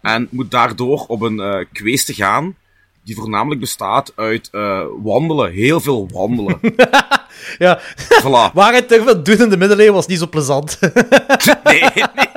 [0.02, 2.56] En moet daardoor op een eh kweeste gaan,
[3.04, 5.52] die voornamelijk bestaat uit eh, wandelen.
[5.52, 6.60] Heel veel wandelen.
[7.58, 7.80] Ja.
[8.22, 8.52] Voilà.
[8.54, 10.78] Waarheid durven doen in de middeleeuwen was niet zo plezant.
[11.64, 12.28] Nee, nee.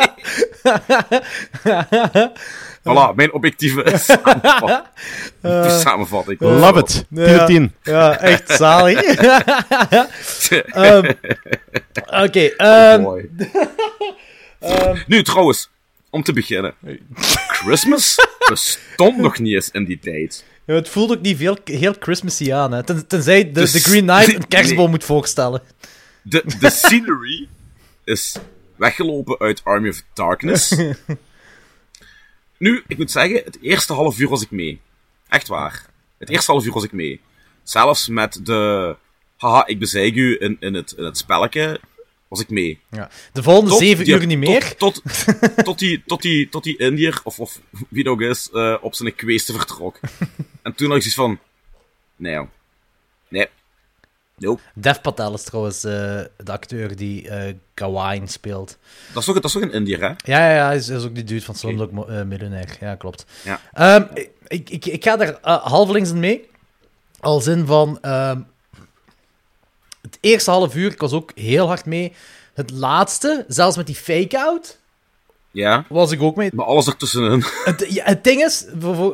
[2.80, 4.82] Voilà, mijn objectieve samenvatting.
[5.86, 6.40] samenvatting.
[6.40, 7.06] Love it.
[7.16, 7.42] 10 Ja.
[7.42, 7.74] op 10.
[7.84, 9.02] Ja, echt zalig.
[10.50, 11.12] Ehm,
[12.24, 13.30] Oké, ehm, Mooi.
[15.08, 15.70] nu, trouwens,
[16.10, 16.74] om te beginnen.
[17.48, 18.16] Christmas
[18.50, 20.46] bestond nog niet eens in die tijd.
[20.66, 22.72] ja, het voelt ook niet veel, heel Christmassy aan.
[22.72, 22.84] Hè.
[22.84, 24.88] Ten, tenzij de, Dus- de Green Knight een kerstboom Nee.
[24.90, 25.62] moet voorstellen.
[26.22, 27.48] De, de scenery
[28.04, 28.36] is
[28.76, 30.76] weggelopen uit Army of Darkness.
[32.60, 34.82] Nu, ik moet zeggen, het eerste half uur was ik mee.
[35.28, 35.86] Echt waar.
[36.18, 37.22] Het eerste half uur was ik mee.
[37.64, 38.96] Zelfs met de...
[39.38, 41.80] Haha, ik bezeig u in, in, het, in het spelletje,
[42.28, 42.80] was ik mee.
[42.92, 43.10] Ja.
[43.34, 44.76] De volgende Tot zeven die- uur niet meer.
[44.76, 45.02] Tot,
[45.64, 48.94] tot, die, tot, die, tot die Indiër, of, of wie het ook is, eh, op
[48.96, 50.00] zijn kweeste vertrok.
[50.64, 51.40] en toen had ik zoiets van...
[52.16, 52.48] Nee.
[53.28, 53.48] Nee.
[54.40, 54.62] Nope.
[54.74, 55.92] Dev Patel is trouwens eh,
[56.38, 58.78] de acteur die eh Gawain speelt.
[59.14, 60.08] Dat is toch, dat is toch een Indiër, hè?
[60.08, 62.74] Ja, ja, ja, hij is, is ook die dude van Slumdog Mo- eh, Millionaire.
[62.80, 63.26] Ja, klopt.
[63.44, 63.60] Ja.
[63.74, 64.04] Ehm,
[64.48, 66.50] ik, ik, ik ga daar eh, halvelings in mee.
[67.20, 67.98] Als in van...
[68.02, 68.42] ehm,
[70.02, 72.14] het eerste half uur, ik was ook heel hard mee.
[72.54, 74.79] Het laatste, zelfs met die fake-out,
[75.52, 75.86] Ja.
[75.90, 76.50] was ik ook mee.
[76.54, 77.44] Maar alles ertussenin.
[77.64, 78.66] Het, ja, het ding is,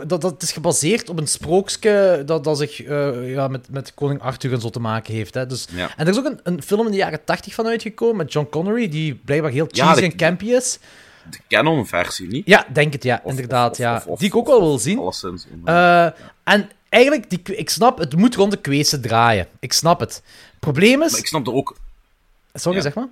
[0.08, 4.22] dat, dat is gebaseerd op een sprookje dat, dat zich eh, ja, met, met koning
[4.22, 5.34] Arthur en zo te maken heeft.
[5.34, 5.46] Hè.
[5.46, 5.90] Dus, Ja.
[5.98, 8.48] En er is ook een, een film in de jaren 80 van uitgekomen met John
[8.50, 10.80] Connery, die blijkbaar heel cheesy en campy is.
[11.30, 12.48] De canon-versie, niet?
[12.48, 13.72] Ja, denk het, ja, Of- inderdaad.
[13.72, 14.04] of- ja.
[14.06, 15.00] of- die ik ook wel wil zien.
[15.00, 15.46] Alleszins.
[15.66, 16.06] Eh,
[16.44, 19.48] en eigenlijk, die, ik snap, het moet rond de kweesten draaien.
[19.60, 20.22] Ik snap het.
[20.60, 21.12] Probleem is...
[21.12, 21.76] Maar ik snap er ook...
[22.54, 23.08] Sorry, zeg maar.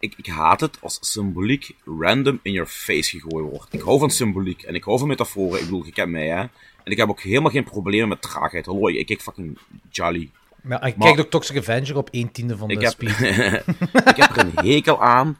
[0.00, 3.74] Ik, ik, haat het als symboliek random in your face gegooid wordt.
[3.74, 5.58] Ik hou van symboliek en ik hou van metaforen.
[5.58, 6.40] Ik bedoel, je kent mij, hè.
[6.84, 8.66] En ik heb ook helemaal geen problemen met traagheid.
[8.66, 9.58] Hallo, ik kijk fucking
[9.90, 10.30] jolly.
[10.68, 13.20] Ja, ik Maar- kijk ook Toxic Avenger op 1 tiende van de heb, speed.
[14.10, 15.38] ik heb er een hekel aan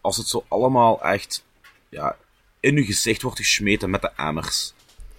[0.00, 1.44] als het zo allemaal echt
[1.88, 2.16] ja,
[2.60, 4.72] in uw gezicht wordt gesmeten met de emmers.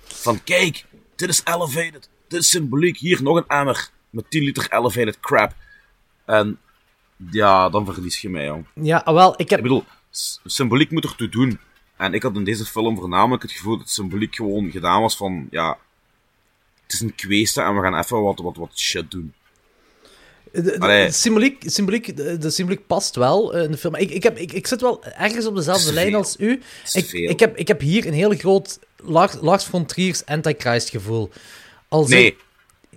[0.03, 0.85] Van kijk,
[1.15, 5.53] dit is elevated, dit is symboliek, hier nog een emmer met 10 liter elevated crap.
[6.25, 6.59] En
[7.31, 8.65] ja, dan verlies je mij, jong.
[8.81, 9.59] Ja, ah, wel, ik heb...
[9.59, 9.83] Ik bedoel,
[10.45, 11.59] symboliek moet ertoe doen.
[11.97, 15.47] En ik had in deze film voornamelijk het gevoel dat symboliek gewoon gedaan was van,
[15.51, 15.77] ja,
[16.83, 19.33] het is een kweeste en we gaan even wat, wat, wat shit doen.
[20.51, 21.05] De, de- Allee.
[21.05, 23.95] de symboliek, symboliek, de, symboliek past wel eh, in de film.
[23.95, 26.61] Ik, ik, heb, ik, ik zit wel ergens op dezelfde lijn als u.
[26.93, 31.29] Ik, ik, heb, ik heb hier een heel groot Lars, Lars von Trier's Antichrist gevoel.
[31.87, 32.37] Als Nee.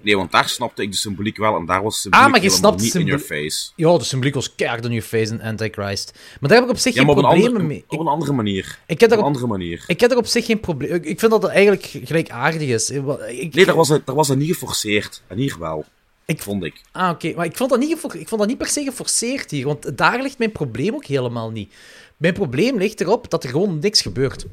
[0.07, 2.43] Nee, want daar snapte ik de symboliek wel en daar was de symboliek Ah, maar
[2.43, 3.71] je snapt niet in your face.
[3.77, 6.13] Ja, de symboliek was keihard in your face in Antichrist.
[6.41, 7.85] Maar daar heb ik op zich Ja, geen een, problemen andere, mee.
[7.89, 8.79] op een andere manier.
[8.87, 9.85] Ik heb op daar een op- andere manier.
[9.87, 10.95] Ik heb er op zich geen probleem...
[10.95, 12.91] Ik ik vind dat het eigenlijk gelijkaardig is.
[12.91, 15.23] Ik, Nee, daar was, het, daar was het niet geforceerd.
[15.27, 15.85] En hier wel.
[16.27, 16.81] Ik- Vond ik.
[16.93, 17.33] Ah, oké.
[17.37, 20.23] Maar ik vond, dat niet ik vond dat niet per se geforceerd hier, want daar
[20.23, 21.73] ligt mijn probleem ook helemaal niet.
[22.17, 24.47] Mijn probleem ligt erop dat er gewoon niks gebeurt.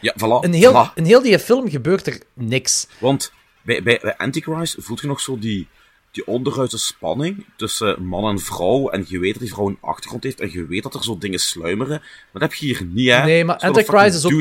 [0.00, 0.44] Ja, voilà.
[0.44, 0.94] In heel, voilà.
[0.94, 2.86] in heel die film gebeurt er niks.
[2.98, 3.32] Want
[3.62, 5.68] bij, bij, bij Antichrist voelt je nog zo die,
[6.10, 8.88] die onderhuidse spanning tussen man en vrouw.
[8.88, 10.40] En je weet dat die vrouw een achtergrond heeft.
[10.40, 11.98] En je weet dat er zo dingen sluimeren.
[11.98, 13.24] Maar dat heb je hier niet, hè.
[13.24, 14.32] Nee, maar Antichrist is, ook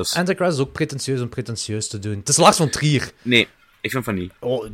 [0.00, 0.14] is.
[0.14, 2.16] Antichrist is ook pretentieus om pretentieus te doen.
[2.16, 3.10] Het is Lars van Trier.
[3.22, 3.48] Nee,
[3.80, 4.32] ik vind van niet.
[4.38, 4.66] Oh,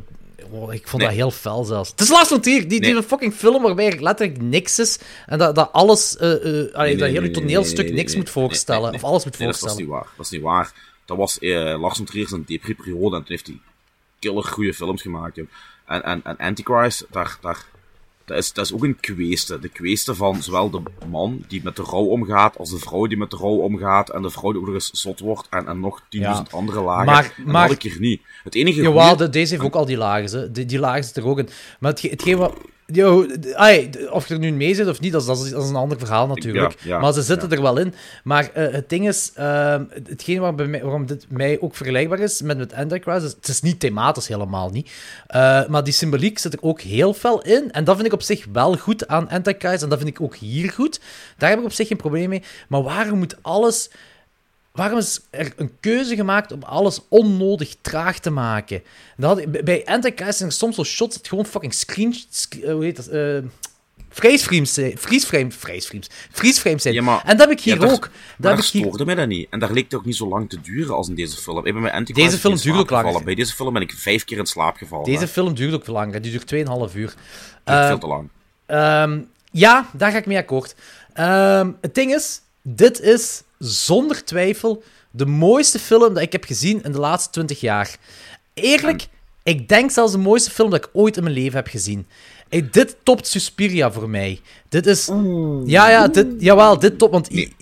[0.51, 1.11] oh, ik vond Nee.
[1.11, 1.89] dat heel fel zelfs.
[1.89, 4.99] Het is Lars van Trier, die, die een fucking film waarbij er letterlijk niks is.
[5.25, 7.95] En dat, dat alles, eh, eh, allee, Nee, dat hele nee, nee, toneelstuk nee, nee,
[7.95, 8.93] niks moet voorstellen.
[8.93, 9.89] Of alles moet nee, dat, is voorstellen.
[9.89, 10.07] niet waar.
[10.17, 10.73] Dat is niet waar.
[11.05, 13.59] Dat was eh, Lars von Trier zijn depri-periode en toen heeft hij
[14.19, 15.35] killer goede films gemaakt.
[15.35, 15.47] joh.
[15.85, 17.65] En, en, en Antichrist, daar, daar,
[18.25, 19.59] dat is, dat is ook een kweeste.
[19.59, 23.17] De kweeste van zowel de man die met de rouw omgaat, als de vrouw die
[23.17, 25.79] met de rouw omgaat, en de vrouw die ook nog eens zot wordt, en, en
[25.79, 26.45] nog 10.000 Ja.
[26.51, 27.05] andere lagen.
[27.05, 28.21] Maar- maar- had ik hier niet.
[28.43, 30.39] Het enige Jawel, goeie- deze heeft ook al die lagen.
[30.39, 30.51] Hè.
[30.51, 31.49] Die, die lagen zit er ook in.
[31.79, 32.57] Maar hetge- hetgeen wat...
[32.93, 33.25] Yo,
[34.11, 35.75] of je er nu mee zit of niet, dat is, dat is, dat is een
[35.75, 36.75] ander verhaal natuurlijk.
[36.83, 37.93] ja, maar ze zitten er wel in.
[38.23, 39.31] Maar eh, het ding is,
[39.93, 42.73] het- hetgeen waar bij mij, waarom dit mij ook vergelijkbaar is met, met
[43.23, 44.91] is, het is niet thematisch helemaal niet.
[45.27, 47.71] Eh, maar die symboliek zit er ook heel fel in.
[47.71, 49.83] En dat vind ik op zich wel goed aan Antichrist.
[49.83, 50.99] En dat vind ik ook hier goed.
[51.37, 52.43] Daar heb ik op zich geen probleem mee.
[52.67, 53.89] Maar waarom moet alles...
[54.73, 58.81] Waarom is er een keuze gemaakt om alles onnodig traag te maken?
[59.17, 62.15] Dat bij Antichrist zijn er soms zo shots dat gewoon fucking screen...
[62.29, 63.07] sc- eh, hoe heet dat?
[63.07, 63.37] eh
[64.09, 64.97] freeze-frames zijn.
[64.97, 66.07] Freeze-frame, freeze-frames.
[66.31, 66.93] Freeze-frames zijn.
[66.93, 68.01] Ja, maar- en dat heb ik Ja, hier daar- ook.
[68.01, 68.81] Dat daar heb ik hier...
[68.83, 69.47] stoorde mij dat niet.
[69.49, 71.65] En daar leek het ook niet zo lang te duren als in deze film.
[71.65, 73.23] Ik ben bij Antichrist Deze film duurt ook langer.
[73.23, 75.05] Bij deze film ben ik vijf keer in slaap gevallen.
[75.05, 75.27] Deze hè.
[75.27, 76.21] film duurt ook veel langer.
[76.21, 76.47] Die duurt
[76.89, 77.07] 2,5 uur.
[77.07, 77.15] Duurt
[77.63, 78.29] Eh, veel te lang.
[78.65, 79.21] Ehm,
[79.51, 80.75] ja, daar ga ik mee akkoord.
[81.13, 86.83] Ehm, het ding is, dit is zonder twijfel de mooiste film dat ik heb gezien
[86.83, 87.95] in de laatste 20 jaar.
[88.53, 89.07] Eerlijk,
[89.43, 92.07] ik denk zelfs de mooiste film dat ik ooit in mijn leven heb gezien.
[92.71, 94.39] Dit topt Suspiria voor mij.
[94.69, 95.05] Dit is...
[95.65, 97.35] Ja, ja, dit, jawel, dit top, want...
[97.35, 97.53] Ik,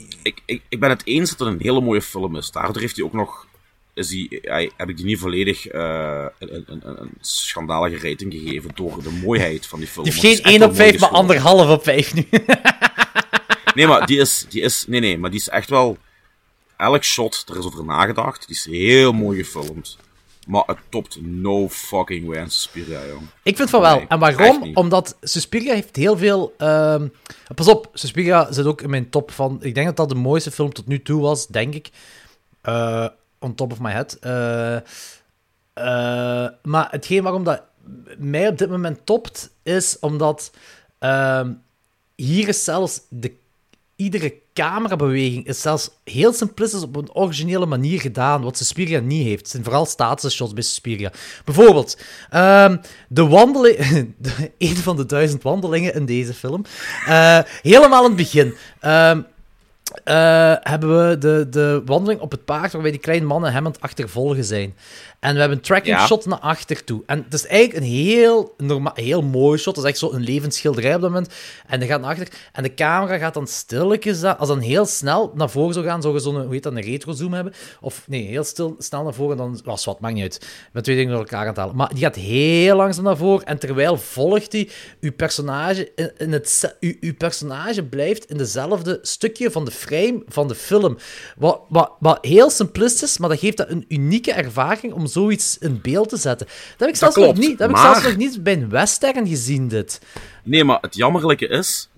[0.46, 2.52] ik, ik ben het eens dat het een hele mooie film is.
[2.52, 3.48] Daardoor heeft hij ook nog...
[3.94, 8.34] Is die, hij- heb ik die niet volledig eh, een, een, een, een schandalige rating
[8.34, 10.06] gegeven door de mooiheid van die film.
[10.06, 11.50] Die heeft Want het geen is 1 echt op wel 5, maar mooi geschoten.
[11.56, 12.28] anderhalf op 5 nu.
[13.76, 14.86] Nee, maar die is, die is...
[14.88, 15.98] Nee, nee, maar die is echt wel...
[16.78, 18.48] Elk shot, er is over nagedacht.
[18.48, 19.98] Die is heel mooi gefilmd.
[20.48, 23.22] Maar het topt no fucking way aan Suspiria, jong.
[23.44, 23.96] Ik vind van wel.
[23.96, 24.72] Nee, en waarom?
[24.74, 26.54] Omdat Suspiria heeft heel veel...
[26.58, 27.08] ehm,
[27.56, 29.58] Pas op, Suspiria zit ook in mijn top van...
[29.62, 31.90] Ik denk dat dat de mooiste film tot nu toe was, denk ik.
[32.62, 33.08] Eh,
[33.40, 34.18] on top of my head.
[34.22, 37.64] Eh, eh, maar hetgeen waarom dat
[38.18, 40.52] mij op dit moment topt, is omdat...
[41.00, 41.52] ehm,
[42.16, 43.40] hier is zelfs de
[44.02, 49.40] iedere camerabeweging is zelfs heel simplistisch op een originele manier gedaan, wat Suspiria niet heeft.
[49.40, 51.12] Het zijn vooral statische shots bij Suspiria.
[51.46, 51.98] Bijvoorbeeld,
[52.30, 52.78] ehm,
[53.10, 53.78] de wandeling...
[54.18, 56.64] de- een van de duizend wandelingen in deze film.
[57.06, 58.54] Eh, helemaal in het begin.
[58.80, 59.22] ehm,
[60.04, 63.72] eh, hebben we de, de wandeling op het paard waarbij die kleine mannen hem aan
[63.72, 64.76] het achtervolgen zijn.
[65.22, 66.06] En we hebben een tracking Ja.
[66.06, 67.04] shot naar achter toe.
[67.06, 69.76] En het is eigenlijk een heel, norma- heel mooi shot.
[69.76, 71.34] Het is echt zo een levensschilderij op dat moment.
[71.68, 72.28] En die gaat naar achter.
[72.54, 74.24] En de camera gaat dan stilletjes...
[74.24, 76.82] Als dan heel snel naar voren zou gaan, zou je zo'n, hoe heet dat, een
[76.82, 77.54] retro-zoom hebben.
[77.82, 79.32] Of nee, heel stil, snel naar voren.
[79.32, 80.48] En dan was wat, maakt niet uit.
[80.72, 81.76] Met twee dingen door elkaar aan het halen.
[81.76, 83.46] Maar die gaat heel langzaam naar voren.
[83.46, 84.70] En terwijl volgt hij
[85.02, 85.92] uw personage...
[85.96, 90.56] In, in het, uw, uw personage blijft in dezelfde stukje van de frame van de
[90.56, 90.98] film.
[91.38, 95.80] Wat, wat, wat heel simplistisch, maar dat geeft dat een unieke ervaring om zoiets in
[95.82, 96.48] beeld te zetten.
[96.48, 99.28] Dat heb ik zelfs, nog, niet, dat heb ik zelfs nog niet bij een western
[99.28, 100.02] gezien, dit.
[100.44, 101.90] Nee, maar het jammerlijke is...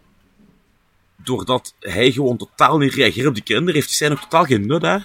[1.23, 4.67] Doordat hij gewoon totaal niet reageert op die kinderen, heeft hij zijn ook totaal geen
[4.67, 4.97] nut, hè?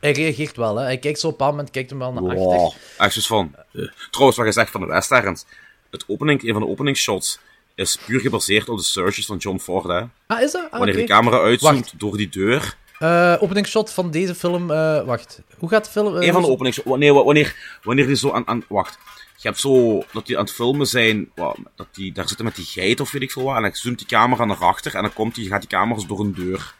[0.00, 0.84] Hij reageert wel, hè.
[0.84, 2.52] Hij kijkt zo op een moment, kijkt hem wel naar Wow.
[2.64, 2.80] achter.
[2.98, 3.54] Echt zoiets van...
[3.72, 5.44] eh, trouwens, wat je zegt van de westerns.
[5.90, 7.38] Het opening, een van de openingsshots
[7.74, 10.02] is puur gebaseerd op de searches van John Ford, hè?
[10.26, 10.70] Ah, is dat?
[10.70, 11.98] Ah, Wanneer de camera uitzoomt Wacht.
[11.98, 12.76] door die deur.
[12.98, 14.70] Eh, openingsshot van deze film...
[14.70, 15.40] eh, wacht.
[15.58, 16.16] Hoe gaat de film...
[16.16, 16.80] eh, Een van de openings...
[16.84, 18.64] Nee, wa- wanneer, wanneer die zo aan, aan...
[18.68, 18.98] Wacht.
[19.36, 20.02] Je hebt zo...
[20.12, 21.30] Dat die aan het filmen zijn...
[21.74, 23.56] Dat die daar zitten met die geit of weet ik veel wat.
[23.56, 24.94] En dan zoomt die camera naar achter.
[24.94, 26.74] En dan komt die, gaat die camera door een deur.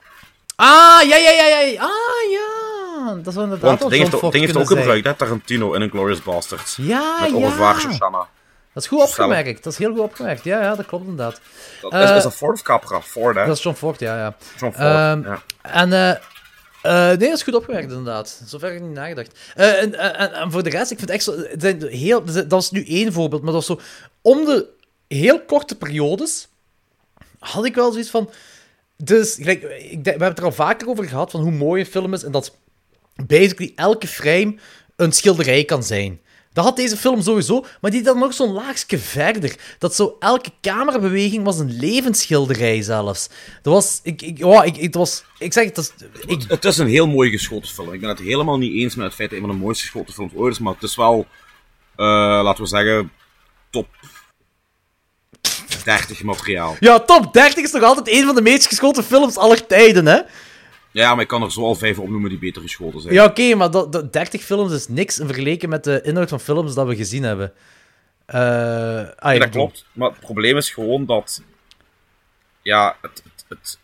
[0.56, 1.80] Ah, ja, ja, ja, ja.
[1.82, 3.14] Ah, ja.
[3.22, 5.14] Dat zou inderdaad Want wel ding heeft, ding heeft ook gebruikt, hè?
[5.14, 6.76] Tarantino in Inglourious Basterds.
[6.80, 7.48] Ja, Met ja.
[7.48, 8.28] Revoir, Shoshana.
[8.76, 9.62] Dat is goed opgemerkt.
[9.64, 10.44] Dat is heel goed opgemerkt.
[10.44, 11.40] Ja, ja, dat klopt inderdaad.
[11.80, 13.00] Dat Eh, is, is dat Ford of Capra?
[13.02, 13.46] Ford, hè?
[13.46, 14.36] Dat is John Ford, ja, ja.
[14.58, 15.42] John Ford, Ehm, ja.
[15.62, 18.42] En, eh, eh, nee, dat is goed opgemerkt, inderdaad.
[18.46, 19.38] Zover heb ik niet nagedacht.
[19.54, 19.94] En,
[20.34, 21.36] en, voor de rest, ik vind echt zo...
[21.36, 23.84] het zijn heel, dat was nu één voorbeeld, maar dat was zo...
[24.20, 24.66] Om de
[25.08, 26.48] heel korte periodes
[27.38, 28.30] had ik wel zoiets van...
[28.96, 31.90] Dus, gelijk, ik we hebben het er al vaker over gehad, van hoe mooi een
[31.90, 32.54] film is, en dat
[33.26, 34.54] basically elke frame
[34.96, 36.20] een schilderij kan zijn.
[36.56, 39.56] Dat had deze film sowieso, maar die dan nog zo'n laagje verder.
[39.78, 43.28] Dat zo elke camerabeweging was een levensschilderij zelfs.
[43.62, 44.00] Dat was...
[44.02, 46.86] Ik, ik, ja, ik, het was, ik zeg het, dat is- ik, Het is een
[46.86, 47.92] heel mooi geschoten film.
[47.92, 49.82] Ik ben het helemaal niet eens met het feit dat het een van de mooiste
[49.84, 51.26] geschoten films ooit is, maar het is wel,
[51.96, 52.06] eh,
[52.42, 53.12] laten we zeggen,
[53.70, 53.86] top
[55.84, 56.76] 30 materiaal.
[56.80, 60.20] Ja, top 30 is nog altijd een van de meest geschoten films aller tijden, hè?
[60.96, 63.14] Ja, maar ik kan er zo al vijf opnoemen die beter geschoten zijn.
[63.14, 66.40] Ja, oké, maar dat, dat 30 films is niks in vergelijking met de inhoud van
[66.40, 67.52] films dat we gezien hebben.
[68.26, 69.86] Ah, ja, dat klopt.
[69.92, 71.42] Maar het probleem is gewoon dat.
[72.62, 73.78] Ja, het, het,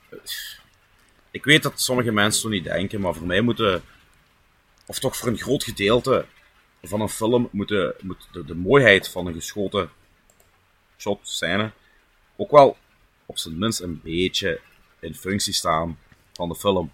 [1.31, 3.83] Ik weet dat sommige mensen zo niet denken, maar voor mij moeten.
[4.87, 6.25] Of toch voor een groot gedeelte
[6.83, 9.91] van een film moeten, moet de, de mooiheid van een geschoten
[10.99, 11.71] shot, scène,
[12.37, 12.77] ook wel
[13.27, 14.61] op zijn minst een beetje
[15.01, 15.99] in functie staan
[16.33, 16.93] van de film.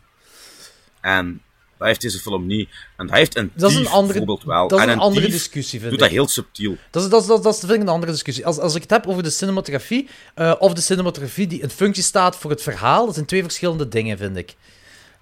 [1.01, 1.43] En
[1.79, 2.69] dat heeft deze film niet.
[2.97, 4.69] En dat heeft een Dat is een andere- bijvoorbeeld wel.
[4.69, 6.07] dat is en een andere discussie, vind doet ik.
[6.07, 6.77] dat heel subtiel.
[6.91, 8.47] Dat is, dat, is, dat, is, dat is vind ik een andere discussie.
[8.47, 12.03] Als, als ik het heb over de cinematografie, eh, of de cinematografie die in functie
[12.03, 14.55] staat voor het verhaal, dat zijn twee verschillende dingen, vind ik.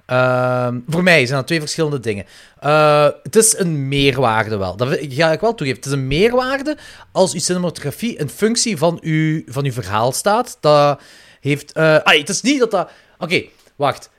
[0.07, 2.25] Ehm, voor mij zijn dat twee verschillende dingen.
[2.61, 4.77] Eh, het is een meerwaarde wel.
[4.77, 5.83] Dat ga ik wel toegeven.
[5.83, 6.77] Het is een meerwaarde
[7.13, 10.57] als uw cinematografie in functie van uw, van uw verhaal staat.
[10.61, 11.01] Dat
[11.41, 11.75] heeft...
[11.75, 12.91] ah, het is niet dat dat...
[13.19, 13.43] Oké,
[13.77, 14.11] wacht.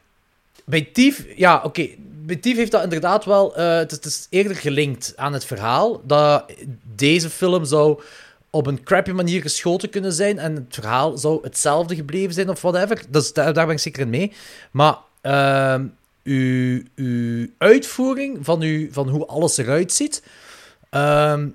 [0.70, 1.88] Bij Thief, ja, oké.
[2.26, 3.56] Bij Thief heeft dat inderdaad wel.
[3.56, 6.02] eh, het, is, eerder gelinkt aan het verhaal.
[6.06, 6.52] Dat
[6.96, 8.02] deze film zou
[8.50, 10.40] op een crappy manier geschoten kunnen zijn.
[10.40, 13.02] En het verhaal zou hetzelfde gebleven zijn of whatever.
[13.10, 14.32] Dus daar, daar ben ik zeker in mee.
[14.72, 15.86] Maar ehm,
[16.24, 20.24] uw, uw uitvoering van, uw, van hoe alles eruit ziet.
[20.90, 21.48] ehm,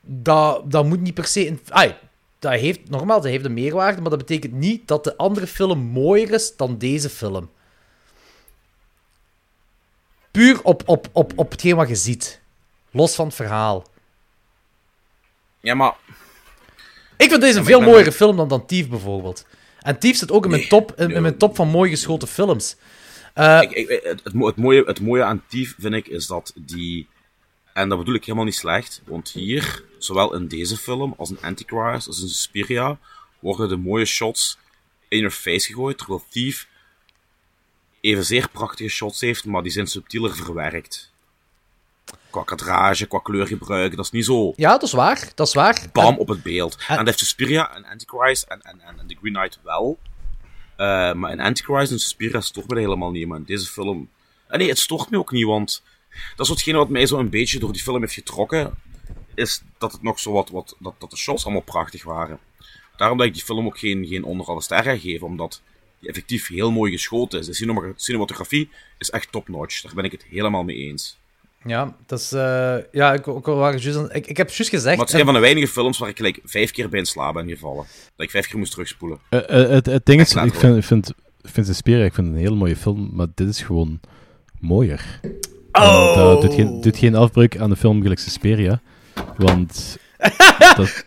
[0.00, 1.46] dat, dat moet niet per se.
[1.46, 1.94] In, ai,
[2.38, 4.00] dat heeft, nogmaals, dat heeft een meerwaarde.
[4.00, 7.50] Maar dat betekent niet dat de andere film mooier is dan deze film.
[10.30, 12.40] Puur op, op, op, op hetgeen wat je ziet.
[12.90, 13.86] Los van het verhaal.
[15.60, 15.94] Ja, maar
[17.16, 19.46] Ik vind deze een veel ben- mooiere film dan, dan Thief bijvoorbeeld.
[19.80, 22.76] En Thief zit ook in mijn, top, in, in mijn top van mooi geschoten films.
[23.34, 26.26] Eh, ik, ik, het, het, mo- het mooie, het mooie aan Thief vind ik is
[26.26, 27.08] dat die.
[27.72, 31.38] En dat bedoel ik helemaal niet slecht, want hier, zowel in deze film als in
[31.40, 32.98] Antichrist, als in Suspiria,
[33.38, 34.58] worden de mooie shots
[35.08, 36.68] in your face gegooid, terwijl Thief
[38.00, 41.12] evenzeer prachtige shots heeft, maar die zijn subtieler verwerkt.
[42.30, 45.32] Qua kadrage, qua kleurgebruik, dat is niet zo ja, dat is waar.
[45.34, 45.82] Dat is waar.
[45.92, 46.76] bam En- op het beeld.
[46.88, 49.98] En dat heeft Suspiria en Antichrist en, en, en, en The Green Knight wel.
[50.76, 53.26] Eh, maar in Antichrist en Suspiria stoort me helemaal niet.
[53.26, 54.08] Maar in deze film...
[54.48, 55.82] En nee, het stoort me ook niet, want...
[56.36, 58.74] Dat is hetgene wat mij zo een beetje door die film heeft getrokken.
[59.34, 60.50] Is dat het nog zo wat...
[60.50, 62.38] wat dat, dat de shots allemaal prachtig waren.
[62.96, 65.26] Daarom dat ik die film ook geen, geen onder alle sterren ga geven.
[65.26, 65.62] Omdat
[66.00, 67.46] die effectief heel mooi geschoten is.
[67.46, 68.68] De cinema- cinematografie
[68.98, 69.82] is echt top-notch.
[69.82, 71.18] Daar ben ik het helemaal mee eens.
[71.64, 72.32] Ja, dat is...
[72.32, 73.46] eh, ja, ik, ik,
[74.12, 74.96] ik, ik heb juist gezegd...
[74.96, 77.06] Maar het is een van de weinige films waar ik gelijk vijf keer bij in
[77.06, 77.84] slaap ben gevallen.
[78.16, 79.18] Dat ik vijf keer moest terugspoelen.
[79.28, 81.08] Eh, eh, het, het ding is, ik vind, ik vind,
[81.42, 84.00] ik vind Suspiria ik vind het een hele mooie film, maar dit is gewoon
[84.60, 85.18] mooier.
[85.22, 85.38] En
[85.82, 86.14] Oh.
[86.16, 88.80] dat doet geen, doet geen afbreuk aan de film gelijk Suspiria,
[89.36, 89.96] want...
[90.76, 91.02] dat,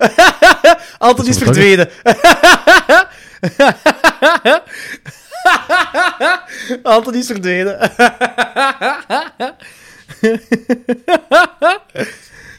[0.98, 1.90] Anton is dat is verdwenen.
[6.84, 7.80] Anton is verdwenen.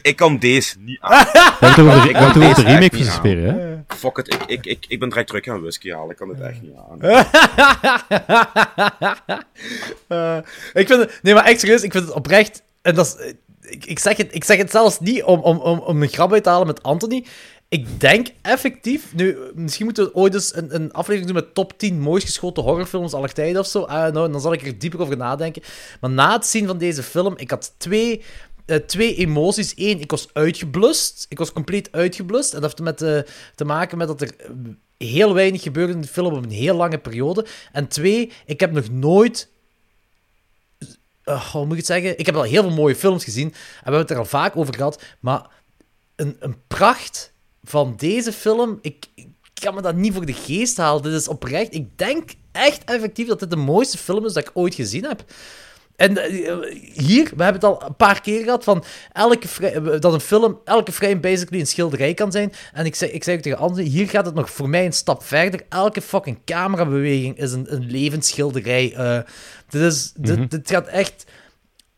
[0.01, 1.25] Ik kan deze niet aan.
[1.59, 3.71] Het over de- Ik het over de remake Suspiria, hè?
[3.73, 3.85] aan.
[3.87, 6.09] Fuck it, ik, ik, ik, ik ben direct terug gaan whisky halen.
[6.09, 6.99] Ik kan dit echt niet aan.
[10.07, 10.37] Eh,
[10.73, 12.63] ik vind het, nee, maar echt serieus, ik vind het oprecht.
[12.81, 13.15] En dat is,
[13.71, 16.33] ik, ik, zeg het, ik zeg het zelfs niet om, om, om, om een grap
[16.33, 17.25] uit te halen met Anthony.
[17.69, 21.77] Ik denk effectief, nu, misschien moeten we ooit eens een, een aflevering doen met top
[21.77, 23.85] 10 mooist geschoten horrorfilms aller tijden of zo.
[24.11, 25.61] Dan zal ik er dieper over nadenken.
[26.01, 28.23] Maar na het zien van deze film, ik had twee,
[28.65, 29.73] eh, twee emoties.
[29.75, 31.25] Eén, ik was uitgeblust.
[31.29, 32.53] Ik was compleet uitgeblust.
[32.53, 34.49] En dat heeft eh, te maken met dat er eh,
[34.97, 37.45] heel weinig gebeurde in de film op een heel lange periode.
[37.71, 39.49] En twee, ik heb nog nooit
[41.25, 42.19] uh, hoe moet ik het zeggen?
[42.19, 43.47] Ik heb al heel veel mooie films gezien.
[43.47, 45.03] En we hebben het er al vaak over gehad.
[45.19, 45.49] Maar
[46.15, 47.33] een, een pracht
[47.65, 48.79] van deze film.
[48.81, 51.03] Ik, ik kan me dat niet voor de geest halen.
[51.03, 51.73] Dit is oprecht.
[51.73, 55.23] Ik denk echt effectief dat dit de mooiste film is dat ik ooit gezien heb.
[55.95, 56.31] En eh,
[56.93, 60.59] hier, we hebben het al een paar keer gehad van elke fra- dat een film,
[60.63, 62.51] elke frame basically een schilderij kan zijn.
[62.73, 64.93] En ik zei, ik zei ook tegen Anne, hier gaat het nog voor mij een
[64.93, 65.61] stap verder.
[65.69, 68.93] Elke fucking camerabeweging is een, een levend schilderij.
[68.95, 69.19] Eh,
[69.69, 70.47] dit, is, dit, Mhm.
[70.47, 71.25] dit gaat echt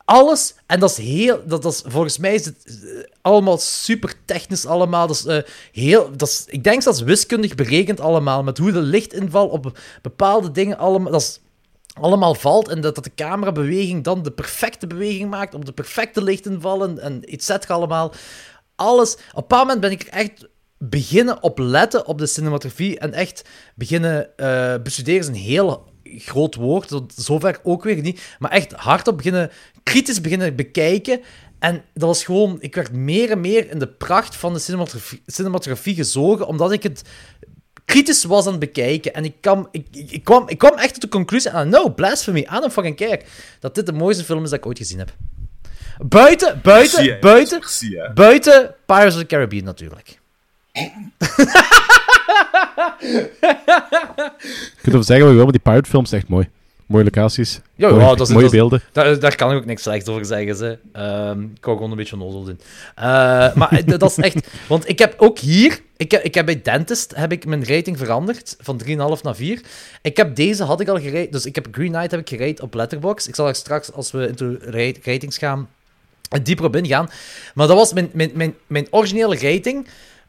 [0.08, 0.56] alles.
[0.66, 1.42] En dat is heel.
[1.46, 5.08] Dat, dat is, volgens mij is het eh, allemaal super technisch allemaal.
[5.08, 8.44] Dat is, eh, heel, dat is, ik denk zelfs wiskundig berekend allemaal.
[8.44, 11.12] Met hoe de lichtinval op bepaalde dingen allemaal.
[11.12, 11.40] Dat is,
[11.94, 16.24] allemaal valt en dat, dat de camerabeweging dan de perfecte beweging maakt op de perfecte
[16.24, 18.14] lichtinval en, en et cetera allemaal.
[18.76, 19.14] Alles.
[19.14, 20.48] Op een bepaald moment ben ik echt
[20.78, 25.86] beginnen op letten op de cinematografie en echt beginnen eh, bestuderen is een heel
[26.20, 29.52] groot woord, dat- zover ook weer niet, maar echt hardop beginnen,
[29.84, 31.22] kritisch beginnen bekijken.
[31.60, 35.22] En dat was gewoon, ik werd meer en meer in de pracht van de cinematografie,
[35.26, 37.02] cinematografie gezogen, omdat ik het
[37.86, 39.14] kritisch was aan het bekijken.
[39.14, 42.40] En ik, kwam, ik, ik, kwam, ik kwam echt tot de conclusie, ah, no, blasphemy,
[42.40, 43.22] I don't fucking care,
[43.60, 45.14] dat dit de mooiste film is dat ik ooit gezien heb.
[46.06, 47.62] Buiten, buiten, buiten,
[48.14, 50.20] buiten Pirates of the Caribbean natuurlijk.
[54.84, 56.50] Ik kunt zeggen wat je wil, maar die pirate film is echt mooi.
[56.86, 57.60] Mooie locaties.
[57.76, 58.82] Ja, mooie, ja, dat is, mooie dat is- beelden.
[58.92, 60.56] Daar, daar kan ik ook niks slechts over zeggen.
[60.56, 60.78] Ze.
[60.94, 62.60] Ehm, ik kan gewoon een beetje nozel doen.
[62.96, 63.04] Eh,
[63.56, 64.48] maar dat is echt...
[64.68, 65.80] Want ik heb ook hier...
[65.98, 69.62] Ik heb, ik heb bij Dentist heb ik mijn rating veranderd van 3,5 naar 4.
[70.02, 71.32] Ik heb deze had ik al gereden.
[71.32, 73.28] Dus ik heb Green Knight heb ik gereden op Letterboxd.
[73.28, 75.70] Ik zal er straks, als we into ra- ratings gaan,
[76.44, 77.10] dieper op ingaan.
[77.54, 79.88] Maar dat was mijn, mijn, mijn, mijn originele rating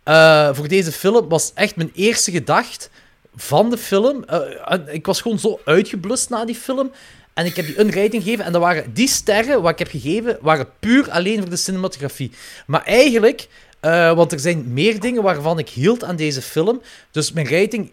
[0.08, 1.28] eh, voor deze film.
[1.28, 2.90] Was echt mijn eerste gedacht
[3.34, 4.24] van de film.
[4.24, 6.90] Eh, ik was gewoon zo uitgeblust na die film.
[7.34, 8.44] En ik heb die een rating gegeven.
[8.44, 12.30] En dat waren die sterren wat ik heb gegeven, waren puur alleen voor de cinematografie.
[12.66, 13.48] Maar eigenlijk,
[13.80, 16.82] eh, want er zijn meer dingen waarvan ik hield aan deze film.
[17.10, 17.90] Dus mijn rating,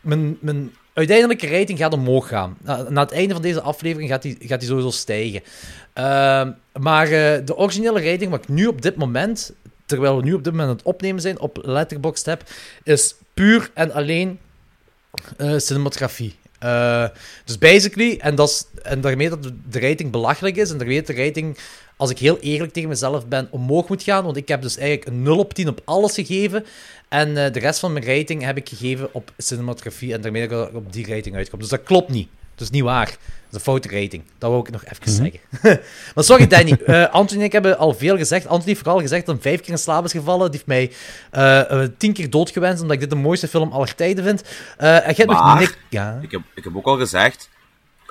[0.00, 2.56] mijn, mijn uiteindelijke rating gaat omhoog gaan.
[2.88, 5.42] Na, het einde van deze aflevering gaat die, gaat die sowieso stijgen.
[5.92, 6.50] Ehm,
[6.80, 7.08] maar
[7.44, 9.52] de originele rating, wat ik nu op dit moment,
[9.90, 12.42] terwijl we nu op dit moment aan het opnemen zijn, op Letterboxd heb,
[12.82, 14.38] is puur en alleen
[15.36, 16.34] eh, cinematografie.
[16.58, 17.08] Eh,
[17.44, 21.22] dus basically, en, dat en daarmee dat de rating belachelijk is, en daarmee dat de
[21.22, 21.58] rating,
[21.96, 25.10] als ik heel eerlijk tegen mezelf ben, omhoog moet gaan, want ik heb dus eigenlijk
[25.10, 26.64] een 0 op 10 op alles gegeven,
[27.08, 30.68] en eh, de rest van mijn rating heb ik gegeven op cinematografie, en daarmee dat
[30.68, 31.58] ik op die rating uitkom.
[31.58, 32.28] Dus dat klopt niet.
[32.60, 33.06] Dat is niet waar.
[33.06, 33.16] Dat
[33.50, 34.22] is een foute rating.
[34.38, 35.40] Dat wou ik nog even zeggen.
[36.14, 36.72] maar sorry, Danny.
[36.72, 38.46] Eh Anthony en ik hebben al veel gezegd.
[38.46, 40.50] Anthony heeft vooral gezegd dat hij vijf keer in slaap is gevallen.
[40.50, 40.92] Die heeft mij
[41.30, 44.42] eh, eh, tien keer doodgewenst, omdat ik dit de mooiste film aller tijden vind.
[44.76, 45.76] Eh en jij hebt nog Maar, niks...
[45.88, 46.18] Ja.
[46.22, 47.48] ik, heb, ik heb ook al gezegd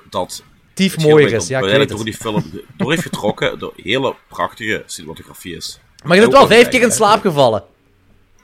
[0.09, 0.43] dat...
[0.73, 2.43] Tief mooier is, ja, ik door die film
[2.77, 5.79] door heeft getrokken, door hele prachtige cinematografie is.
[6.03, 7.63] Maar je bent wel vijf keer in slaap gevallen.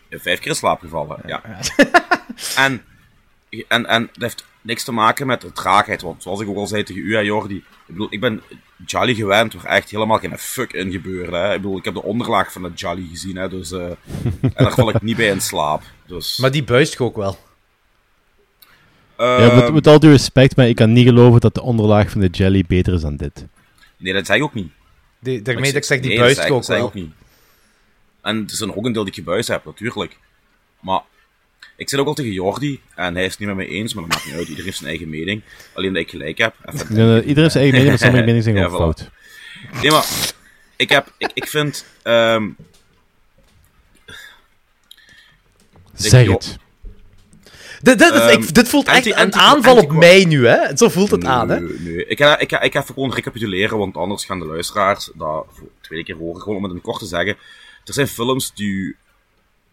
[0.10, 1.42] Vijf keer in slaap gevallen, ja.
[2.66, 2.84] en,
[3.68, 6.68] en, en dat heeft niks te maken met de traagheid, want zoals ik ook al
[6.68, 8.42] zei tegen u en Jordi, ik bedoel, ik ben
[8.86, 11.36] Jolly gewend waar echt helemaal geen fuck in gebeurde.
[11.38, 11.54] Hè.
[11.54, 13.84] Ik bedoel, ik heb de onderlaag van de Jolly gezien, hè, dus, eh,
[14.42, 15.82] en daar val ik niet bij in slaap.
[16.06, 17.38] Dus, Maar die buist ook wel.
[19.18, 22.10] ja, met, Ehm, met al due respect, maar ik kan niet geloven dat de onderlaag
[22.10, 23.46] van de jelly beter is dan dit.
[23.98, 24.72] Nee, dat zei ik ook niet.
[25.20, 26.88] Die, daarmee dat ik zeg, die nee, buist dat ook dat wel.
[26.88, 27.12] ik niet.
[28.22, 30.18] En het is een, ook een deel die ik gebuist heb, natuurlijk.
[30.80, 31.02] Maar
[31.76, 34.04] ik zit ook al tegen Jordi, en hij is het niet met mij eens, maar
[34.04, 34.44] dat maakt niet uit.
[34.44, 35.42] Iedereen heeft zijn eigen mening.
[35.74, 36.56] Alleen dat ik gelijk heb.
[36.66, 39.10] Even Ja, iedereen heeft zijn eigen mening, maar sommige meningen zijn gewoon fout.
[39.82, 40.06] Nee, maar
[40.76, 41.86] ik, heb, ik, ik vind...
[42.04, 42.48] ehm,
[45.94, 46.58] Zeg het.
[47.82, 50.48] Dit, dit, is- Ehm, ik, dit voelt echt anti- een anti- aanval op mij nu,
[50.48, 50.78] hè?
[50.78, 51.60] Zo voelt het aan, hè?
[51.60, 52.06] Nee, nee.
[52.06, 55.46] Ik, ga, ik, ga, ik ga even gewoon recapituleren, want anders gaan de luisteraars dat
[55.50, 56.42] voor de tweede keer horen.
[56.42, 57.38] Gewoon om het in kort te zeggen.
[57.86, 58.96] Er zijn films die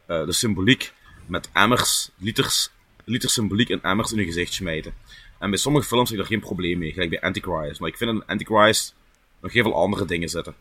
[0.06, 0.92] eh, de symboliek
[1.32, 2.70] met emmers, liters,
[3.04, 4.94] liters symboliek in emmers in je gezicht smijten.
[5.38, 7.80] En bij sommige films heb ik daar geen probleem mee, gelijk bij Antichrist.
[7.80, 8.94] Maar ik vind in Antichrist
[9.40, 10.54] nog heel veel andere dingen zitten.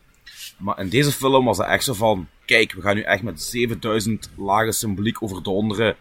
[0.56, 3.42] Maar in deze film was het echt zo van: kijk, we gaan nu echt met
[3.42, 5.96] 7000 lagen symboliek overdonderen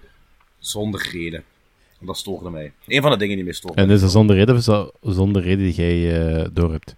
[0.59, 1.43] zonder reden.
[1.99, 2.73] En dat stoorde mij.
[2.87, 3.81] Een van de dingen die mij stoorde.
[3.81, 6.95] En is dat zonder reden of is dat zonder reden die jij eh door hebt?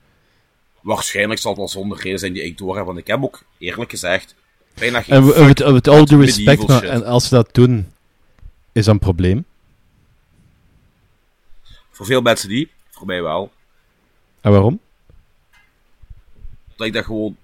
[0.82, 3.44] Waarschijnlijk zal het wel zonder reden zijn die ik door heb, want ik heb ook
[3.58, 4.36] eerlijk gezegd
[4.74, 5.16] bijna geen.
[5.16, 7.92] En we- met, met all due respect, maar en als ze dat doen,
[8.72, 9.46] is dat een probleem?
[11.92, 13.52] Voor veel mensen niet, voor mij wel.
[14.42, 14.80] En waarom?
[16.76, 17.38] Dat ik dat gewoon.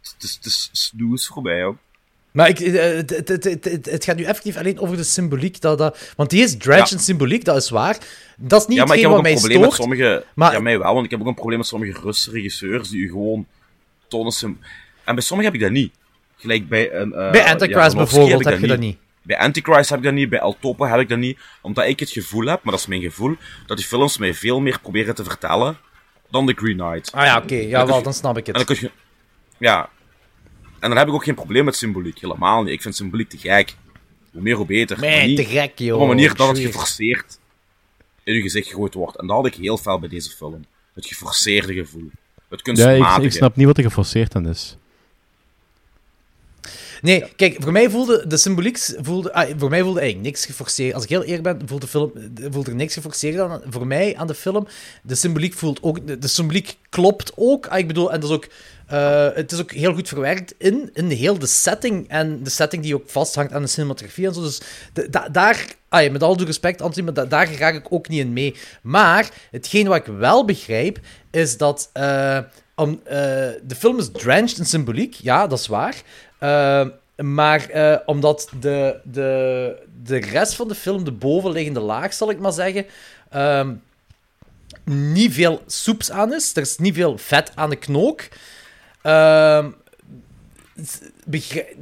[0.00, 1.76] Het is, het is snoes voor mij ook.
[2.30, 5.60] Maar ik, eh, het, het, het, het, gaat nu effectief alleen over de symboliek.
[5.60, 6.98] Dat, dat, want die is drenched Ja.
[6.98, 7.98] symboliek, dat is waar.
[8.36, 10.24] Dat is niet ja, maar ik heb wat ook een probleem met sommige.
[10.34, 13.00] maar- Ja, mij wel, want ik heb ook een probleem met sommige Russische regisseurs die
[13.00, 13.46] u gewoon
[14.08, 14.58] tonen.
[15.04, 15.92] En bij sommigen heb ik dat niet.
[16.36, 17.12] Gelijk bij een.
[17.12, 18.96] eh, Bij Antichrist bijvoorbeeld heb je dat niet.
[19.22, 21.38] Bij Antichrist heb ik dat niet, bij El Topo heb ik dat niet.
[21.62, 23.36] Omdat ik het gevoel heb, maar dat is mijn gevoel,
[23.66, 25.78] dat die films mij veel meer proberen te vertellen
[26.30, 27.12] dan The Green Knight.
[27.12, 27.54] Ah ja, oké.
[27.54, 28.78] Ja, wel, je- dan snap ik En dan het.
[28.78, 28.90] kun je...
[29.66, 29.88] Ja.
[30.80, 32.20] En dan heb ik ook geen probleem met symboliek.
[32.20, 32.72] Helemaal niet.
[32.72, 33.74] Ik vind symboliek te gek.
[34.32, 34.98] Hoe meer, hoe beter.
[34.98, 35.94] Maar Nee, niet te gek, joh.
[35.96, 37.38] Op een manier dat het geforceerd
[38.24, 39.16] in je gezicht gegooid wordt.
[39.18, 40.64] En dat had ik heel fel bij deze film.
[40.94, 42.10] Het geforceerde gevoel.
[42.48, 43.20] Het Ja, kunstmatige.
[43.20, 44.76] ik, ik snap niet wat er geforceerd aan is.
[47.02, 50.94] Nee, kijk, voor mij voelde de symboliek voelde, ah, voor mij voelde eigenlijk niks geforceerd.
[50.94, 52.12] Als ik heel eerlijk ben, voelt, de film,
[52.50, 53.60] voelt er niks geforceerd aan.
[53.68, 54.66] Voor mij aan de film.
[55.02, 57.66] De symboliek voelt ook, de, de symboliek klopt ook.
[57.66, 58.46] Ah, ik bedoel, en dat is ook,
[58.86, 62.08] eh, het is ook heel goed verwerkt in, in de heel de setting.
[62.08, 64.40] En de setting die ook vasthangt aan de cinematografie en zo.
[64.42, 64.60] Dus
[64.92, 67.86] de- da- daar, ah, ja, met al due respect, Anthony, maar da- daar raak ik
[67.92, 68.54] ook niet in mee.
[68.82, 70.98] Maar hetgeen wat ik wel begrijp,
[71.30, 71.90] is dat.
[71.92, 72.38] eh,
[72.76, 73.16] om, eh,
[73.62, 75.94] de film is drenched in symboliek, ja, dat is waar.
[76.40, 76.86] Eh,
[77.16, 82.38] maar eh, omdat de, de, de rest van de film, de bovenliggende laag, zal ik
[82.38, 82.86] maar zeggen,
[83.30, 83.72] ehm,
[84.84, 86.56] niet veel soeps aan is.
[86.56, 88.28] Er is niet veel vet aan de knook.
[89.02, 89.70] Ehm,
[91.24, 91.76] begrijp,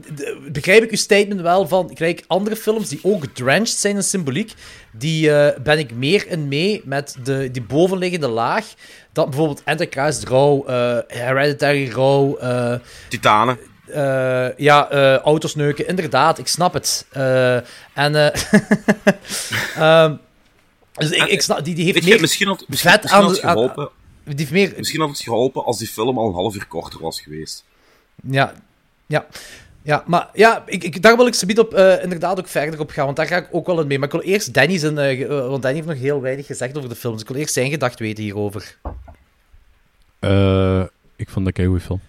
[0.53, 4.55] begrijp ik uw statement wel van, kijk, andere films die ook drenched zijn in symboliek,
[4.93, 8.67] die eh, ben ik meer en mee met de, die bovenliggende laag.
[9.13, 12.37] Dat bijvoorbeeld Enterprise Raw, uh, Hereditary Raw...
[13.09, 13.59] Titanen.
[14.57, 14.89] Ja,
[15.19, 17.07] auto's neuken, inderdaad, ik snap het.
[17.95, 18.15] en...
[19.79, 20.21] um,
[20.99, 23.39] dus ik, ik snap, die, die heeft meer misschien had, misschien, vet misschien aan, had
[23.39, 23.91] geholpen, aan,
[24.25, 24.75] die heeft meer...
[24.77, 27.65] Misschien had het geholpen als die film al een half uur korter was geweest.
[28.23, 28.55] Ja,
[29.07, 29.27] ja.
[29.83, 32.91] Ja, maar ja, ik, ik, daar wil ik ze op uh, inderdaad ook verder op
[32.91, 33.99] gaan, want daar ga ik ook wel in mee.
[33.99, 36.89] Maar ik wil eerst Danny zijn, uh, want Danny heeft nog heel weinig gezegd over
[36.89, 38.77] de film, dus ik wil eerst zijn gedacht weten hierover.
[40.21, 40.83] Uh,
[41.17, 42.01] ik vond dat een goede film.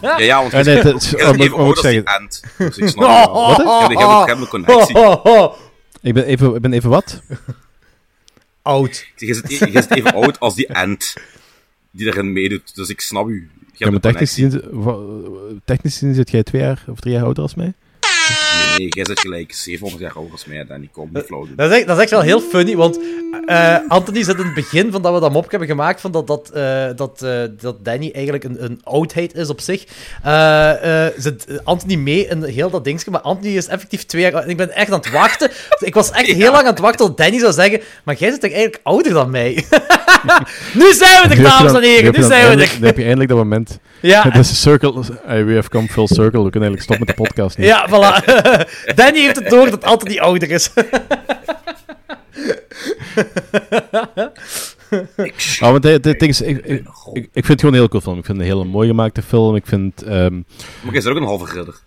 [0.00, 2.42] Ja, ja, want nee, het is even oud als die end.
[2.58, 3.92] Dus ik snap oh, Wat?
[3.92, 4.96] Ja, ik heb een connectie.
[6.02, 7.22] Ik ben even, ik ben even wat?
[8.62, 9.06] Oud.
[9.16, 11.14] Je zit, je zit even oud als die end
[11.90, 13.50] die erin meedoet, dus ik snap u.
[13.72, 14.62] Ja, maar technisch gezien,
[15.64, 17.72] technisch gezien zit jij twee jaar of drie jaar ouder als mij?
[18.30, 20.88] Nee, nee, jij zit gelijk 700 jaar ouder als mij, Danny.
[20.92, 21.56] Kom, niet flauw doen.
[21.56, 22.98] Dat is, echt, dat is echt wel heel funny, want
[23.46, 26.26] uh, Anthony zit in het begin van dat we dat mop hebben gemaakt, van dat,
[26.26, 29.84] dat, uh, dat, uh, dat Danny eigenlijk een, een oudheid is op zich.
[31.16, 34.74] zit Anthony mee in heel dat dingetje, maar Anthony is effectief twee jaar Ik ben
[34.74, 35.50] echt aan het wachten.
[35.78, 38.40] ik was echt heel lang aan het wachten tot Danny zou zeggen, maar jij zit
[38.40, 39.54] toch eigenlijk ouder dan mij?
[40.80, 42.76] nu zijn we er, dames en heren, nu zijn we er.
[42.80, 43.78] Nu heb je eindelijk dat moment.
[44.00, 44.22] Ja.
[44.28, 44.92] Het is circle,
[45.44, 47.64] we have come full circle, we kunnen eigenlijk stoppen met de podcast nu.
[47.64, 48.19] Ja, voilà.
[48.94, 50.70] Danny heeft het door dat Anthony ouder is.
[55.60, 56.84] oh, want dit, is, ik, ik,
[57.14, 58.18] ik, vind het gewoon een heel cool film.
[58.18, 59.56] Ik vind het een hele mooi gemaakte film.
[59.56, 60.06] Ik vind...
[60.06, 60.44] Um...
[60.82, 61.80] Maar is er ook een halve ridder?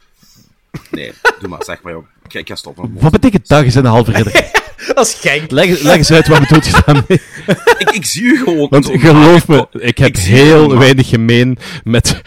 [0.92, 2.06] Nee, doe maar, zeg maar joh.
[2.24, 2.94] Ik, ik ga stoppen.
[3.00, 4.52] Wat betekent dat, is een halve ridder?
[4.96, 5.52] Als genk.
[5.52, 7.22] Leg, leg eens uit, wat bedoelt je daarmee?
[7.84, 8.68] ik, ik zie u gewoon.
[8.70, 12.22] Want geloof me, ik heb heel weinig gemeen met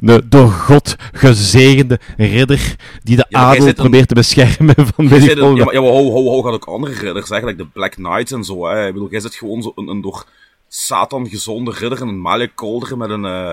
[0.00, 4.06] de door God gezegende ridder die de ja, adel probeert een...
[4.06, 7.66] te beschermen van weet ik Ja, maar, ja, maar gaat ook andere ridders, eigenlijk de
[7.66, 8.66] Black Knights en zo.
[8.66, 8.86] Hè.
[8.86, 10.24] Ik bedoel, jij zit gewoon zo een, een door
[10.68, 13.24] Satan gezonde ridder in een maljekolder met een...
[13.24, 13.50] Uh,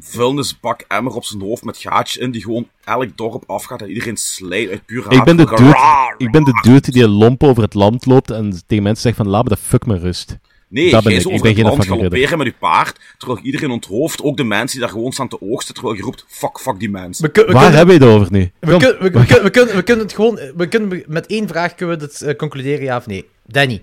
[0.00, 4.16] vuilnisbak emmer op zijn hoofd met gaatjes in, die gewoon elk dorp afgaat en iedereen
[4.16, 7.74] slijt uit puur ik ben, de dude, ik ben de dude die lomp over het
[7.74, 10.38] land loopt en tegen mensen zegt van, laat me de fuck me rust.
[10.68, 11.24] Nee, dat ben ik.
[11.24, 14.86] ik ben geen land galopperen met je paard, terwijl iedereen onthoofd, ook de mensen die
[14.86, 17.30] daar gewoon staan te oogsten, terwijl je roept, fuck, fuck die mensen.
[17.32, 18.50] We, we Waar hebben we het over nu?
[18.60, 21.98] We, kun, we, we, kunnen, we kunnen het gewoon, we kunnen met één vraag kunnen
[21.98, 23.28] we het uh, concluderen, ja of nee.
[23.46, 23.82] Danny,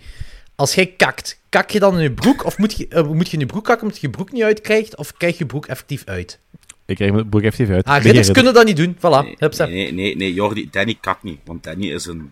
[0.55, 2.45] als jij kakt, kak je dan in je broek?
[2.45, 4.43] Of moet je, uh, moet je in je broek kakken omdat je je broek niet
[4.43, 4.97] uitkrijgt?
[4.97, 6.39] Of krijg je broek effectief uit?
[6.85, 7.85] Ik krijg mijn broek effectief uit.
[7.85, 8.95] Ah, ridders kunnen dat niet doen.
[8.95, 8.99] Voilà.
[8.99, 11.39] Nee, nee, nee, nee, nee, Jordi, Danny kakt niet.
[11.45, 12.31] Want Danny is een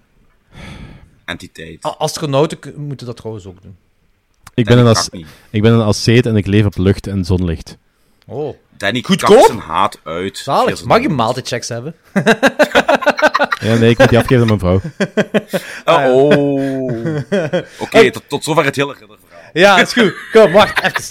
[1.25, 1.81] entiteit.
[1.81, 3.75] Astronauten moeten dat trouwens ook doen.
[4.53, 5.09] Ik ben, een as,
[5.49, 7.77] ik ben een asceet en ik leef op lucht en zonlicht.
[8.25, 8.55] Oh.
[8.79, 9.45] Danny Goedkoop?
[9.45, 10.37] zijn haat uit.
[10.37, 10.83] Zalig.
[10.83, 11.95] Mag je maaltijdchecks hebben?
[13.65, 14.81] ja, nee, ik moet die afgeven aan mijn vrouw.
[15.85, 16.61] Oh.
[17.45, 19.17] Oké, okay, tot, tot zover het hele verhaal.
[19.53, 20.13] Ja, is goed.
[20.31, 21.03] Kom, wacht, even.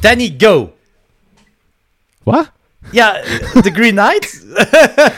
[0.00, 0.74] Danny, go.
[2.22, 2.50] Wat?
[2.90, 3.20] Ja,
[3.62, 4.44] The Green Knight?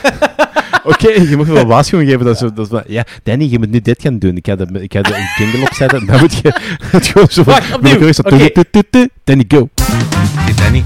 [0.91, 2.25] Oké, je moet me wel waarschuwing geven.
[2.25, 4.37] Dat, zo, dat ja, Danny, je moet nu dit gaan doen.
[4.37, 6.05] Ik ga de, ik ga de jingle opzetten.
[6.05, 6.53] Dan moet je
[6.91, 7.43] het gewoon zo...
[7.43, 8.09] Wacht, opnieuw.
[8.23, 9.09] Okay.
[9.23, 9.69] Danny, go.
[10.35, 10.83] Hey, Danny.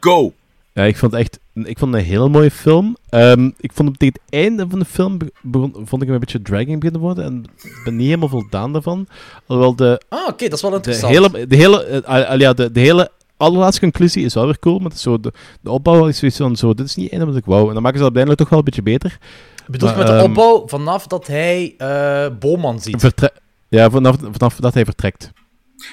[0.00, 0.32] Go.
[0.72, 2.96] Ja, ik vond het echt ik vond het een heel mooie film.
[3.10, 6.20] Um, ik vond het tegen het einde van de film begon, vond ik hem een
[6.20, 7.24] beetje dragging beginnen worden.
[7.24, 9.06] En ik ben niet helemaal voldaan daarvan.
[9.46, 10.00] Alhoewel de...
[10.08, 11.12] Ah, oké, okay, dat is wel interessant.
[11.12, 14.78] De hele, de hele, uh, ja, de, de hele allerlaatste conclusie is wel weer cool.
[14.78, 17.44] Maar zo de, de opbouw is zoiets van, zo, dit is niet één wat ik
[17.44, 17.68] wou.
[17.68, 19.18] En dan maken ze dat uiteindelijk toch wel een beetje beter.
[19.66, 23.12] Bedoel je met de um, opbouw vanaf dat hij uh, Bolman ziet?
[23.68, 25.32] Ja, vanaf, vanaf dat hij vertrekt.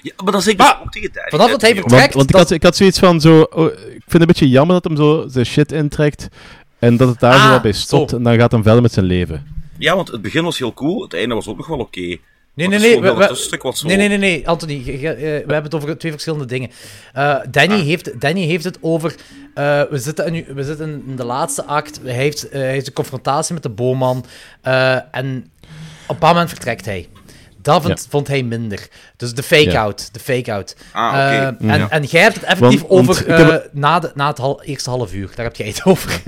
[0.02, 2.14] Ja, maar dan zeg ik dus ook tegen Vanaf dat hij vertrekt...
[2.14, 3.42] Want, want ik, had, ik had zoiets van zo...
[3.42, 6.28] Oh, ik vind het een beetje jammer dat hem zo zijn shit intrekt.
[6.80, 8.10] En dat het daar ah, zo bij stopt.
[8.10, 8.16] Zo.
[8.16, 9.48] En dan gaat hij verder met zijn leven.
[9.78, 11.02] Ja, want het begin was heel cool.
[11.02, 12.00] Het einde was ook nog wel oké.
[12.00, 12.22] Okay.
[12.56, 13.02] Nee, nee, nee.
[13.02, 14.82] We, we, nee, nee, nee, nee, Anthony.
[14.86, 16.70] Je, je, we hebben het over twee verschillende dingen.
[17.16, 17.86] Uh, Danny, ah.
[17.86, 19.16] heeft, Danny heeft het over.
[19.56, 22.00] Uh, we, zitten nu, we zitten in de laatste act.
[22.04, 24.26] Hij heeft, uh, hij heeft een confrontatie met de boomman.
[24.62, 25.52] en
[26.04, 27.08] op een bepaald moment vertrekt hij.
[27.64, 28.88] Dat vond, vond hij minder.
[29.18, 30.14] Dus de fake-out.
[30.14, 30.76] De fake-out.
[30.92, 31.56] Ah, okay.
[31.62, 34.38] uh, en, en jij hebt het effectief want, over want uh, na, de, na het
[34.38, 35.32] hal, eerste half uur.
[35.36, 36.22] Daar heb jij het over,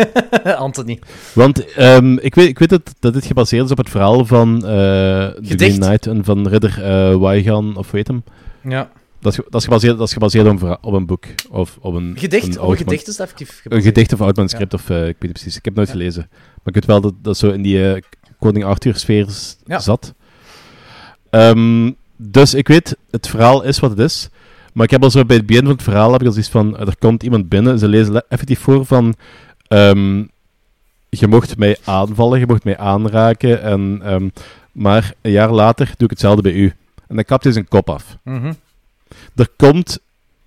[0.44, 1.00] Anthony.
[1.34, 4.56] Want um, ik, weet, ik weet dat, dat dit gebaseerd is op het verhaal van
[4.56, 8.24] uh, The Green Knight en van Ridder uh, Weigan, of weet hem.
[8.64, 8.90] Ja.
[9.20, 11.26] Dat is, dat is gebaseerd, dat is gebaseerd op, een, op een boek.
[11.50, 12.48] Of op een gedicht.
[12.48, 13.74] Een, oh, een gedicht is effectief gebaseerd.
[13.74, 14.78] Een gedicht of oud manuscript, ja.
[14.78, 15.58] of ik weet niet precies.
[15.58, 15.94] Ik heb nooit ja.
[15.94, 16.28] gelezen.
[16.30, 18.04] Maar ik weet wel dat dat zo in die
[18.40, 19.28] Koning Arthur-sfeer
[19.66, 19.80] ja.
[21.36, 24.30] Um, dus ik weet, het verhaal is wat het is.
[24.74, 26.52] Maar ik heb al zo bij het begin van het verhaal heb ik al zoiets
[26.52, 29.16] van, er komt iemand binnen, ze lezen le- effectief voor van,
[29.68, 30.18] ehm,
[31.10, 34.30] je mocht mij aanvallen, je mocht mij aanraken, en, ehm,
[34.72, 36.74] maar een jaar later doe ik hetzelfde bij u.
[37.08, 38.18] En dan kapt hij zijn kop af.
[38.24, 38.54] Mhm.
[39.36, 40.00] Er komt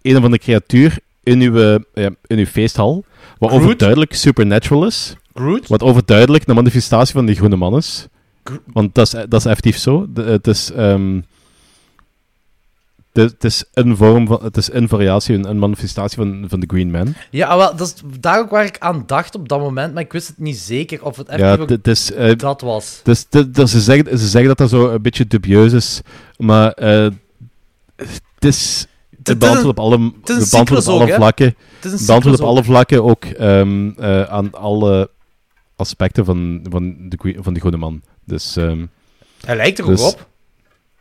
[0.03, 1.57] een of andere creatuur in uw,
[1.95, 3.05] eh, in uw feesthal,
[3.39, 3.63] wat Groot?
[3.63, 5.15] overduidelijk supernatural is.
[5.35, 5.67] Groot?
[5.69, 8.07] Wat overduidelijk een manifestatie van die groene man is.
[8.73, 10.07] Want dat is, dat is effectief zo.
[10.13, 10.73] De- het is...
[10.73, 11.21] ehm,
[13.13, 14.39] het is een vorm van...
[14.43, 17.15] Het is een variatie, een, een manifestatie van, van de Green Man.
[17.31, 20.13] Ja, wel, dat is daar ook waar ik aan dacht op dat moment, maar ik
[20.13, 22.13] wist het niet zeker of het Ja, ook het is...
[22.13, 23.01] eh, dat was.
[23.05, 26.01] Dus de- de- ze, zeggen, ze zeggen dat dat zo een beetje dubieus is,
[26.37, 27.09] maar eh,
[27.97, 28.87] het is...
[29.19, 31.55] Het is beantwoordt op alle, is beantwoordt op alle vlakken.
[31.81, 35.11] Het is beantwoordt op alle vlakken ook ehm, eh, aan alle
[35.77, 38.03] aspecten van, van, de, van de Groene Man.
[38.29, 38.87] Dus, ehm,
[39.45, 40.29] Hij lijkt er dus- ook op.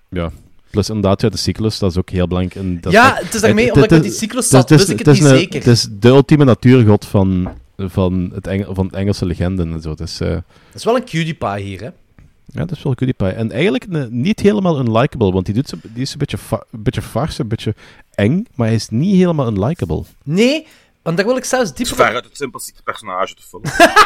[0.09, 0.31] Ja.
[0.69, 2.65] Plus inderdaad, ja, de cyclus, dat is ook heel belangrijk.
[2.65, 4.69] in dat Ja, het is daarmee, Het- omdat het- ik met die cyclus het- zat,
[4.69, 5.59] het is- wist ik het het is niet een- zeker.
[5.59, 9.93] Het is de ultieme natuurgod van, van, het Engel, van het Engelse legenden en zo.
[9.93, 10.43] Dus, eh, Dat
[10.73, 11.85] is wel een cutie pie hier, hè.
[12.45, 13.27] ja, dat is wel PewDiePie.
[13.27, 16.37] En eigenlijk een- niet helemaal unlikable, want die, doet die is een beetje,
[16.71, 17.01] een beetje
[17.37, 17.75] een beetje
[18.15, 20.03] eng, maar hij is niet helemaal unlikable.
[20.23, 20.65] Nee,
[21.07, 23.71] want daar wil ik zelfs dieper Ver uit het sympathieke personage te vullen.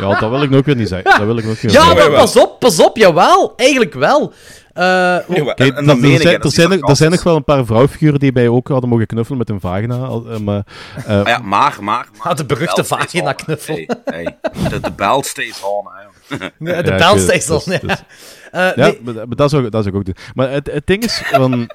[0.00, 1.10] Ja, dat wil ik nog weer niet zeggen.
[1.18, 3.52] Dat wil ik nog weer Ja, maar pas op, pas op, jawel.
[3.56, 4.32] Eigenlijk wel.
[4.72, 7.36] Eh, Jawel, Kijk, en- en er- dat er, zijn, er, zijn, er zijn nog wel
[7.36, 9.94] een paar vrouwfiguren die bij ook hadden mogen knuffelen met een vagina.
[9.94, 10.62] eh, Maar,
[10.96, 13.34] eh, Maar ja, maar, maar, maar Ah, de beruchte belt stays vagina on, hè.
[13.34, 13.74] knuffel.
[14.04, 14.68] Hey, hey.
[14.68, 16.38] De, de belt stays on, hè.
[16.58, 17.86] de Ja, bel stays on, dus- ja.
[17.86, 18.02] dus-
[18.50, 20.16] Eh, ja, nee, maar, maar dat, zou, dat zou ik ook doen.
[20.34, 21.70] Maar het, het ding is, van,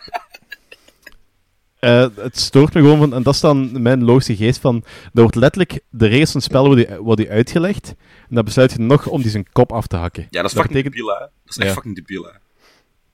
[1.81, 4.83] eh, het stoort me gewoon, van, en dat is dan mijn logische geest van,
[5.13, 7.87] er wordt letterlijk, de regels van het spel worden, worden uitgelegd,
[8.29, 10.27] en dan besluit je nog om die zijn kop af te hakken.
[10.29, 11.19] Ja, dat is fucking betekent- debiel, hè.
[11.19, 11.73] Dat is echt Ja.
[11.73, 12.29] fucking debiel, hè.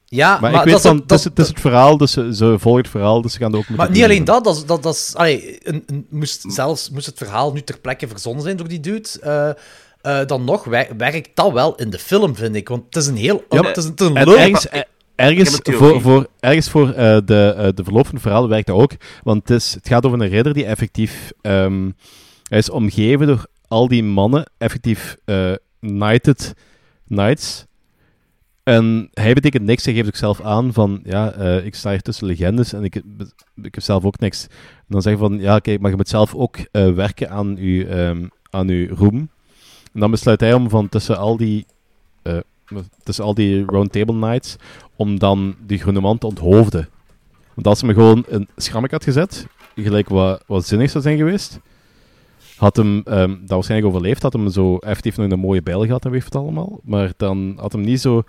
[0.05, 1.97] ja, Maar, maar, ik weet dat van, ook- het, is, dat- het is het verhaal,
[1.97, 4.43] dus ze, ze volgen het verhaal, dus ze gaan er ook Maar niet alleen dat,
[4.43, 5.11] dat, dat, dat is...
[5.15, 8.79] Allee, een, een- moest, zelfs moest het verhaal nu ter plekke verzonnen zijn door die
[8.79, 9.49] dude, eh,
[10.21, 12.67] eh, dan nog wer- werkt dat wel in de film, vind ik.
[12.67, 13.43] Want het is een heel...
[13.49, 14.81] Ja, het is een, het is een En ergens, eh,
[15.17, 18.75] ergens, voor, voor, ergens voor eh, de, eh, de verloop van het verhaal werkt dat
[18.75, 18.91] ook.
[19.23, 21.31] Want het, is, het gaat over een ridder die effectief...
[21.41, 21.89] ehm,
[22.49, 26.53] hij is omgeven door al die mannen, effectief eh knighted
[27.07, 27.65] knights.
[28.63, 29.85] En hij betekent niks.
[29.85, 30.99] Hij geeft ook zelf aan van...
[31.03, 31.33] Ja,
[31.63, 32.95] ik sta hier tussen legendes en ik,
[33.61, 34.47] ik heb zelf ook niks.
[34.47, 35.39] En dan zeg je van...
[35.39, 39.29] Ja, kijk, maar je moet zelf ook werken aan uw, ehm, aan uw roem.
[39.93, 41.65] En dan besluit hij om van tussen al die...
[43.03, 44.55] tussen al die Roundtable Knights,
[44.95, 46.89] om dan die groene man te onthoofden.
[47.53, 51.17] Want als hij me gewoon een schrammik had gezet, gelijk wat, wat zinnig zou zijn
[51.17, 51.59] geweest,
[52.57, 56.05] had hem ehm, dat waarschijnlijk overleefd, had hem zo effectief nog een mooie bijl gehad
[56.05, 58.23] en weet het allemaal, maar dan had hem niet zo...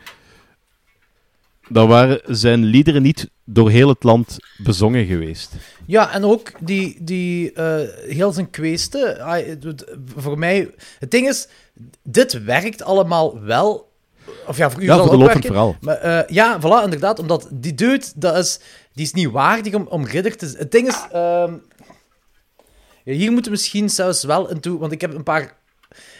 [1.70, 5.54] Dan waren zijn liederen niet door heel het land bezongen geweest.
[5.86, 9.18] Ja, en ook die, die eh, heel zijn kweesten.
[10.16, 11.48] voor mij, het ding is,
[12.02, 13.87] dit werkt allemaal wel.
[14.46, 15.78] Of ja, voor u Ja, zal voor de ook loop van het werken.
[15.80, 17.18] Maar, eh, ja, voilà, inderdaad.
[17.18, 18.58] Omdat die dude, dat is,
[18.92, 20.62] die is niet waardig om, om ridder te zijn.
[20.62, 21.52] Het ding is, ehm,
[23.04, 25.56] ja, hier moeten we misschien zelfs wel in toe, want ik heb een paar.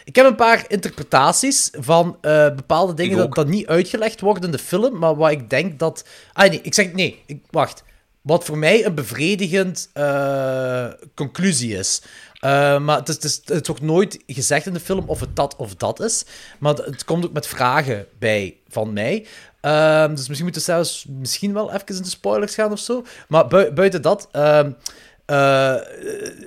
[0.03, 4.57] Ik heb een paar interpretaties van eh, bepaalde dingen dat niet uitgelegd worden in de
[4.57, 6.05] film, maar wat ik denk dat...
[6.33, 6.93] Ah nee, ik zeg...
[6.93, 7.83] Nee, ik, wacht.
[8.21, 12.01] Wat voor mij een bevredigend eh, conclusie is.
[12.39, 15.75] Eh, maar het is, het, het nooit gezegd in de film of het dat of
[15.75, 16.25] dat is.
[16.59, 19.25] Maar het, komt ook met vragen bij van mij.
[19.61, 23.05] Ehm, dus misschien moeten we zelfs misschien wel even in de spoilers gaan of zo.
[23.27, 24.27] Maar bui- buiten dat...
[24.31, 24.71] ehm,
[25.25, 25.75] eh,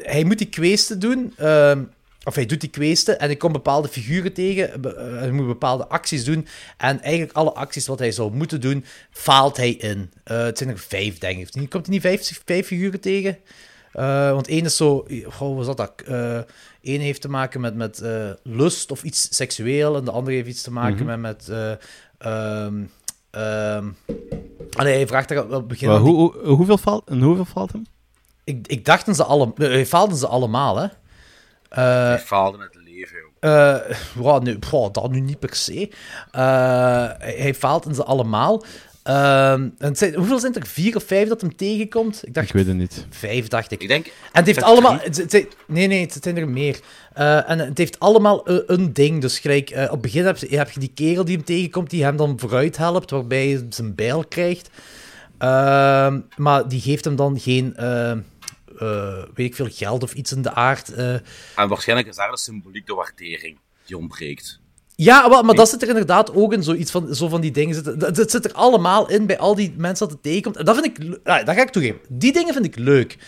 [0.03, 1.33] hij moet die kweesten doen.
[1.37, 1.83] ehm,
[2.25, 4.83] of hij doet die kweesten en hij komt bepaalde figuren tegen.
[4.85, 6.47] eh, hij moet bepaalde acties doen.
[6.77, 10.11] En eigenlijk alle acties wat hij zou moeten doen, faalt hij in.
[10.25, 11.71] Het zijn er vijf, denk ik.
[11.71, 12.03] Komt hij niet
[12.45, 13.39] vijf figuren tegen?
[13.93, 15.07] Eh, want één is zo...
[15.31, 15.93] Goh, wat zat dat?
[16.07, 16.39] Eh
[16.83, 19.97] Eén heeft te maken met, met eh, lust of iets seksueel.
[19.97, 21.21] En de andere heeft iets te maken Mhm.
[21.21, 21.21] met...
[21.21, 21.73] met eh,
[22.19, 22.83] ehm,
[23.31, 23.89] ehm,
[24.73, 25.89] allee, hij vraagt er op het begin...
[25.89, 27.87] Maar aan die- hoe, hoe, hoeveel, valt, en hoeveel valt hem?
[28.45, 30.87] ik, ik dachten ze alle, hij faalden ze allemaal, hè.
[31.69, 33.51] Eh, Hij faalde met het leven, joh.
[33.75, 35.91] eh, ja, nu, boah, dat nu niet per se.
[36.31, 36.43] Eh,
[37.19, 38.65] hij, hij faalt in ze allemaal.
[39.03, 40.67] Ehm, en het zijn, hoeveel zijn er?
[40.67, 42.21] Vier of vijf dat hem tegenkomt?
[42.27, 43.07] Ik dacht Ik weet het niet.
[43.11, 43.83] vijf, dacht ik.
[43.83, 44.07] Ik denk...
[44.07, 44.99] En het heeft allemaal...
[44.99, 46.81] Het, het nee, nee, het zijn er meer.
[47.13, 49.21] Eh, en het heeft allemaal een, een ding.
[49.21, 51.91] Dus gelijk, eh, op het begin heb je, heb je die kerel die hem tegenkomt,
[51.91, 54.71] die hem dan vooruit helpt, waarbij hij zijn bijl krijgt.
[55.39, 58.19] Ehm, maar die geeft hem dan geen, eh, eh,
[59.35, 60.89] weet ik veel, geld of iets in de aard.
[60.95, 61.15] eh.
[61.57, 64.61] En waarschijnlijk is daar de symboliek de waardering die ontbreekt.
[64.97, 67.99] Ja, wel, maar dat zit er inderdaad ook in, zoiets van, zo van die dingen.
[67.99, 70.57] Dat, dat zit er allemaal in bij al die mensen dat het tegenkomt.
[70.57, 71.19] En dat vind ik...
[71.25, 72.01] Ja, dat ga ik toegeven.
[72.09, 73.19] Die dingen vind ik leuk.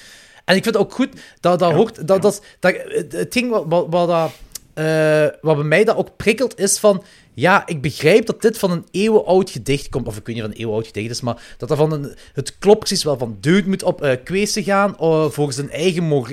[0.44, 1.08] En ik vind het ook goed
[1.40, 2.06] dat dat hoort...
[2.06, 2.74] Dat, dat, dat,
[3.08, 4.30] het ding wat, wat, wat,
[4.74, 7.02] uh, wat bij mij dat ook prikkelt, is van...
[7.34, 10.06] Ja, ik begrijp dat dit van een eeuwenoud gedicht komt.
[10.06, 12.14] Of ik weet niet of een eeuwenoud gedicht is, maar dat er van een...
[12.32, 13.36] Het klopt precies wel van...
[13.40, 16.26] Dude moet op uh, kweesten gaan uh, voor zijn eigen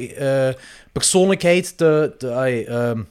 [0.92, 2.14] persoonlijkheid te...
[2.18, 3.04] te uh,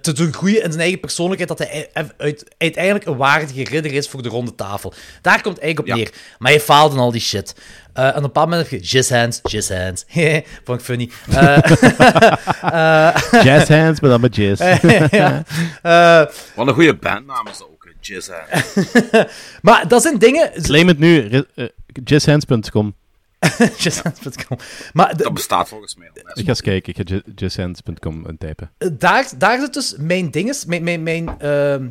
[0.00, 4.08] te doen groeien in zijn eigen persoonlijkheid, dat hij uit, uiteindelijk een waardige ridder is
[4.08, 4.92] voor de ronde tafel.
[5.22, 6.12] Daar komt het eigenlijk op neer.
[6.38, 7.54] Maar hij faalde in al die shit.
[7.94, 10.04] Uh, en op een bepaald moment heb je jazz hands, jazz hands.
[10.64, 11.10] Vond ik funny.
[11.30, 11.58] Uh,
[12.64, 14.60] uh, jazz hands, maar dan met jazz.
[15.10, 15.44] ja.
[16.54, 18.74] Wat een goede bandnaam is dat ook, jazz hands.
[19.62, 20.50] maar dat zijn dingen...
[20.62, 21.44] Claim het nu,
[22.04, 22.94] jazzhands.com.
[23.82, 24.58] jazzhands.com.
[24.92, 26.30] Maar dat bestaat volgens mij al.
[26.34, 28.70] Ik ga eens kijken, ik ga jazzhands.com typen.
[28.92, 31.88] Daar, daar zit dus mijn dinges, mijn, mijn, mijn, uh,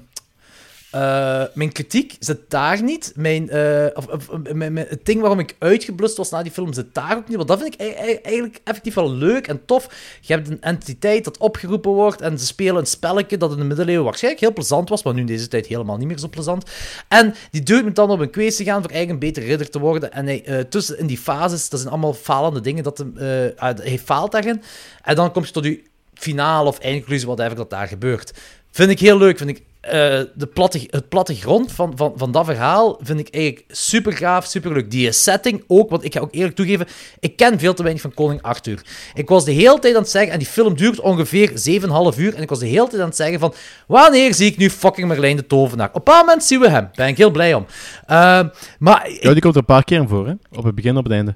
[0.95, 3.13] uh, mijn kritiek zit daar niet.
[3.15, 6.93] Mijn, uh, of, of, mijn, het ding waarom ik uitgeblust was na die film zit
[6.93, 7.37] daar ook niet.
[7.37, 7.79] Want dat vind ik
[8.23, 9.89] eigenlijk effectief wel leuk en tof.
[10.21, 13.63] Je hebt een entiteit dat opgeroepen wordt en ze spelen een spelletje dat in de
[13.63, 16.69] middeleeuwen waarschijnlijk heel plezant was, maar nu in deze tijd helemaal niet meer zo plezant.
[17.07, 20.11] En die dude moet dan op een quest gaan voor eigen beter ridder te worden.
[20.11, 23.99] En hij, uh, tussen in die fases, dat zijn allemaal falende dingen, dat hij, hij
[23.99, 24.61] faalt daarin.
[25.03, 25.81] En dan kom je tot je
[26.13, 28.33] finale of eindconclusie, whatever dat daar gebeurt.
[28.71, 29.93] Vind ik heel leuk, vind ik uh,
[30.35, 34.73] de platte, het plattegrond van, van, van dat verhaal vind ik eigenlijk super gaaf, super
[34.73, 34.91] leuk.
[34.91, 36.87] Die setting ook, want ik ga ook eerlijk toegeven,
[37.19, 38.81] ik ken veel te weinig van Koning Arthur.
[39.13, 42.35] Ik was de hele tijd aan het zeggen, en die film duurt ongeveer 7,5 uur,
[42.35, 43.53] en ik was de hele tijd aan het zeggen van,
[43.87, 45.87] wanneer zie ik nu fucking Merlijn de Tovenaar?
[45.87, 47.65] Op een bepaald moment zien we hem, ben ik heel blij om.
[48.09, 48.41] Uh,
[48.79, 50.33] maar, ja, die komt er een paar keer voor, hè?
[50.51, 51.35] Op het begin en op het einde.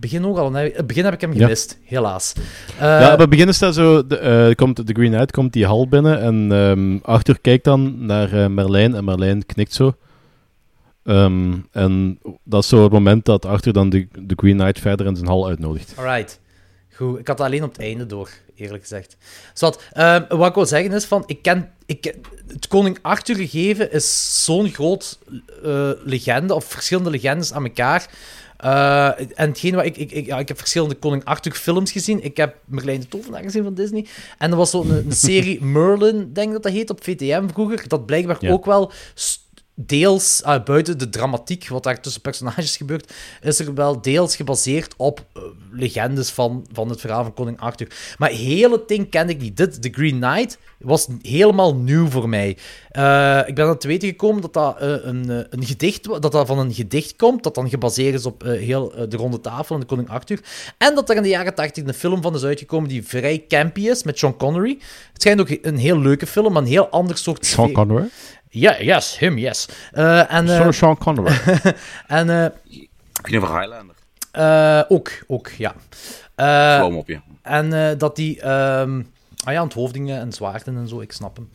[0.00, 0.52] Begin ook al.
[0.52, 1.88] Het begin heb ik hem gemist, ja.
[1.88, 2.32] helaas.
[2.36, 5.66] Uh, ja, op het begin staat zo, de, uh, komt de Green Knight komt die
[5.66, 9.96] hal binnen en um, Arthur kijkt dan naar uh, Merlijn en Merlijn knikt zo.
[11.04, 15.06] Um, en dat is zo het moment dat Arthur dan de, de Green Knight verder
[15.06, 15.92] in zijn hal uitnodigt.
[15.96, 16.40] Alright.
[16.94, 19.16] Goed, ik had het alleen op het einde door, eerlijk gezegd.
[19.54, 22.14] Zat, uh, wat ik wil zeggen is van, ik ken, ik,
[22.46, 25.18] het Koning Arthur gegeven is zo'n groot
[26.04, 28.08] legende, of verschillende legendes aan elkaar.
[28.64, 32.24] Uh, en hetgeen wat ik, ik, ik, ja, ik heb verschillende Koning Arthur films gezien.
[32.24, 34.06] Ik heb Merlijn de Tovenaar gezien van Disney.
[34.38, 37.48] En er was zo'n een, een serie Merlin, denk ik dat dat heet, op VTM
[37.52, 37.88] vroeger.
[37.88, 38.50] Dat blijkbaar ja.
[38.50, 38.92] ook wel
[39.80, 44.94] deels, uh, buiten de dramatiek, wat daar tussen personages gebeurt, is er wel deels gebaseerd
[44.96, 45.42] op uh,
[45.72, 48.14] legendes van, van het verhaal van Koning Arthur.
[48.18, 49.56] Maar heel het ding kende ik niet.
[49.56, 52.56] Dit, The Green Knight, was helemaal nieuw voor mij.
[52.92, 56.58] Uh, ik ben aan te weten gekomen dat dat, een, een gedicht, dat dat van
[56.58, 60.08] een gedicht komt, dat dan gebaseerd is op heel de ronde tafel en de Koning
[60.08, 60.40] Arthur.
[60.78, 63.88] En dat er in de jaren 80 een film van is uitgekomen die vrij campy
[63.88, 64.78] is, met Sean Connery.
[65.12, 68.08] Het schijnt ook een heel leuke film, maar een heel ander soort Sean Connery?
[68.50, 69.68] Ja, yeah, yes, him, yes.
[69.92, 71.38] Uh, en, uh, Sean Connery.
[72.06, 72.46] en, uh,
[73.22, 73.94] Kun je over Highlander?
[74.88, 75.74] ook, ook, ja.
[76.36, 77.20] Gewoon op je.
[77.42, 78.48] En dat die...
[78.48, 79.10] Um,
[79.44, 81.50] ah ja, onthoofdingen en zwaarden en zo, ik snap hem.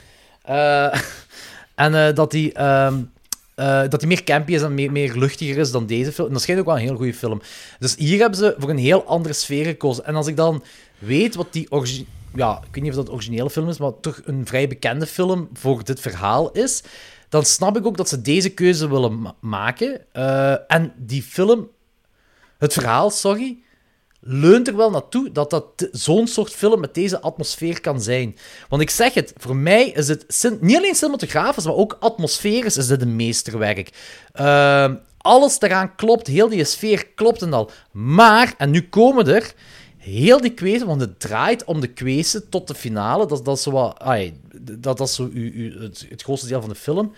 [1.75, 2.63] en dat die...
[2.63, 3.11] Um,
[3.55, 6.27] dat hij meer campy is en meer, meer luchtiger is dan deze film.
[6.27, 7.41] En dat schijnt ook wel een heel goede film.
[7.79, 10.05] Dus hier hebben ze voor een heel andere sfeer gekozen.
[10.05, 10.63] En als ik dan
[10.99, 13.99] weet wat die origine ja, ik weet niet of dat een originele film is, maar
[13.99, 16.83] toch een vrij bekende film voor dit verhaal is,
[17.29, 20.01] dan snap ik ook dat ze deze keuze willen ma maken.
[20.13, 21.69] Uh, en die film,
[22.57, 23.57] het verhaal, sorry,
[24.19, 28.37] leunt er wel naartoe dat dat zo'n soort film met deze atmosfeer kan zijn.
[28.69, 32.87] Want ik zeg het, voor mij is het niet alleen cinematografisch, maar ook atmosferisch is
[32.87, 33.89] dit een meesterwerk.
[34.39, 37.71] Uh, alles daaraan klopt, heel die sfeer klopt en al.
[37.91, 39.53] Maar, en nu komen er
[40.03, 43.25] heel die kwezen, want het draait om de kwezen tot de finale.
[43.25, 44.03] Dat, dat is zo wat,
[44.61, 47.13] dat, dat is zo u, u, het, het grootste deel van de film.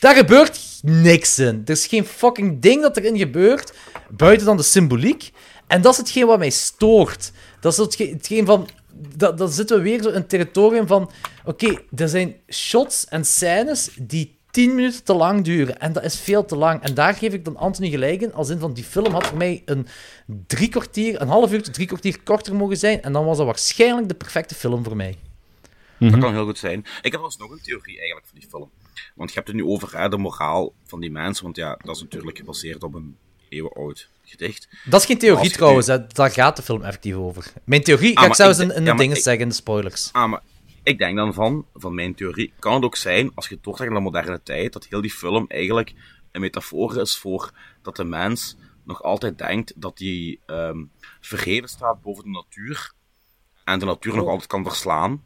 [0.00, 1.62] Daar gebeurt niks in.
[1.64, 3.72] Er is geen fucking ding dat erin gebeurt,
[4.08, 5.32] buiten dan de symboliek.
[5.66, 7.32] En dat is hetgeen wat mij stoort.
[7.60, 8.68] Dat is hetgeen, van...
[9.16, 11.10] Dat, dan zitten we weer zo in het territorium van...
[11.44, 15.78] Oké, er zijn shots en scènes die 10 minuten te lang duren.
[15.78, 16.82] En dat is veel te lang.
[16.82, 18.32] En daar geef ik dan Anthony gelijk in.
[18.32, 19.86] Als in van die film had voor mij een
[20.46, 23.02] drie kwartier, een half uur tot drie kwartier korter mogen zijn.
[23.02, 25.18] En dan was dat waarschijnlijk de perfecte film voor mij.
[25.98, 26.84] Dat kan heel goed zijn.
[27.02, 28.70] Ik heb wel nog een theorie eigenlijk van die film.
[29.14, 31.44] Want je hebt het nu over hè, de moraal van die mensen.
[31.44, 33.16] Want ja, dat is natuurlijk gebaseerd op een
[33.48, 34.68] eeuwenoud gedicht.
[34.84, 36.06] Dat is geen theorie trouwens, nu...
[36.08, 37.52] daar gaat de film effectief over.
[37.64, 39.22] Mijn theorie, ah, ga ik zelfs in, in de ja, dingen ik...
[39.22, 40.08] zeggen, in de spoilers.
[40.12, 40.40] Ah, maar
[40.84, 43.98] ik denk dan van, van mijn theorie, kan het ook zijn, als je doortrekt naar
[43.98, 45.92] de moderne tijd, dat heel die film eigenlijk
[46.32, 47.52] een metafoor is voor
[47.82, 50.90] dat de mens nog altijd denkt dat hij um,
[51.20, 52.92] verheven staat boven de natuur
[53.64, 54.18] en de natuur oh.
[54.18, 55.24] nog altijd kan verslaan.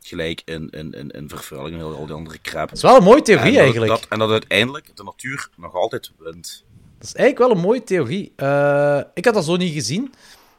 [0.00, 2.68] gelijk in, in, in, in vervuiling en al die andere crap.
[2.68, 3.90] Dat is wel een mooie theorie en dat, eigenlijk.
[3.90, 6.64] Dat, en dat uiteindelijk de natuur nog altijd wint.
[6.98, 8.32] Dat is eigenlijk wel een mooie theorie.
[8.36, 10.14] Uh, ik had dat zo niet gezien,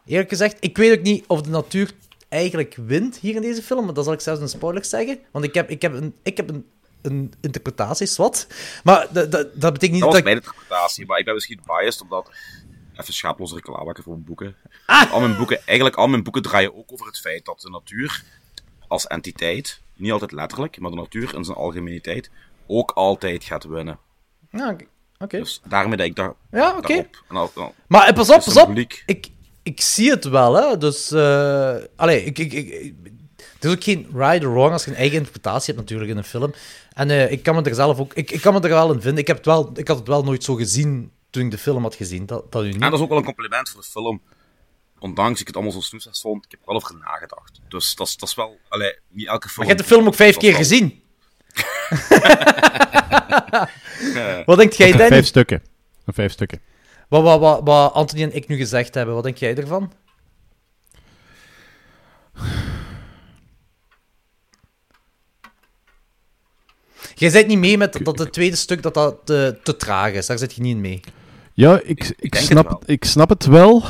[0.06, 0.58] eerlijk gezegd.
[0.60, 1.92] Ik weet ook niet of de natuur
[2.30, 5.20] eigenlijk wint hier in deze film, maar dat zal ik zelfs een spoiler zeggen.
[5.32, 6.66] Want ik heb, ik heb, een, ik heb een,
[7.02, 8.48] een interpretatie, wat.
[8.84, 10.00] Maar dat, betekent niet dat...
[10.02, 12.32] Dat was mijn interpretatie, maar ik ben misschien biased, omdat...
[12.96, 14.56] Even schaaploze reclame maken voor mijn boeken.
[14.86, 15.12] Ah!
[15.12, 15.60] Al mijn boeken.
[15.66, 18.24] Eigenlijk al mijn boeken draaien ook over het feit dat de natuur
[18.88, 22.30] als entiteit, niet altijd letterlijk, maar de natuur in zijn algemeniteit,
[22.68, 24.00] ook altijd gaat winnen.
[24.52, 24.86] Ja, oké.
[25.20, 25.40] Okay.
[25.40, 26.34] Dus daarmee dat ik daar.
[26.52, 27.08] Ja, oké.
[27.28, 27.70] Okay.
[27.88, 28.78] Maar eh, pas op, pas op.
[29.06, 29.32] Ik,
[29.70, 30.78] ik zie het wel, hè.
[30.78, 32.94] Dus, uh, allee, ik, ik, ik,
[33.60, 36.18] er is ook geen right or wrong als je een eigen interpretatie hebt natuurlijk in
[36.18, 36.54] een film.
[36.94, 38.14] En uh, ik kan me er zelf ook...
[38.14, 39.20] Ik, ik kan me er wel in vinden.
[39.20, 41.84] Ik, heb het wel, ik had het wel nooit zo gezien toen ik de film
[41.84, 42.26] had gezien.
[42.26, 42.74] Dat, dat u niet.
[42.74, 44.22] En dat is ook wel een compliment voor de film.
[45.00, 47.60] Ondanks ik het allemaal zo snoesjes vond, ik heb er wel over nagedacht.
[47.68, 48.58] Dus dat is, dat is wel...
[48.70, 49.68] Allee, niet elke film...
[49.68, 50.60] Maar je hebt de film ook vijf keer wel...
[50.60, 51.04] gezien.
[54.14, 55.08] uh, wat denkt jij, Danny?
[55.08, 55.64] Vijf stukken.
[56.06, 56.62] Vijf stukken.
[57.10, 59.92] Wat, wat, wat, wat Anthony en ik nu gezegd hebben, wat denk jij ervan?
[67.16, 70.26] Jij zit niet mee met dat het tweede stuk dat dat te, te traag is.
[70.26, 71.00] Daar zit je niet in mee.
[71.54, 73.84] Ja, ik, ik, ik snap, het ik snap het wel.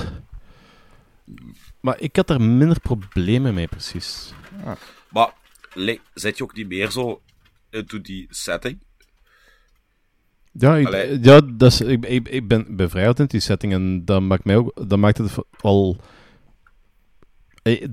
[1.79, 4.33] Maar ik had er minder problemen mee, precies.
[4.65, 4.71] Ah.
[5.09, 5.33] Maar
[6.13, 7.21] zit je ook niet meer zo
[7.69, 8.79] into die setting?
[10.51, 14.21] Ja, ik, ja dat ik, ik, ik ben, ben vrij in die setting en dat
[14.21, 15.31] maakt, mij ook, dat maakt het
[15.61, 15.97] al...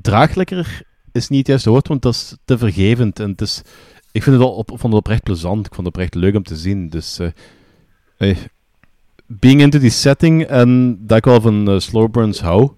[0.01, 3.21] Draaglijker is niet het juiste woord, want dat is te vergevend.
[3.21, 3.63] En het is,
[4.13, 6.43] ik vind het wel op, vond het oprecht plezant, ik vond het oprecht leuk om
[6.43, 6.89] te zien.
[6.89, 7.31] Dus uh,
[8.17, 8.37] eh,
[9.27, 12.71] being into die setting en dat ik wel van uh, slow burns hou,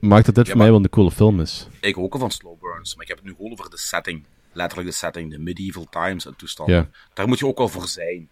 [0.00, 1.68] maakt het dit ja, voor mij wel een coole film is.
[1.80, 4.24] Ik ook al van slow burns, maar ik heb het nu gewoon over de setting.
[4.52, 6.74] Letterlijk de setting, de medieval times en toestanden.
[6.74, 6.88] Ja.
[7.14, 8.28] Daar moet je ook wel voor zijn.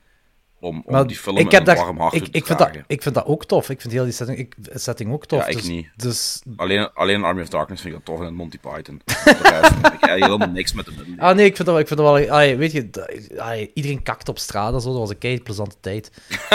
[0.61, 2.71] Om, om maar die film ik heb een warm hart ik, te ik vind, dat,
[2.87, 3.71] ik vind dat ook tof.
[3.71, 5.41] Ik vind heel die setting, ik, setting ook tof.
[5.41, 5.89] Ja, ik dus, niet.
[5.97, 6.43] Dus...
[6.57, 9.01] Alleen, alleen Army of Darkness vind ik dat tof en Monty Python.
[9.25, 11.27] Rest heb ik helemaal niks met de middel.
[11.27, 12.31] Ah nee, ik vind dat, ik vind dat wel...
[12.31, 12.91] Allee, weet je,
[13.39, 14.91] allee, iedereen kakt op straat en zo.
[14.91, 16.11] Dat was een kei plezante tijd.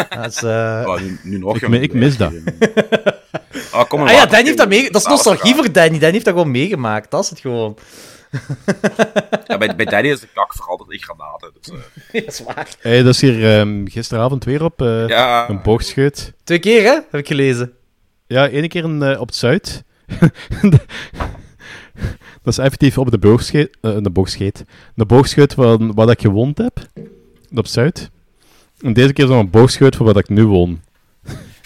[0.10, 0.84] Dat is, uh...
[0.86, 2.34] oh, nu, nu nog, ik, ik mis dat.
[3.72, 4.92] ah, kom maar ah, ja, Danny heeft dat mee...
[4.92, 6.00] Dat is nostalgie voor Danny.
[6.00, 7.12] Danny heeft dat gewoon meegemaakt.
[7.12, 7.78] Dat is het gewoon.
[9.48, 11.52] ja, bij, bij Danny is de kak veranderd in granaten.
[11.62, 11.80] Dus, uh...
[12.26, 12.76] ja, zwaar.
[12.80, 15.50] Hey, dat is hier um, gisteravond weer op uh, ja.
[15.50, 16.34] een boogscheut.
[16.44, 16.94] Twee keer, hè?
[16.94, 17.74] Heb ik gelezen.
[18.28, 19.84] Ja, ene keer in, uh, op het Zuid.
[22.44, 23.78] dat is effectief op de boogscheut.
[23.82, 24.64] de boogscheut.
[24.96, 26.80] De boogscheut waar, waar ik gewoond heb.
[27.56, 28.10] Op Zuid.
[28.80, 30.82] En deze keer is het een boogscheut voor waar ik nu woon.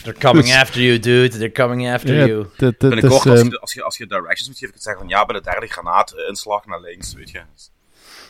[0.03, 1.37] They're coming dus, after you, dude.
[1.37, 2.47] They're coming after ja, you.
[2.57, 5.25] Binnenkort, als, je, als, je, als je directions moet geven, kun je zeggen van ja,
[5.25, 7.41] bij de derde granaat, inslag naar links, weet je.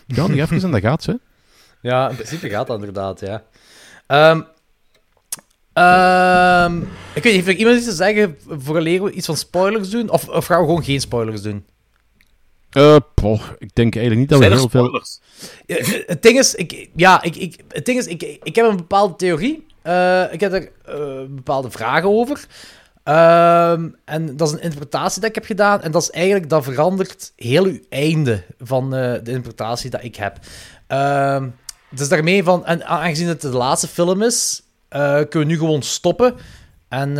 [0.07, 1.19] Ja, nog even en dat gaat ze.
[1.81, 3.43] Ja, in principe gaat dat inderdaad, ja.
[4.07, 4.47] Um,
[5.83, 6.81] um,
[7.13, 10.09] ik weet niet, heeft er iemand iets te zeggen voor we iets van spoilers doen?
[10.09, 11.65] Of, of gaan we gewoon geen spoilers doen?
[12.77, 15.19] Uh, poh, ik denk eigenlijk niet dat Zijn we heel spoilers?
[15.65, 16.03] veel...
[16.05, 19.15] Het ding is, ik, ja, ik, ik, het ding is ik, ik heb een bepaalde
[19.15, 19.67] theorie.
[19.83, 22.45] Uh, ik heb er uh, bepaalde vragen over.
[23.05, 23.71] Uh,
[24.05, 25.81] en dat is een interpretatie dat ik heb gedaan.
[25.81, 30.37] En dat is eigenlijk, dat verandert heel uw einde van de interpretatie dat ik heb.
[30.87, 31.47] Ehm,
[31.89, 36.35] dus daarmee van, en aangezien het de laatste film is, kunnen we nu gewoon stoppen.
[36.87, 37.13] En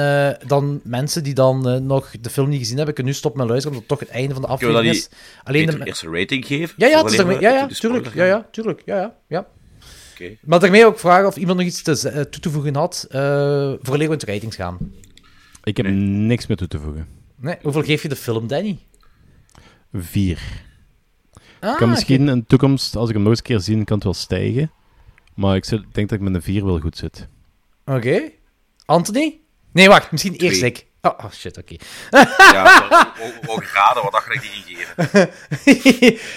[0.48, 3.78] dan mensen die dan nog de film niet gezien hebben, kunnen nu stoppen met luisteren,
[3.78, 5.10] omdat het toch het einde van de aflevering is.
[5.44, 6.76] Alleen de eerste rating geven?
[6.78, 8.14] Ja, ja, het is daarmee, ja, ja, tuurlijk.
[8.14, 8.82] Ja, ja, tuurlijk.
[8.86, 9.48] Ja, ja, ja.
[10.20, 10.38] Okay.
[10.42, 13.20] Maar daarmee ook vragen of iemand nog iets te, uh, toe te voegen had, uh,
[13.82, 14.78] voor we het ratings gaan.
[15.64, 15.96] Ik heb nee.
[15.96, 17.08] niks meer toe te voegen.
[17.36, 18.80] Nee, hoeveel geef je de film, Danny?
[19.94, 20.40] Vier.
[21.60, 22.34] Ah, ik kan misschien okay.
[22.34, 24.72] in de toekomst, als ik hem nog eens een keer zie, kan het wel stijgen.
[25.34, 27.28] Maar ik zit, denk dat ik met een vier wel goed zit.
[27.86, 27.98] Oké.
[27.98, 28.36] Okay.
[28.86, 29.40] Anthony?
[29.72, 30.50] Nee, wacht, misschien Twee.
[30.50, 30.86] eerst ik.
[31.02, 31.76] Oh, oh shit, oké.
[32.38, 33.14] ja,
[33.48, 35.30] ook graden, wat dacht ik die ingeven?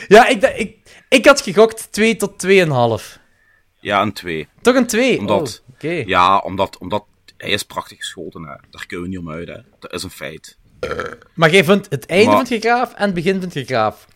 [0.16, 0.76] ja, ik, ik,
[1.08, 3.21] ik had gegokt 2 tot 2,5.
[3.82, 4.48] Ja, een 2.
[4.60, 5.18] Toch een 2?
[5.18, 6.04] Omdat, oh, okay.
[6.06, 7.04] Ja, omdat, omdat
[7.36, 8.42] hij is prachtig geschoten.
[8.42, 8.54] Hè.
[8.70, 9.48] Daar kunnen we niet om uit.
[9.48, 9.58] Hè.
[9.78, 10.58] Dat is een feit.
[11.34, 14.06] Maar jij vindt het einde maar, vind je graaf en het begin vind je graaf?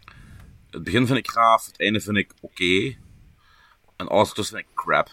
[0.71, 2.63] Het begin vind ik graaf, het einde vind ik oké.
[2.63, 2.99] Okay.
[3.97, 5.09] En alles ertussen vind ik crap.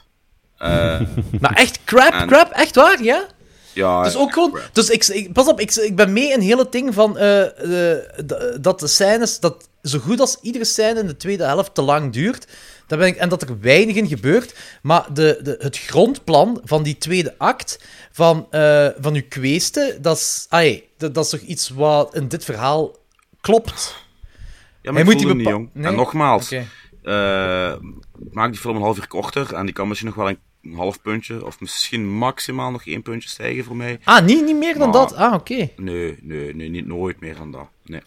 [0.60, 1.02] Uh,
[1.42, 2.14] maar echt crap?
[2.14, 2.28] En...
[2.28, 2.52] Crap?
[2.52, 3.04] Echt waar?
[3.04, 3.28] Ja?
[3.74, 4.60] Ja, dus ook gewoon.
[4.74, 7.10] Dus ik, ik, pas op, ik, ik ben mee in het hele ding van.
[7.10, 9.40] Uh, de, dat de scènes.
[9.40, 12.48] Dat zo goed als iedere scène in de tweede helft te lang duurt.
[12.94, 14.56] Dat ben ik, en dat er weinig in gebeurt.
[14.82, 17.84] Maar de, de, het grondplan van die tweede act.
[18.11, 20.02] Van, uh, van uw kweesten.
[20.02, 20.48] Dat is,
[20.98, 22.95] dat, dat is toch iets wat in dit verhaal
[23.41, 23.95] klopt.
[24.82, 25.70] Ja, maar Hij moet die niet, jong.
[25.74, 25.86] Nee?
[25.88, 26.68] En nogmaals, Oké.
[27.03, 27.74] eh,
[28.32, 30.74] maak die film een half uur korter en die kan misschien nog wel een, een
[30.76, 33.99] half puntje of misschien maximaal nog één puntje stijgen voor mij.
[34.03, 35.15] Ah, niet, niet meer dan Maar- dat?
[35.15, 35.70] Ah, oké.
[35.76, 37.68] Nee, nee, nee, niet nooit meer dan dat.
[37.84, 38.02] Nee.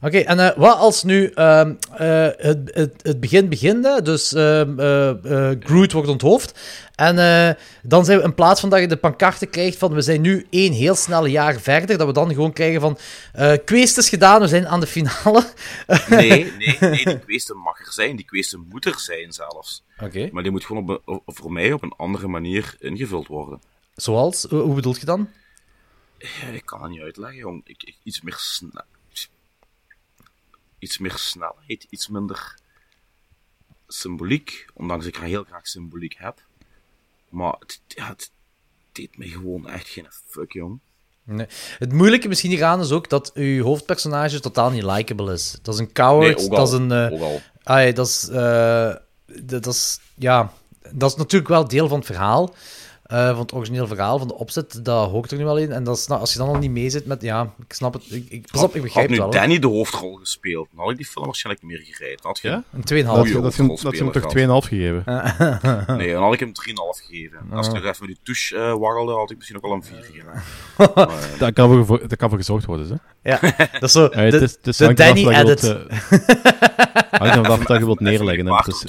[0.00, 4.80] Oké, en eh, wat als nu ehm, eh, het, het, het begin begint, dus ehm,
[4.80, 6.58] eh, Groot wordt onthoofd,
[6.94, 10.20] en dan zijn we in plaats van dat je de pancarten krijgt van we zijn
[10.20, 12.98] nu één heel snelle jaar verder, dat we dan gewoon krijgen van
[13.64, 15.44] quest is gedaan, we zijn aan de finale.
[16.08, 18.16] Nee, nee, nee, die kweeste mag er zijn.
[18.16, 19.84] Die kweeste moet er zijn zelfs.
[20.02, 20.28] Oké.
[20.32, 23.60] Maar die moet gewoon op een- voor mij op een andere manier ingevuld worden.
[23.94, 24.46] Zoals?
[24.50, 25.28] Hoe hoe bedoel je dan?
[26.18, 27.60] Ja, ik kan het niet uitleggen, jong.
[27.64, 28.82] Ik, ik- iets meer snel.
[30.78, 32.54] Iets meer snelheid, iets minder
[33.88, 34.66] symboliek.
[34.74, 36.42] Ondanks ik heel graag symboliek heb.
[37.28, 38.30] Maar het, ja, het
[38.92, 40.80] deed me gewoon echt geen fuck, jong.
[41.24, 41.46] Nee.
[41.78, 45.58] Het moeilijke misschien hieraan is ook dat uw hoofdpersonage totaal niet likable is.
[45.62, 46.92] Dat is een coward, Nee, dat is een...
[46.92, 47.40] al.
[47.62, 48.20] ah, dat is...
[49.42, 50.00] dat is...
[50.14, 50.52] Ja,
[50.92, 52.54] dat is natuurlijk wel deel van het verhaal.
[53.08, 55.72] Eh, van het origineel verhaal, van de opzet, dat hoort er nu wel in.
[55.72, 57.22] En dat is, nou, als je dan al niet mee zit met...
[57.22, 58.02] Ja, ik snap het.
[58.10, 59.42] Ik, ik, pas op, ik begrijp had nu het wel.
[59.42, 59.46] hè.
[59.48, 62.22] Danny de hoofdrol gespeeld, dan had ik die film waarschijnlijk niet meer gereid.
[62.22, 62.62] Dan had je Ja?
[62.72, 63.06] Een 2,5.
[63.06, 63.40] Dat, goede
[63.82, 64.64] dat, je hem toch 2,5 gehad.
[64.64, 65.04] gegeven.
[65.98, 66.54] Nee, dan had ik hem 3,5
[67.06, 67.38] gegeven.
[67.52, 69.84] Als ik nog even met die touche eh warrelde, had ik misschien ook wel een
[69.84, 70.42] 4 gegeven.
[71.38, 73.30] Dat kan, voor, dat kan voor gezocht worden, hè?
[73.30, 73.38] Ja,
[73.72, 74.08] dat is zo.
[74.38, 75.62] De de hangt eraf Danny je edit.
[75.64, 75.74] eh,
[77.20, 78.46] hangt eraf dat je wilt neerleggen.
[78.46, 78.80] Het,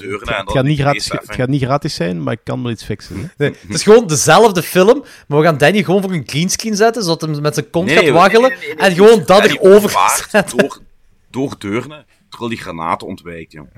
[0.46, 3.32] gaat niet gratis, feest het gaat niet gratis zijn, maar ik kan wel iets fixen.
[3.38, 7.22] het is gewoon dezelfde film, maar we gaan Danny gewoon voor een greenscreen zetten, zodat
[7.22, 8.50] hij met zijn kont Nee, gaat waggelen.
[8.50, 10.58] nee, nee, nee, en gewoon dat erover zetten.
[10.58, 10.80] Door,
[11.30, 13.70] door deurne, terwijl die granaten ontwijkt, jong.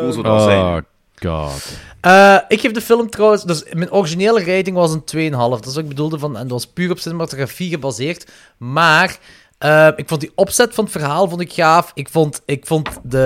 [0.00, 0.60] cool zou dat zijn.
[0.60, 0.78] Oh,
[1.22, 1.78] god.
[2.00, 3.42] Eh, ik geef de film trouwens...
[3.42, 5.36] Dus mijn originele rating was een 2,5.
[5.38, 6.36] Dat is wat ik bedoelde van...
[6.36, 8.30] En dat was puur op cinematografie gebaseerd.
[8.56, 9.18] Maar...
[9.66, 11.90] eh, ik vond die opzet van het verhaal vond ik gaaf.
[11.94, 13.18] Ik vond, ik vond de,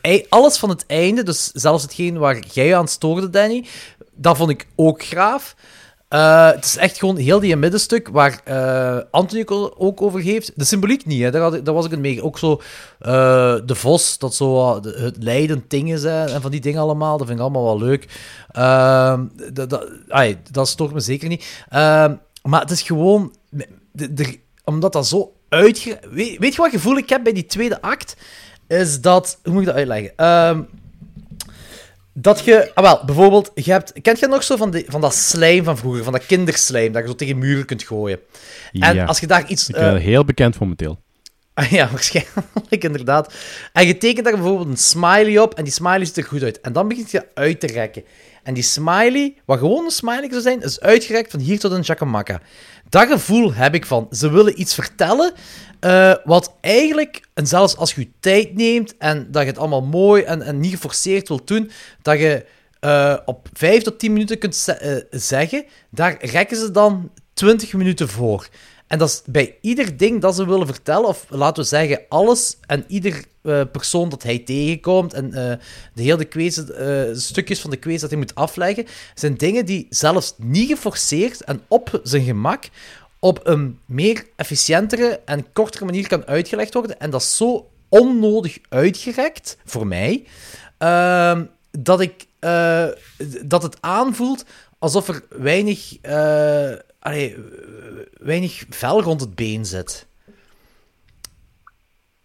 [0.00, 3.66] het, alles van het einde, dus zelfs hetgeen waar jij aan stoorde, Danny,
[4.14, 5.54] dat vond ik ook gaaf.
[6.08, 8.42] Eh, het is echt gewoon heel die middenstuk waar
[9.10, 10.52] Anthony ook- over heeft.
[10.54, 11.30] De symboliek niet, hè.
[11.30, 12.22] Daar, had daar was ik het mee.
[12.22, 12.60] Ook zo
[12.98, 17.18] eh, de vos, dat zo het leidend ding is en van die dingen allemaal.
[17.18, 18.08] Dat vind ik allemaal wel leuk.
[18.52, 19.26] Ehm,
[20.50, 21.64] dat, stoort me zeker niet.
[21.68, 23.34] Ehm, maar het is gewoon...
[24.64, 25.98] omdat dat zo uitge...
[26.10, 28.16] Weet, weet je wat gevoel ik heb bij die tweede act?
[28.68, 29.38] Is dat...
[29.42, 30.12] Hoe moet ik dat uitleggen?
[30.16, 30.62] Ehm,
[32.12, 35.14] dat je, ah wel, bijvoorbeeld, je hebt, kent je nog zo van, die, van dat
[35.14, 38.18] slijm van vroeger, van dat kinderslijm, dat je zo tegen muren kunt gooien?
[38.72, 39.04] En Ja.
[39.04, 39.68] als je daar iets...
[39.68, 40.98] Ik eh, heel bekend momenteel.
[41.54, 43.34] Ah, Ja, waarschijnlijk, inderdaad.
[43.72, 46.60] En je tekent daar bijvoorbeeld een smiley op en die smiley ziet er goed uit.
[46.60, 48.04] En dan begint je uit te rekken.
[48.42, 51.80] En die smiley, wat gewoon een smiley zou zijn, is uitgerekt van hier tot een
[51.80, 52.40] Jacamacca.
[52.90, 55.32] Dat gevoel heb ik van, ze willen iets vertellen
[55.80, 60.22] eh, wat eigenlijk, en zelfs als je tijd neemt en dat je het allemaal mooi
[60.22, 61.70] en, en niet geforceerd wilt doen,
[62.02, 62.46] dat je
[62.80, 68.08] eh, op 5 tot 10 minuten kunt eh, zeggen, daar rekken ze dan 20 minuten
[68.08, 68.48] voor.
[68.86, 72.56] En dat is bij ieder ding dat ze willen vertellen, of laten we zeggen alles
[72.66, 75.56] en ieder eh, persoon dat hij tegenkomt en eh,
[75.94, 79.86] de hele quiz, eh, stukjes van de quiz dat hij moet afleggen, zijn dingen die
[79.90, 82.68] zelfs niet geforceerd en op zijn gemak
[83.18, 87.00] op een meer efficiëntere en kortere manier kan uitgelegd worden.
[87.00, 90.24] En dat is zo onnodig uitgerekt, voor mij,
[90.78, 92.26] ehm, dat, ik,
[93.44, 94.44] dat het aanvoelt
[94.78, 95.96] alsof er weinig,
[98.18, 100.08] weinig vel rond het been zit.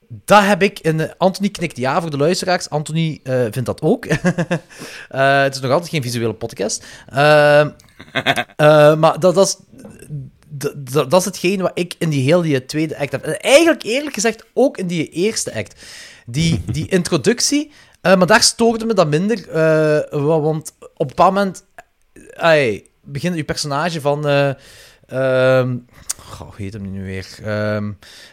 [0.09, 0.99] Dat heb ik in...
[0.99, 2.69] eh, Anthony knikt ja voor de luisteraars.
[2.69, 4.05] Anthony eh, vindt dat ook.
[5.09, 6.85] Eh, het is nog altijd geen visuele podcast.
[7.07, 7.73] Maar
[9.19, 9.57] dat, dat, is,
[10.93, 13.23] dat, is hetgeen wat ik in die hele tweede act heb.
[13.23, 15.81] En eigenlijk, eerlijk gezegd, ook in die eerste act.
[16.25, 17.71] Die, die introductie...
[18.01, 19.45] maar daar stoorde me dat minder.
[20.09, 21.65] wa- want op een bepaald moment...
[23.03, 24.25] begint je personage van...
[25.07, 25.77] ehm,
[26.17, 27.27] goh, hoe heet hem nu weer?
[27.43, 27.91] Ehm,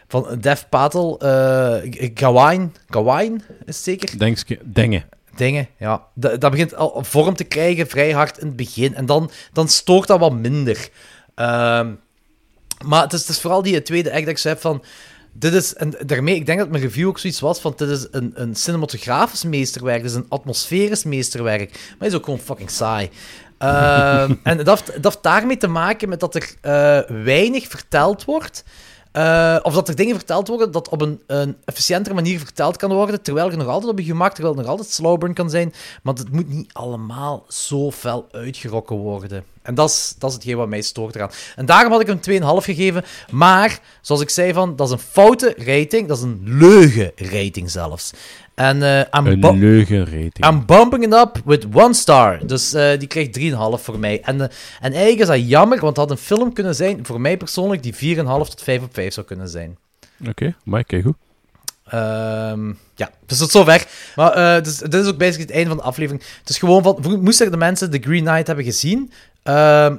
[0.08, 1.20] van Dev Patel.
[1.20, 2.74] eh Gawain.
[2.88, 4.18] Gawain is het zeker?
[4.64, 5.04] Dingen.
[5.36, 6.06] Dingen, ja.
[6.14, 8.94] Dat, dat begint al vorm te krijgen vrij hard in het begin.
[8.94, 10.88] En dan, dan stoort dat wat minder.
[11.34, 11.90] Ehm,
[12.84, 14.84] maar het is, het is vooral die tweede act dat ik zei van...
[15.34, 17.72] Dit is, en daarmee, ik denk dat mijn review ook zoiets was van...
[17.76, 21.94] Dit is een, een cinematografisch meesterwerk, dit is een atmosferisch meesterwerk.
[21.98, 23.10] Maar is ook gewoon fucking saai.
[23.62, 28.24] Ehm, en dat heeft, dat heeft daarmee te maken met dat er eh, weinig verteld
[28.24, 28.64] wordt.
[29.12, 32.92] eh, of dat er dingen verteld worden dat op een, een efficiëntere manier verteld kan
[32.92, 35.74] worden, terwijl je nog altijd op je gemak, terwijl het nog altijd slowburn kan zijn,
[36.02, 39.44] maar het moet niet allemaal zo fel uitgerokken worden.
[39.62, 41.30] En dat is, dat is hetgeen wat mij stoort eraan.
[41.56, 44.98] En daarom had ik hem 2,5 gegeven, maar, zoals ik zei van, dat is een
[44.98, 48.10] foute rating, dat is een leugen rating zelfs.
[48.54, 50.46] En, uh, een leugenrating.
[50.46, 52.46] I'm bumping it up with one star.
[52.46, 54.20] Dus uh, die krijgt 3,5 voor mij.
[54.22, 54.42] En, uh,
[54.80, 57.82] en eigenlijk is dat jammer, want het had een film kunnen zijn, voor mij persoonlijk,
[57.82, 59.76] die 4,5 tot 5 op 5 zou kunnen zijn.
[60.20, 61.16] Oké, okay, maar kijk goed.
[61.94, 63.86] Um, ja, dus tot zover.
[64.16, 66.22] Maar dus, dit is ook basically het einde van de aflevering.
[66.38, 69.12] Het is gewoon van, moesten de mensen The Green Knight hebben gezien?
[69.44, 69.92] Uh,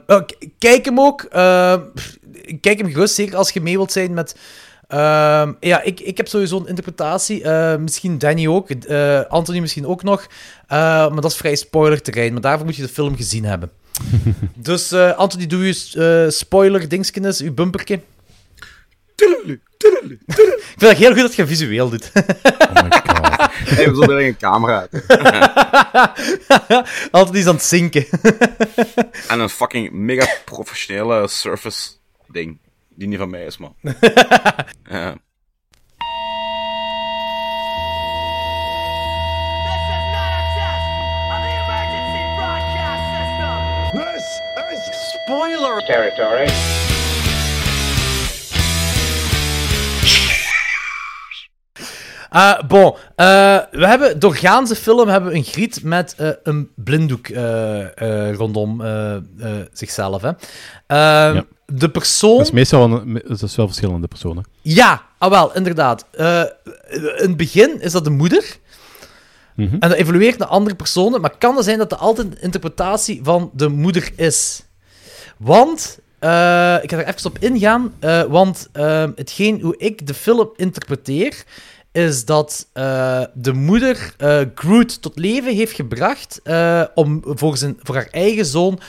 [0.59, 1.23] kijk hem ook.
[1.23, 1.75] Uh,
[2.61, 4.35] kijk hem gerust, zeker als je mee wilt zijn met...
[4.89, 7.47] Uh, ja, ik, ik heb sowieso een interpretatie.
[7.79, 8.69] misschien Danny ook.
[9.29, 10.27] Anthony misschien ook nog.
[10.67, 12.31] maar dat is vrij spoiler-terrein.
[12.33, 13.71] Maar daarvoor moet je de film gezien hebben.
[14.55, 17.99] dus Anthony, doe je spoiler-dingskennis, uw bumperke.
[19.15, 20.55] Tudelulu, tudelulu, tudelulu.
[20.55, 22.11] Ik vind het heel goed dat je visueel doet.
[22.13, 23.23] oh my god.
[23.75, 24.87] Hey, we zullen een camera
[27.11, 28.05] Altijd iets aan het zinken.
[29.27, 31.89] en een fucking mega professionele surface
[32.27, 32.57] ding.
[32.95, 33.75] Die niet van mij is, man.
[34.89, 35.15] ja.
[45.23, 46.47] Spoiler territory.
[52.31, 56.71] Uh, bon, uh, we hebben doorgaans de film hebben we een griet met uh, een
[56.75, 57.27] blinddoek
[58.37, 58.83] rondom
[59.71, 60.21] zichzelf.
[60.21, 60.31] Hè.
[60.87, 61.45] Ehm, ja.
[61.65, 62.37] De persoon.
[62.37, 64.43] Dat is meestal een, dat is wel verschillende personen.
[64.61, 66.05] Ja, ah, wel, inderdaad.
[66.11, 68.57] in het begin is dat de moeder.
[69.55, 69.77] Mm -hmm.
[69.79, 73.19] En dat evolueert naar andere personen, maar kan het zijn dat dat altijd een interpretatie
[73.23, 74.63] van de moeder is?
[75.37, 80.13] Want Uh, ik ga er even op ingaan, uh, want uh, hetgeen hoe ik de
[80.13, 81.43] film interpreteer,
[81.91, 82.67] is dat
[83.33, 84.15] de moeder
[84.55, 86.41] Groot tot leven heeft gebracht
[86.93, 88.79] om voor, zijn, voor haar eigen zoon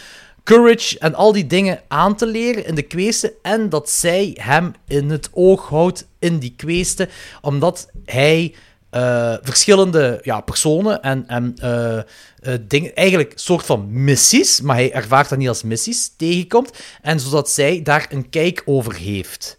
[0.44, 4.74] courage en al die dingen aan te leren in de kweesten en dat zij hem
[4.86, 7.08] in het oog houdt in die kweesten,
[7.40, 8.54] omdat hij
[8.90, 11.98] uh, verschillende ja, personen en, en uh,
[12.42, 16.70] uh, dingen, eigenlijk soort van missies, maar hij ervaart dat niet als missies, tegenkomt.
[17.02, 19.58] En zodat zij daar een kijk over heeft.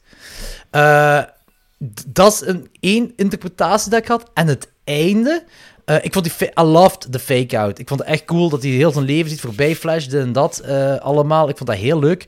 [2.07, 4.30] dat is een één interpretatie dat ik had.
[4.34, 5.44] En het einde.
[5.86, 7.80] Ik vond die I loved the fake-out.
[7.80, 10.64] Ik vond het echt cool dat hij heel zijn leven ziet voorbij flashde en dat
[10.99, 11.49] allemaal.
[11.49, 12.26] Ik vond dat heel leuk.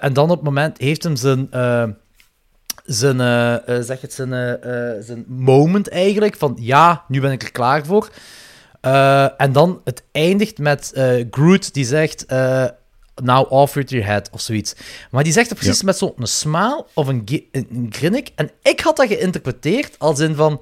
[0.00, 1.48] en dan op het moment heeft hem zijn
[2.84, 3.16] zijn,
[3.84, 4.58] zeg het, zijn,
[5.02, 6.36] zijn moment eigenlijk.
[6.36, 8.10] Van ja, nu ben ik er klaar voor.
[9.36, 10.92] en dan het eindigt met
[11.30, 12.24] Groot die zegt.
[13.22, 14.74] Now off with your head of zoiets.
[15.10, 18.32] Maar die zegt het precies met zo'n smile of een, een grinnik.
[18.34, 20.60] En ik had dat geïnterpreteerd als in van.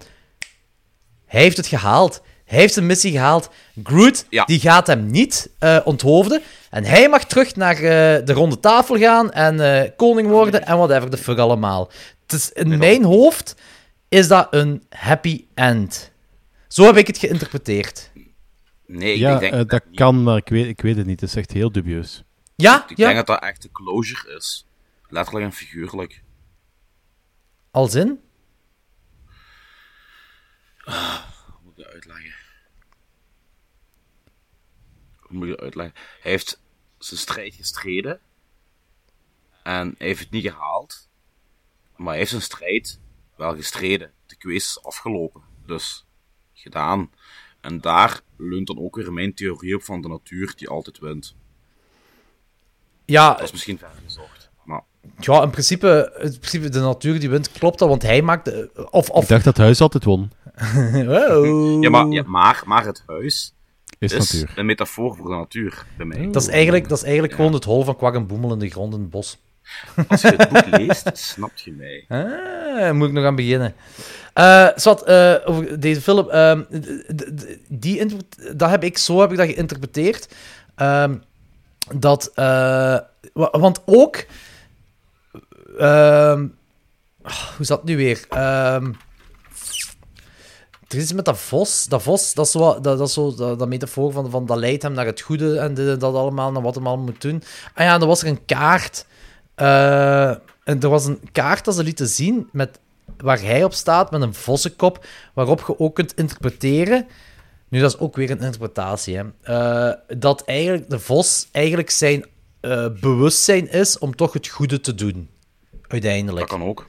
[1.34, 2.22] Hij heeft het gehaald.
[2.44, 3.50] Hij heeft zijn missie gehaald.
[3.82, 4.44] Groot, ja.
[4.44, 6.42] die gaat hem niet uh, onthoofden.
[6.70, 7.80] En hij mag terug naar uh,
[8.26, 11.90] de ronde tafel gaan en uh, koning worden en whatever de fuck allemaal.
[12.26, 13.54] Dus in mijn hoofd
[14.08, 16.10] is dat een happy end.
[16.68, 18.10] Zo heb ik het geïnterpreteerd.
[18.86, 21.20] Nee, ik ja, denk uh, dat, dat kan, maar ik weet, ik weet het niet.
[21.20, 22.22] Het is echt heel dubieus.
[22.56, 23.04] Ja, ik ja.
[23.04, 24.66] denk dat dat echt een closure is.
[25.08, 26.22] Letterlijk en figuurlijk.
[27.70, 28.23] Als in?
[30.84, 32.34] Ah, hoe moet ik dat uitleggen?
[35.16, 35.94] Hoe moet ik dat uitleggen?
[36.20, 36.60] Hij heeft
[36.98, 38.20] zijn strijd gestreden.
[39.62, 41.08] En hij heeft het niet gehaald.
[41.96, 43.00] Maar hij heeft zijn strijd
[43.36, 44.12] wel gestreden.
[44.26, 45.42] De quiz is afgelopen.
[45.66, 46.04] Dus
[46.52, 47.10] gedaan.
[47.60, 51.34] En daar leunt dan ook weer mijn theorie op van de natuur die altijd wint.
[53.04, 53.34] Ja.
[53.34, 53.80] Dat is misschien.
[55.18, 58.44] Ja, in principe, in principe de natuur die wint, klopt dat, want hij maakt...
[58.44, 59.22] De, of, of...
[59.22, 60.30] Ik dacht dat het huis altijd won.
[61.06, 61.82] wow.
[61.82, 63.54] ja, maar, ja, maar, maar het huis
[63.98, 64.58] is, is natuur.
[64.58, 66.28] een metafoor voor de natuur bij mij.
[66.30, 67.38] Dat is eigenlijk, dat is eigenlijk ja.
[67.38, 69.38] gewoon het hol van kwak en boemel in de grond in het bos.
[70.08, 72.04] Als je het boek leest, snapt je mij.
[72.08, 73.74] Ah, moet ik nog aan beginnen.
[74.34, 74.68] Uh,
[75.08, 76.28] uh, over deze film.
[76.30, 76.60] Uh,
[77.68, 78.16] die
[78.54, 80.34] dat heb ik, zo heb ik dat geïnterpreteerd.
[80.74, 81.14] Ehm,
[81.94, 82.32] dat...
[82.36, 82.98] Uh,
[83.32, 84.24] want ook...
[85.78, 86.46] Ehm,
[87.56, 88.24] hoe zat het nu weer?
[88.28, 88.92] Ehm,
[90.88, 91.84] er is met dat vos.
[91.84, 94.56] Dat vos, dat is zo, dat, dat, is zo, dat, dat metafoor van, van dat
[94.56, 97.42] leidt hem naar het goede en dat allemaal, naar wat hem allemaal moet doen.
[97.74, 99.06] Ah ja, er was er een kaart...
[99.56, 100.30] Uh,
[100.64, 102.78] en er was een kaart dat ze lieten zien met,
[103.16, 107.06] waar hij op staat met een vossenkop, waarop je ook kunt interpreteren.
[107.68, 109.16] Nu, dat is ook weer een interpretatie.
[109.16, 109.24] Hè,
[109.88, 112.24] uh, dat eigenlijk de vos eigenlijk zijn
[112.60, 115.28] uh, bewustzijn is om toch het goede te doen.
[115.94, 116.48] Uiteindelijk.
[116.48, 116.86] Dat kan ook.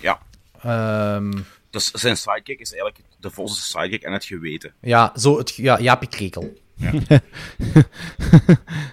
[0.00, 0.18] Ja.
[0.62, 1.32] Ehm,
[1.70, 4.72] Dus zijn sidekick is eigenlijk de volste sidekick en het geweten.
[4.80, 6.52] ja, zo het, ja, Jaapie Krekel.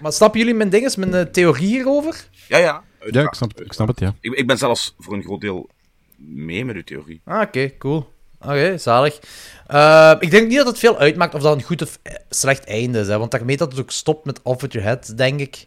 [0.02, 2.24] maar snappen jullie mijn dinges, mijn eh, theorie hierover?
[2.48, 2.82] Ja, ja.
[3.10, 4.14] Ja, ik snap, ik snap het, ja.
[4.20, 5.68] Ik, ik ben zelfs voor een groot deel
[6.16, 7.20] mee met uw theorie.
[7.24, 8.12] Ah, oké, cool.
[8.40, 9.18] Oké, zalig.
[9.66, 12.64] Ehm, ik denk niet dat het veel uitmaakt of dat een goed of eh, slecht
[12.64, 15.40] einde is, hè, want daarmee dat het ook stopt met Off With Your Head, denk
[15.40, 15.66] ik.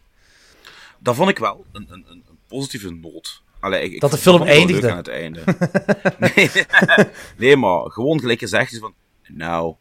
[0.98, 3.42] Dat vond ik wel een, een, een een positieve noot.
[3.66, 4.90] Allee, ik, ik Dat de film eindigde.
[4.90, 5.40] aan het einde.
[6.34, 6.50] nee,
[7.38, 8.94] nee, maar gewoon gelijk gezegd is van...
[9.28, 9.74] Nou,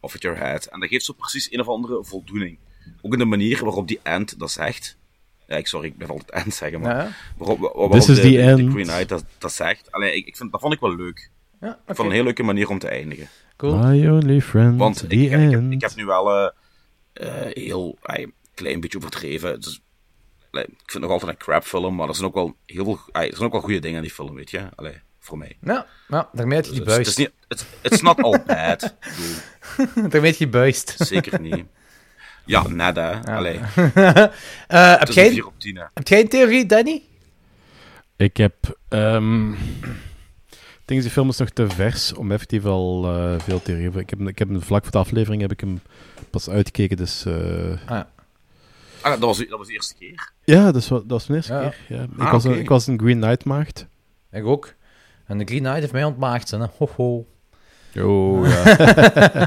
[0.00, 0.64] off with your head.
[0.66, 2.58] En dat geeft zo precies een of andere voldoening.
[3.02, 4.96] Ook in de manier waarop die end dat zegt.
[5.46, 6.96] Ja, ik, sorry, ik blijf altijd end zeggen, maar...
[6.96, 7.12] Ja.
[7.36, 8.70] Waarop, waarop This is de, the de- de end.
[8.72, 9.92] Green Knight dat, dat zegt.
[9.92, 11.30] Allee, ik, ik vind, dat vond ik wel leuk.
[11.60, 11.94] Ja, Ik oké.
[11.94, 13.28] vond een hele leuke manier om te eindigen.
[13.56, 13.76] Cool.
[13.76, 15.72] My only friend, Want the ik, ik, heb, end.
[15.72, 16.48] ik heb nu wel eh,
[17.12, 19.60] eh, heel een klein beetje overdreven.
[19.60, 19.80] Dus,
[20.52, 22.98] ik vind het nog altijd een crap film, maar er zijn ook wel heel veel,
[23.12, 24.68] er zijn ook wel goede dingen in die film, weet je.
[24.74, 25.56] Allee, voor mij.
[25.60, 28.94] Ja, ja daarmee heb je Dus het, is niet, het, it's not all bad.
[29.94, 30.94] Daarmee heb je gebuist.
[30.98, 31.64] zeker niet.
[32.44, 33.34] Ja, net hè.
[33.34, 35.84] Allee, Eh, heb, jij, een 4 op 10 hè.
[35.94, 37.02] heb jij een theorie, Danny?
[38.16, 38.54] Ik heb...
[38.88, 43.88] ehm ik denk, die film is nog te vers om effectief al eh, veel theorieën...
[43.88, 45.80] over- Ik heb, ik heb hem vlak voor de aflevering heb ik hem
[46.30, 47.24] pas uitgekeken, dus...
[47.24, 48.10] eh, Ah, ja.
[49.00, 50.32] Ah, dat, was, dat was de eerste keer.
[50.44, 51.60] ja, dat was, dat was de eerste Ja.
[51.86, 51.96] keer.
[51.96, 52.02] Ja.
[52.02, 53.86] Ik, Ah, was een, ik was een Green Knight maagd.
[54.32, 54.74] Ik ook.
[55.26, 56.58] En de Green Knight heeft mij ontmaagd, hè.
[56.78, 57.26] Ho, ho.
[58.02, 58.76] Oh, ja.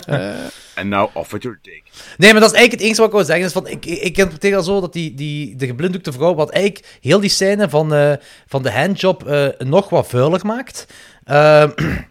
[0.75, 1.83] En now off with your dick.
[2.17, 3.45] Nee, maar dat is eigenlijk het enige wat ik wil zeggen.
[3.45, 6.49] Is van, ik, ik, ik interpreteer dat zo dat die, die, de geblinddoekte vrouw, wat
[6.49, 8.13] eigenlijk heel die scène van, eh,
[8.47, 10.85] van de handjob eh, nog wat vuilig maakt.
[11.23, 11.69] Ehm,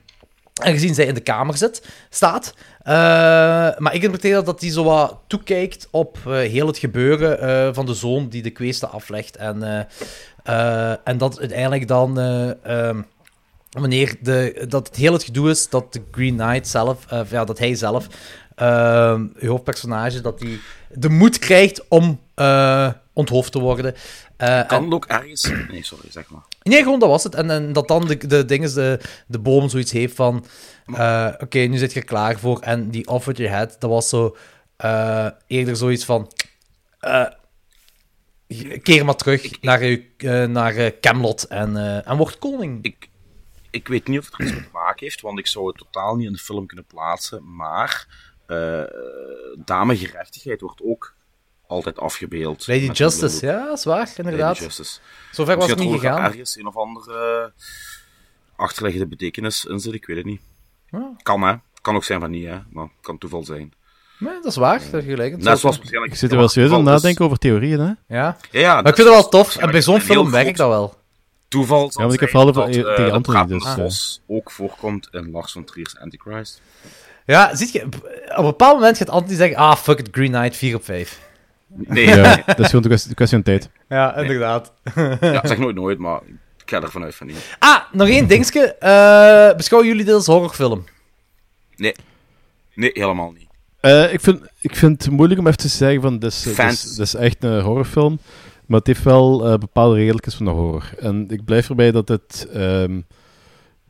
[0.60, 2.54] aangezien zij in de kamer zit, staat.
[2.82, 2.94] Eh,
[3.78, 7.86] maar ik interpreteer dat die zo wat toekijkt op eh, heel het gebeuren eh, van
[7.86, 9.36] de zoon die de kweesten aflegt.
[9.36, 9.86] En,
[11.04, 12.18] en dat uiteindelijk dan...
[12.18, 13.02] eh, ehm,
[13.70, 17.58] wanneer de, dat het heel het gedoe is dat de Green Knight zelf, ja, dat
[17.58, 18.06] hij zelf,
[18.54, 20.58] ehm uw hoofdpersonage, dat hij
[20.88, 22.20] de moed krijgt om
[23.12, 23.94] onthoofd te worden.
[24.40, 25.52] Eh, Kan het ook ergens...
[25.68, 26.42] Nee, sorry, zeg maar.
[26.62, 27.34] Nee, gewoon dat was het.
[27.34, 30.44] En, en dat dan de, de, dinges, de, de boom zoiets heeft van...
[30.86, 32.60] eh, Oké, nu zit je klaar voor.
[32.60, 34.36] En die off with your head, dat was zo...
[34.76, 36.32] eh, eerder zoiets van...
[38.82, 42.78] keer maar terug naar, eh, naar Camelot en, en word koning.
[42.84, 43.08] Ik,
[43.70, 45.76] ik weet niet of het er iets mee te maken heeft, want ik zou het
[45.78, 47.54] totaal niet in de film kunnen plaatsen.
[47.56, 48.06] Maar
[49.64, 51.14] damegerechtigheid wordt ook
[51.70, 52.66] altijd afgebeeld.
[52.66, 54.54] Lady Justice, ja, dat is waar, inderdaad.
[54.54, 54.98] Lady Justice.
[55.30, 56.24] Zover was het niet dat er gegaan.
[56.24, 57.52] ergens een of andere
[58.56, 60.40] achterliggende betekenis in zit, ik weet het niet.
[60.90, 61.12] Ja.
[61.22, 63.72] Kan hè, kan ook zijn van niet hè, maar kan toeval zijn.
[64.18, 65.32] Nee, dat is waar, dat je gelijk.
[65.32, 66.12] Het Net zoals waarschijnlijk...
[66.12, 67.86] Ik zit er wel serieus aan nadenken over theorieën, hè?
[67.86, 67.96] Ja.
[68.06, 69.56] Ja, ja, maar ik vind het wel tof.
[69.56, 70.98] En bij zo'n film werkt groot dat wel.
[71.48, 73.74] Toeval Ja, want ik heb vooral dat, eh, tegen Anthony, dus, eh.
[73.74, 76.60] vos ook voorkomt in Lars von Trier's Antichrist.
[77.26, 78.02] Ja, ziet je, op
[78.36, 81.20] een bepaald moment gaat Anthony zeggen, ah, fuck it, Green Knight, 4 op 5.
[81.74, 83.70] Nee, Ja, dat is gewoon een kwestie, kwestie van tijd.
[83.88, 84.72] Ja, inderdaad.
[85.20, 86.20] ja, zeg nooit nooit, maar
[86.62, 87.56] ik ga ervan uit van niet.
[87.58, 88.74] Ah, nog één dingetje.
[88.74, 90.84] Eh, beschouwen jullie dit als horrorfilm?
[91.76, 91.94] Nee,
[92.74, 93.48] nee, helemaal niet.
[93.80, 96.52] Eh, ik, vind, ik vind het moeilijk om even te zeggen van, dit is, dit
[96.52, 96.88] is, Fantasy.
[96.88, 98.18] dit is echt een horrorfilm.
[98.66, 100.90] Maar het heeft wel eh, bepaalde regeltjes van de horror.
[100.98, 103.00] En ik blijf erbij dat het ehm,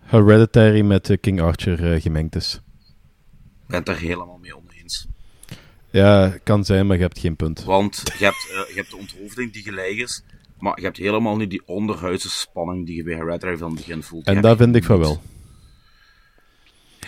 [0.01, 2.61] Hereditary met King Archer eh, gemengd is.
[3.63, 4.70] Ik ben het er helemaal mee oneens.
[5.91, 7.65] Ja, kan zijn, maar je hebt geen punt.
[7.65, 10.23] Want je hebt, eh, je hebt de onthoofding die gelijk is,
[10.59, 14.03] maar je hebt helemaal niet die onderhuidse spanning die je bij Hereditary van het begin
[14.03, 14.27] voelt.
[14.27, 15.21] En dat vind ik van wel.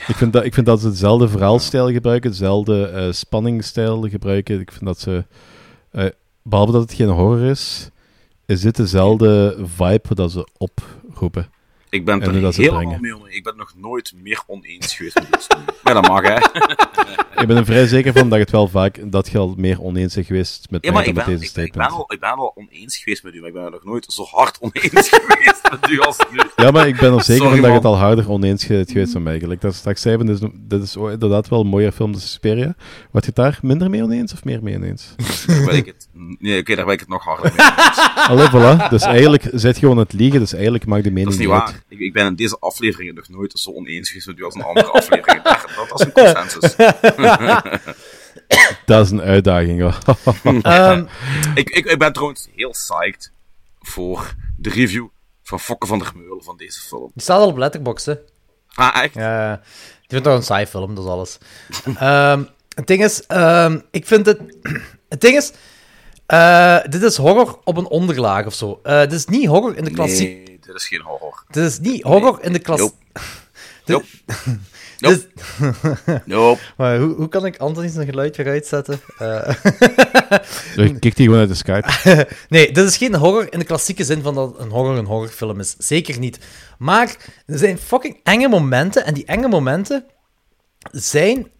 [0.06, 4.60] Ik vind, dat, ik vind dat ze dezelfde verhaalstijl gebruiken, dezelfde eh spanningsstijl gebruiken.
[4.60, 5.24] Ik vind dat ze,
[5.90, 6.06] eh,
[6.42, 7.90] behalve dat het geen horror is,
[8.46, 11.50] is dit dezelfde vibe dat ze oproepen.
[11.92, 13.36] Ik ben het er dat helemaal mee oneens.
[13.36, 15.48] Ik ben nog nooit meer oneens geweest met dit.
[15.82, 16.36] Maar dat mag, hè.
[17.42, 19.82] Ik ben er vrij zeker van dat je het wel vaak, dat je al meer
[19.82, 22.30] oneens bent geweest met Ja, maar met deze ik, ben- ik, ben al, ik ben
[22.30, 25.70] al oneens geweest met u, maar ik ben er nog nooit zo hard oneens geweest
[25.70, 26.40] met u als nu.
[26.56, 28.90] Ja, maar ik ben er zeker Sorry, van dat je het al harder oneens bent
[28.90, 29.38] geweest met mij.
[29.38, 32.74] Gelijk dat straks zei, dit is, inderdaad wel een mooier film dan Suspiria.
[33.10, 35.14] Wat je het daar minder mee oneens of meer mee oneens?
[35.46, 36.08] Daar ben ik het,
[36.38, 38.28] nee, oké, daar ben ik het nog harder mee oneens.
[38.28, 38.88] Allee, voilà.
[38.90, 41.48] Dus eigenlijk zit je gewoon het liegen, dus eigenlijk maakt de mening Dat is niet
[41.48, 41.81] waar.
[41.92, 44.62] Ik, ik ben in deze aflevering nog nooit zo oneens geweest met u als in
[44.62, 45.42] andere afleveringen.
[45.42, 46.76] Dat, dat is een consensus.
[48.86, 49.80] Dat is een uitdaging.
[49.80, 49.98] hoor.
[50.62, 51.06] Ehm,
[51.54, 53.32] ik, ik, ik ben trouwens heel psyched
[53.80, 55.06] voor de review
[55.42, 57.10] van Fokke van der Meulen van deze film.
[57.14, 58.14] Die staat al op Letterboxd, hè.
[58.74, 59.14] Ah, echt?
[59.14, 59.64] Ja, die
[60.08, 61.38] vindt toch een saai film, dat is alles.
[61.96, 62.42] Ehm,
[62.74, 64.40] het ding is, ehm, ik vind het...
[65.08, 65.52] Het ding is,
[66.28, 68.80] Uh, dit is horror op een onderlaag of zo.
[68.84, 70.32] Uh, dit is niet horror in de klassieke...
[70.32, 71.44] Nee, dit is geen horror.
[71.50, 72.42] Dit is niet horror nee.
[72.42, 72.94] in de klassieke...
[73.84, 74.04] Nope.
[74.98, 75.26] Nope.
[75.58, 76.22] nope.
[76.24, 76.60] nope.
[76.76, 79.00] Maar hoe, hoe kan ik Anthony zijn geluidje uitzetten?
[79.22, 79.48] Uh...
[81.00, 82.26] Kijk die gewoon uit de Skype.
[82.48, 85.60] nee, dit is geen horror in de klassieke zin van dat een horror een horrorfilm
[85.60, 85.74] is.
[85.78, 86.38] Zeker niet.
[86.78, 87.16] Maar
[87.46, 89.04] er zijn fucking enge momenten.
[89.04, 90.04] En die enge momenten
[90.90, 91.50] zijn...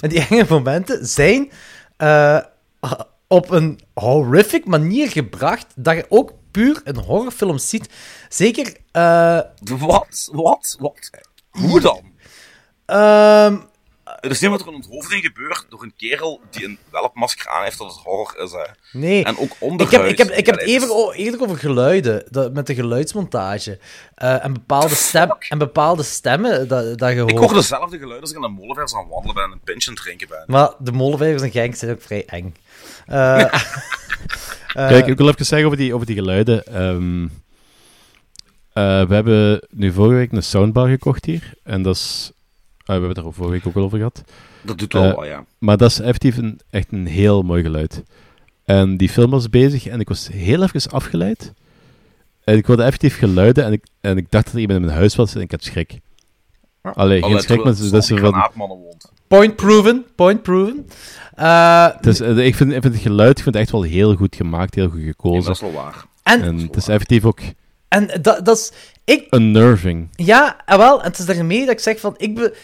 [0.00, 1.50] en die enge momenten zijn...
[1.98, 2.38] Uh,
[3.32, 7.88] op een horrific manier gebracht, dat je ook puur een horrorfilm ziet.
[8.28, 8.76] Zeker...
[8.92, 9.40] Uh...
[9.78, 10.28] Wat?
[10.32, 10.76] Wat?
[10.78, 11.10] Wat?
[11.50, 12.00] Hoe dan?
[12.86, 13.70] Um...
[14.20, 17.64] Er is niet wat er een onthoofding gebeurt door een kerel die een welpmasker aan
[17.64, 18.52] heeft dat het horror is.
[18.52, 18.98] Hè.
[18.98, 19.24] Nee.
[19.24, 20.02] En ook Ik onderhuid.
[20.02, 23.78] heb, ik heb, ik heb het even, eerder over geluiden, dat, met de geluidsmontage.
[24.22, 27.30] Uh, en, bepaalde stem, en bepaalde stemmen dat, dat je hoort.
[27.30, 29.88] Ik hoor dezelfde geluiden als ik aan de molenvers aan wandelen ben en een pintje
[29.88, 30.44] aan het drinken ben.
[30.46, 32.54] Maar de molenvijvers en gangs zijn ook vrij eng.
[33.08, 33.44] Uh,
[34.90, 36.82] Kijk, ik wil even zeggen over die, over die geluiden.
[36.84, 37.30] Um, uh,
[39.06, 41.54] we hebben nu vorige week een soundbar gekocht hier.
[41.62, 42.32] En dat is...
[42.32, 44.24] Uh, we hebben het er vorige week ook al over gehad.
[44.62, 45.44] Dat doet wel, wel ja.
[45.58, 48.02] Maar dat is effectief een, echt een heel mooi geluid.
[48.64, 51.52] En die film was bezig en ik was heel even afgeleid.
[52.44, 54.98] En ik hoorde effectief geluiden en ik, en ik dacht dat er iemand in mijn
[54.98, 56.00] huis was en ik had schrik.
[56.82, 58.50] Allee, geen schrik, maar dat is van...
[59.32, 60.86] Point proven, point proven.
[61.38, 64.14] Uh, dus, uh, ik, vind, ik vind het geluid ik vind het echt wel heel
[64.14, 65.40] goed gemaakt, heel goed gekozen.
[65.40, 66.04] Ja, dat is wel waar.
[66.22, 67.40] En, en het is effectief ook...
[67.88, 68.72] En dat, dat is...
[69.04, 70.08] Ik, Unnerving.
[70.12, 70.98] Ja, wel.
[71.02, 72.14] En het is daarmee dat ik zeg van...
[72.16, 72.56] Ik be,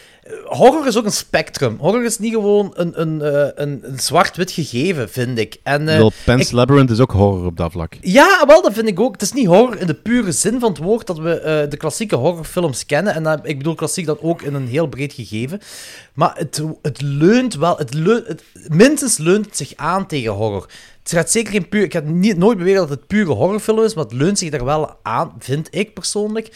[0.45, 1.77] horror is ook een spectrum.
[1.81, 5.57] Horror is niet gewoon een, een, uh, een, een zwart-wit gegeven, vind ik.
[5.63, 7.93] En, uh, Pan's ik, Labyrinth is ook horror op dat vlak.
[8.01, 9.13] Ja, wel, dat vind ik ook.
[9.13, 11.77] Het is niet horror in de pure zin van het woord dat we uh, de
[11.77, 13.15] klassieke horrorfilms kennen.
[13.15, 15.61] En ik bedoel klassiek dat ook in een heel breed gegeven.
[16.15, 17.77] Maar het, het leunt wel...
[17.77, 20.67] Het leunt, het, minstens leunt het zich aan tegen horror.
[21.09, 21.83] Het gaat zeker geen puur...
[21.83, 24.65] Ik ga niet, nooit beweren dat het pure horrorfilm is, maar het leunt zich daar
[24.65, 26.49] wel aan, vind ik persoonlijk.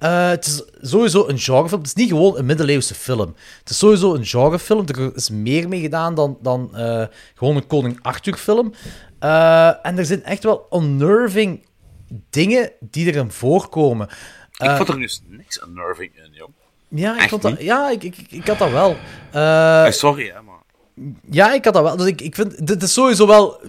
[0.00, 1.80] Uh, het is sowieso een genrefilm.
[1.80, 3.34] Het is niet gewoon een middeleeuwse film.
[3.58, 4.86] Het is sowieso een genrefilm.
[4.86, 7.04] Er is meer mee gedaan dan, dan uh,
[7.34, 8.72] gewoon een Koning Arthur film.
[9.20, 11.66] Uh, en er zijn echt wel unnerving
[12.30, 14.08] dingen die erin voorkomen.
[14.58, 16.48] ik vond er nu niks unnerving in, joh.
[16.88, 18.96] Ja, ik, vond dat, ja ik, ik, ik had dat wel.
[19.92, 20.58] sorry, hè, maar...
[21.30, 21.96] Ja, ik had dat wel.
[21.96, 23.60] Dus ik, ik vind, dit is sowieso wel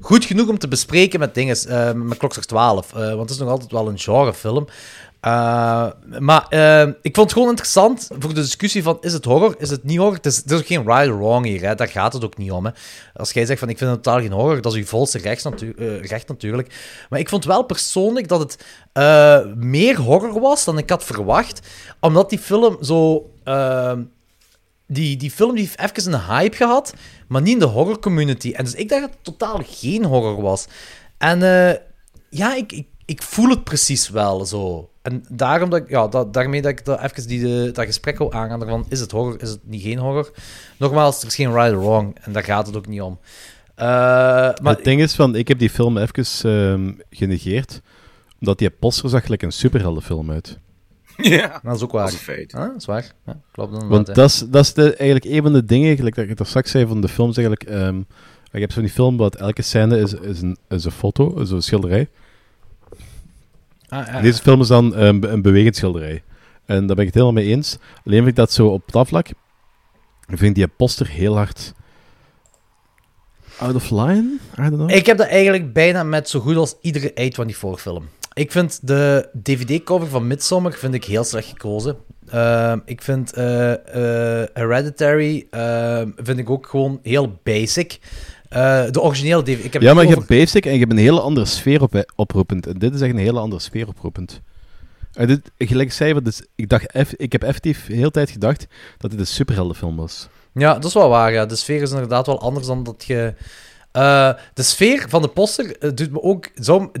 [0.00, 2.92] goed genoeg om te bespreken met dingen, uh, met Klokslag 12.
[2.92, 4.66] Uh, want het is nog altijd wel een genrefilm.
[5.26, 5.86] Uh,
[6.18, 6.46] maar
[7.02, 9.96] ik vond het gewoon interessant voor de discussie van, is het horror, is het niet
[9.96, 10.14] horror?
[10.14, 11.74] Het is, er is ook geen right or wrong hier, hè?
[11.74, 12.64] daar gaat het ook niet om.
[12.64, 12.70] Hè?
[13.14, 15.48] Als jij zegt van, ik vind het totaal geen horror, dat is uw volste recht,
[16.00, 16.74] recht natuurlijk.
[17.08, 18.64] Maar ik vond wel persoonlijk dat het
[19.56, 21.60] meer horror was dan ik had verwacht,
[22.00, 23.30] omdat die film zo
[24.92, 26.94] die, die film die heeft even een hype gehad,
[27.28, 28.52] maar niet in de horror community.
[28.52, 30.66] En dus ik dacht dat het totaal geen horror was.
[31.18, 31.72] En uh,
[32.30, 34.90] ja, ik, ik, ik voel het precies wel zo.
[35.02, 38.18] En daarom dat ik, ja, dat, daarmee dat ik dat even die, de, dat gesprek
[38.18, 38.68] wil aangaan.
[38.68, 40.32] Van, is het horror, is het niet geen horror?
[40.76, 42.18] Nogmaals, er is geen right or wrong.
[42.20, 43.18] En daar gaat het ook niet om.
[43.76, 43.84] Uh,
[44.62, 47.80] maar, het ding is van, ik heb die film even uh, genegeerd.
[48.40, 50.58] Omdat die poster zag gelijk een superheldenfilm uit.
[51.22, 52.04] Ja, dat is ook waar.
[52.04, 52.54] Dat is een feit.
[52.54, 53.12] Ah, dat is waar.
[53.26, 56.14] Ja, klopt dan Want dat is, dat is de, eigenlijk een van de dingen, gelijk
[56.14, 57.70] dat ik het straks zei van de films eigenlijk.
[57.70, 58.06] Um,
[58.52, 61.62] ik heb zo'n film dat elke scène is, is, een, is een foto, is een
[61.62, 62.08] schilderij.
[63.88, 64.20] Ah, ja.
[64.20, 66.22] Deze film is dan um, een bewegend schilderij.
[66.64, 67.78] En daar ben ik het helemaal mee eens.
[68.04, 69.26] Alleen vind ik dat zo op dat vlak,
[70.26, 71.74] vind ik die poster heel hard
[73.62, 74.38] out of line?
[74.58, 74.90] I don't know.
[74.90, 78.08] Ik heb dat eigenlijk bijna met zo goed als iedere eind van die voorfilm.
[78.34, 81.96] Ik vind de DVD-cover van Midsommar vind ik heel slecht gekozen.
[82.34, 83.74] Uh, ik vind uh, uh,
[84.52, 85.46] Hereditary
[86.16, 87.98] vind ik ook gewoon heel basic.
[88.90, 89.64] de originele DVD.
[89.64, 92.12] Ik heb ja, maar je hebt basic en je hebt een hele andere sfeer op,
[92.16, 92.66] oproepend.
[92.66, 94.40] En dit is echt een hele andere sfeer oproepend.
[95.12, 98.66] En dit, gelijk ik zei, dus ik, dacht, ik heb effectief de hele tijd gedacht
[98.98, 100.28] dat dit een superheldenfilm was.
[100.54, 101.32] Ja, dat is wel waar.
[101.32, 101.46] Ja.
[101.46, 103.34] De sfeer is inderdaad wel anders dan dat je...
[103.92, 106.48] Uh, de sfeer van de poster uh, doet me ook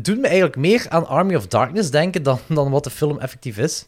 [0.02, 3.58] doet me eigenlijk meer aan Army of Darkness denken dan, dan wat de film effectief
[3.58, 3.86] is.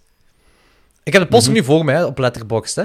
[1.03, 1.67] Ik heb de poster mm -hmm.
[1.67, 2.77] nu voor mij op Letterboxd.
[2.77, 2.85] Hè.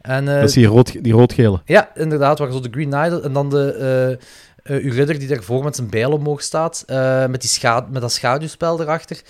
[0.00, 1.60] En, uh, dat is die, rood, die roodgele.
[1.64, 4.18] Ja, inderdaad, waar zo de Green Knight en dan de
[4.64, 6.84] uw ridder die daarvoor met zijn bijl omhoog staat,
[7.28, 9.22] met, die scha met dat schaduwspel erachter.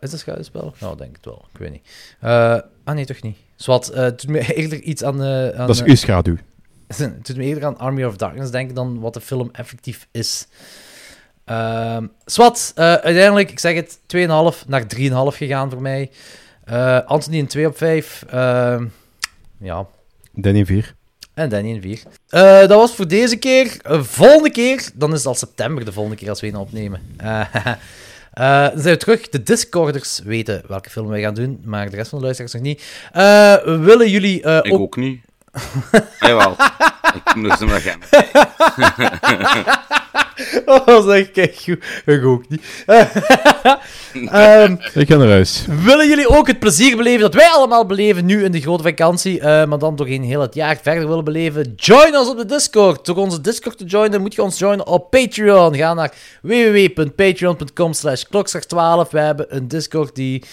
[0.00, 0.74] is dat schaduwspel?
[0.80, 1.44] Nou, denk ik wel.
[1.52, 1.88] Ik weet niet.
[2.84, 3.36] ah, nee, toch niet.
[3.56, 5.22] Zwat, het doet me eerder iets aan...
[5.22, 6.36] aan dat is uw schaduw.
[6.96, 10.46] Het doet me eerder aan Army of Darkness denken dan wat de film effectief is.
[11.46, 16.10] Uh, Swat, uh, uiteindelijk, ik zeg het, 2,5 naar 3,5 gegaan voor mij.
[16.70, 18.24] Uh, Anthony een 2 op 5.
[18.34, 18.80] Uh,
[19.58, 19.86] ja.
[20.32, 20.94] Danny 4.
[21.34, 22.02] En Danny een 4.
[22.28, 23.76] Eh, dat was voor deze keer.
[23.90, 27.00] Uh, volgende keer, dan is het al september de volgende keer als we een opnemen.
[27.22, 27.54] Uh,
[28.72, 29.28] dan zijn we terug.
[29.28, 32.62] De Discorders weten welke film wij gaan doen, maar de rest van de luisteraars nog
[32.62, 32.82] niet.
[33.86, 35.20] willen jullie Ik ook, ook niet.
[36.20, 36.56] Jawel.
[37.14, 38.00] ik moet nog eens gaan.
[40.66, 41.84] oh, dat is echt kijk, goed.
[42.06, 42.62] Ik ook niet.
[44.14, 45.64] um, ik ga naar huis.
[45.82, 49.38] Willen jullie ook het plezier beleven dat wij allemaal beleven nu in de grote vakantie,
[49.38, 51.72] uh, maar dan doorheen heel het jaar verder willen beleven?
[51.76, 53.06] Join ons op de Discord.
[53.06, 55.76] Door onze Discord te joinen moet je ons joinen op Patreon.
[55.76, 56.12] Ga naar
[56.42, 60.44] www.patreon.com slash 12 We hebben een Discord die...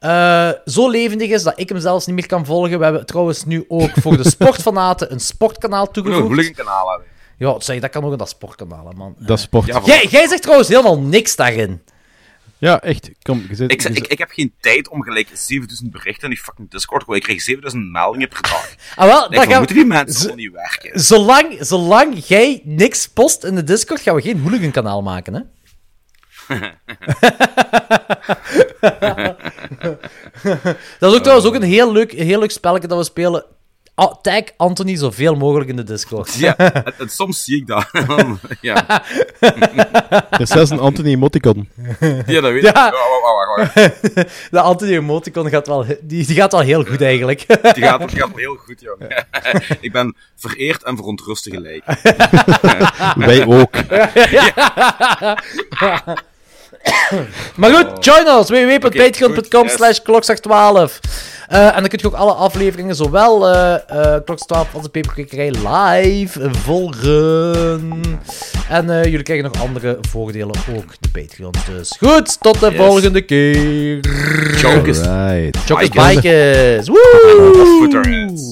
[0.00, 2.78] Uh, zo levendig is dat ik hem zelfs niet meer kan volgen.
[2.78, 6.46] We hebben trouwens nu ook voor de sportfanaten een sportkanaal toegevoegd.
[6.46, 7.06] Een kanaal hebben.
[7.38, 9.14] Ja, zeg, dat kan ook in dat sportkanaal, man.
[9.18, 9.66] Dat sport.
[9.66, 11.82] Ja, jij, jij zegt trouwens helemaal niks daarin.
[12.58, 13.10] Ja, echt.
[13.22, 16.42] Kom, je zit, ik, ik, ik, heb geen tijd om gelijk 7000 berichten in die
[16.44, 17.08] fucking Discord.
[17.08, 18.74] Ik krijg 7000 meldingen per dag.
[18.96, 19.58] Ah, wel, dan gaan...
[19.58, 21.00] moeten die mensen gewoon niet werken.
[21.00, 25.40] Zolang, zolang jij niks post in de Discord, gaan we geen hooligan kanaal maken, hè?
[30.98, 33.44] dat is ook trouwens ook een heel leuk, heel leuk spelletje dat we spelen.
[33.94, 36.34] Oh, tag Anthony zoveel mogelijk in de Discord.
[36.34, 36.54] Ja,
[36.96, 37.86] het, soms zie ik dat.
[38.60, 39.02] ja.
[40.30, 41.68] Er is zelfs een Anthony emoticon.
[42.26, 42.76] Ja, dat weet ik.
[42.76, 42.86] Ja.
[42.86, 43.74] Oh, wacht, wacht,
[44.14, 44.50] wacht.
[44.50, 47.46] De Anthony emoticon gaat wel, die, die gaat wel heel goed eigenlijk.
[47.46, 49.26] Die gaat, die gaat heel goed, jongen.
[49.80, 51.84] Ik ben vereerd en verontrust tegelijk.
[53.16, 53.74] Wij ook.
[57.60, 58.48] maar goed, join ons.
[58.48, 60.98] www.patreon.com slash klokslag12.
[61.52, 64.88] Uh, en dan kun je ook alle afleveringen, zowel uh, uh, Klokslag 12 als de
[64.88, 68.00] Peperkikkerij, live volgen.
[68.68, 71.54] En jullie krijgen nog andere voordelen, ook de Patreon.
[71.74, 72.76] Dus goed, tot de yes.
[72.76, 74.04] volgende keer.
[74.56, 74.98] Chokers.
[74.98, 75.58] Right.
[75.66, 76.88] Chokers Bikers.
[76.88, 78.50] Woo!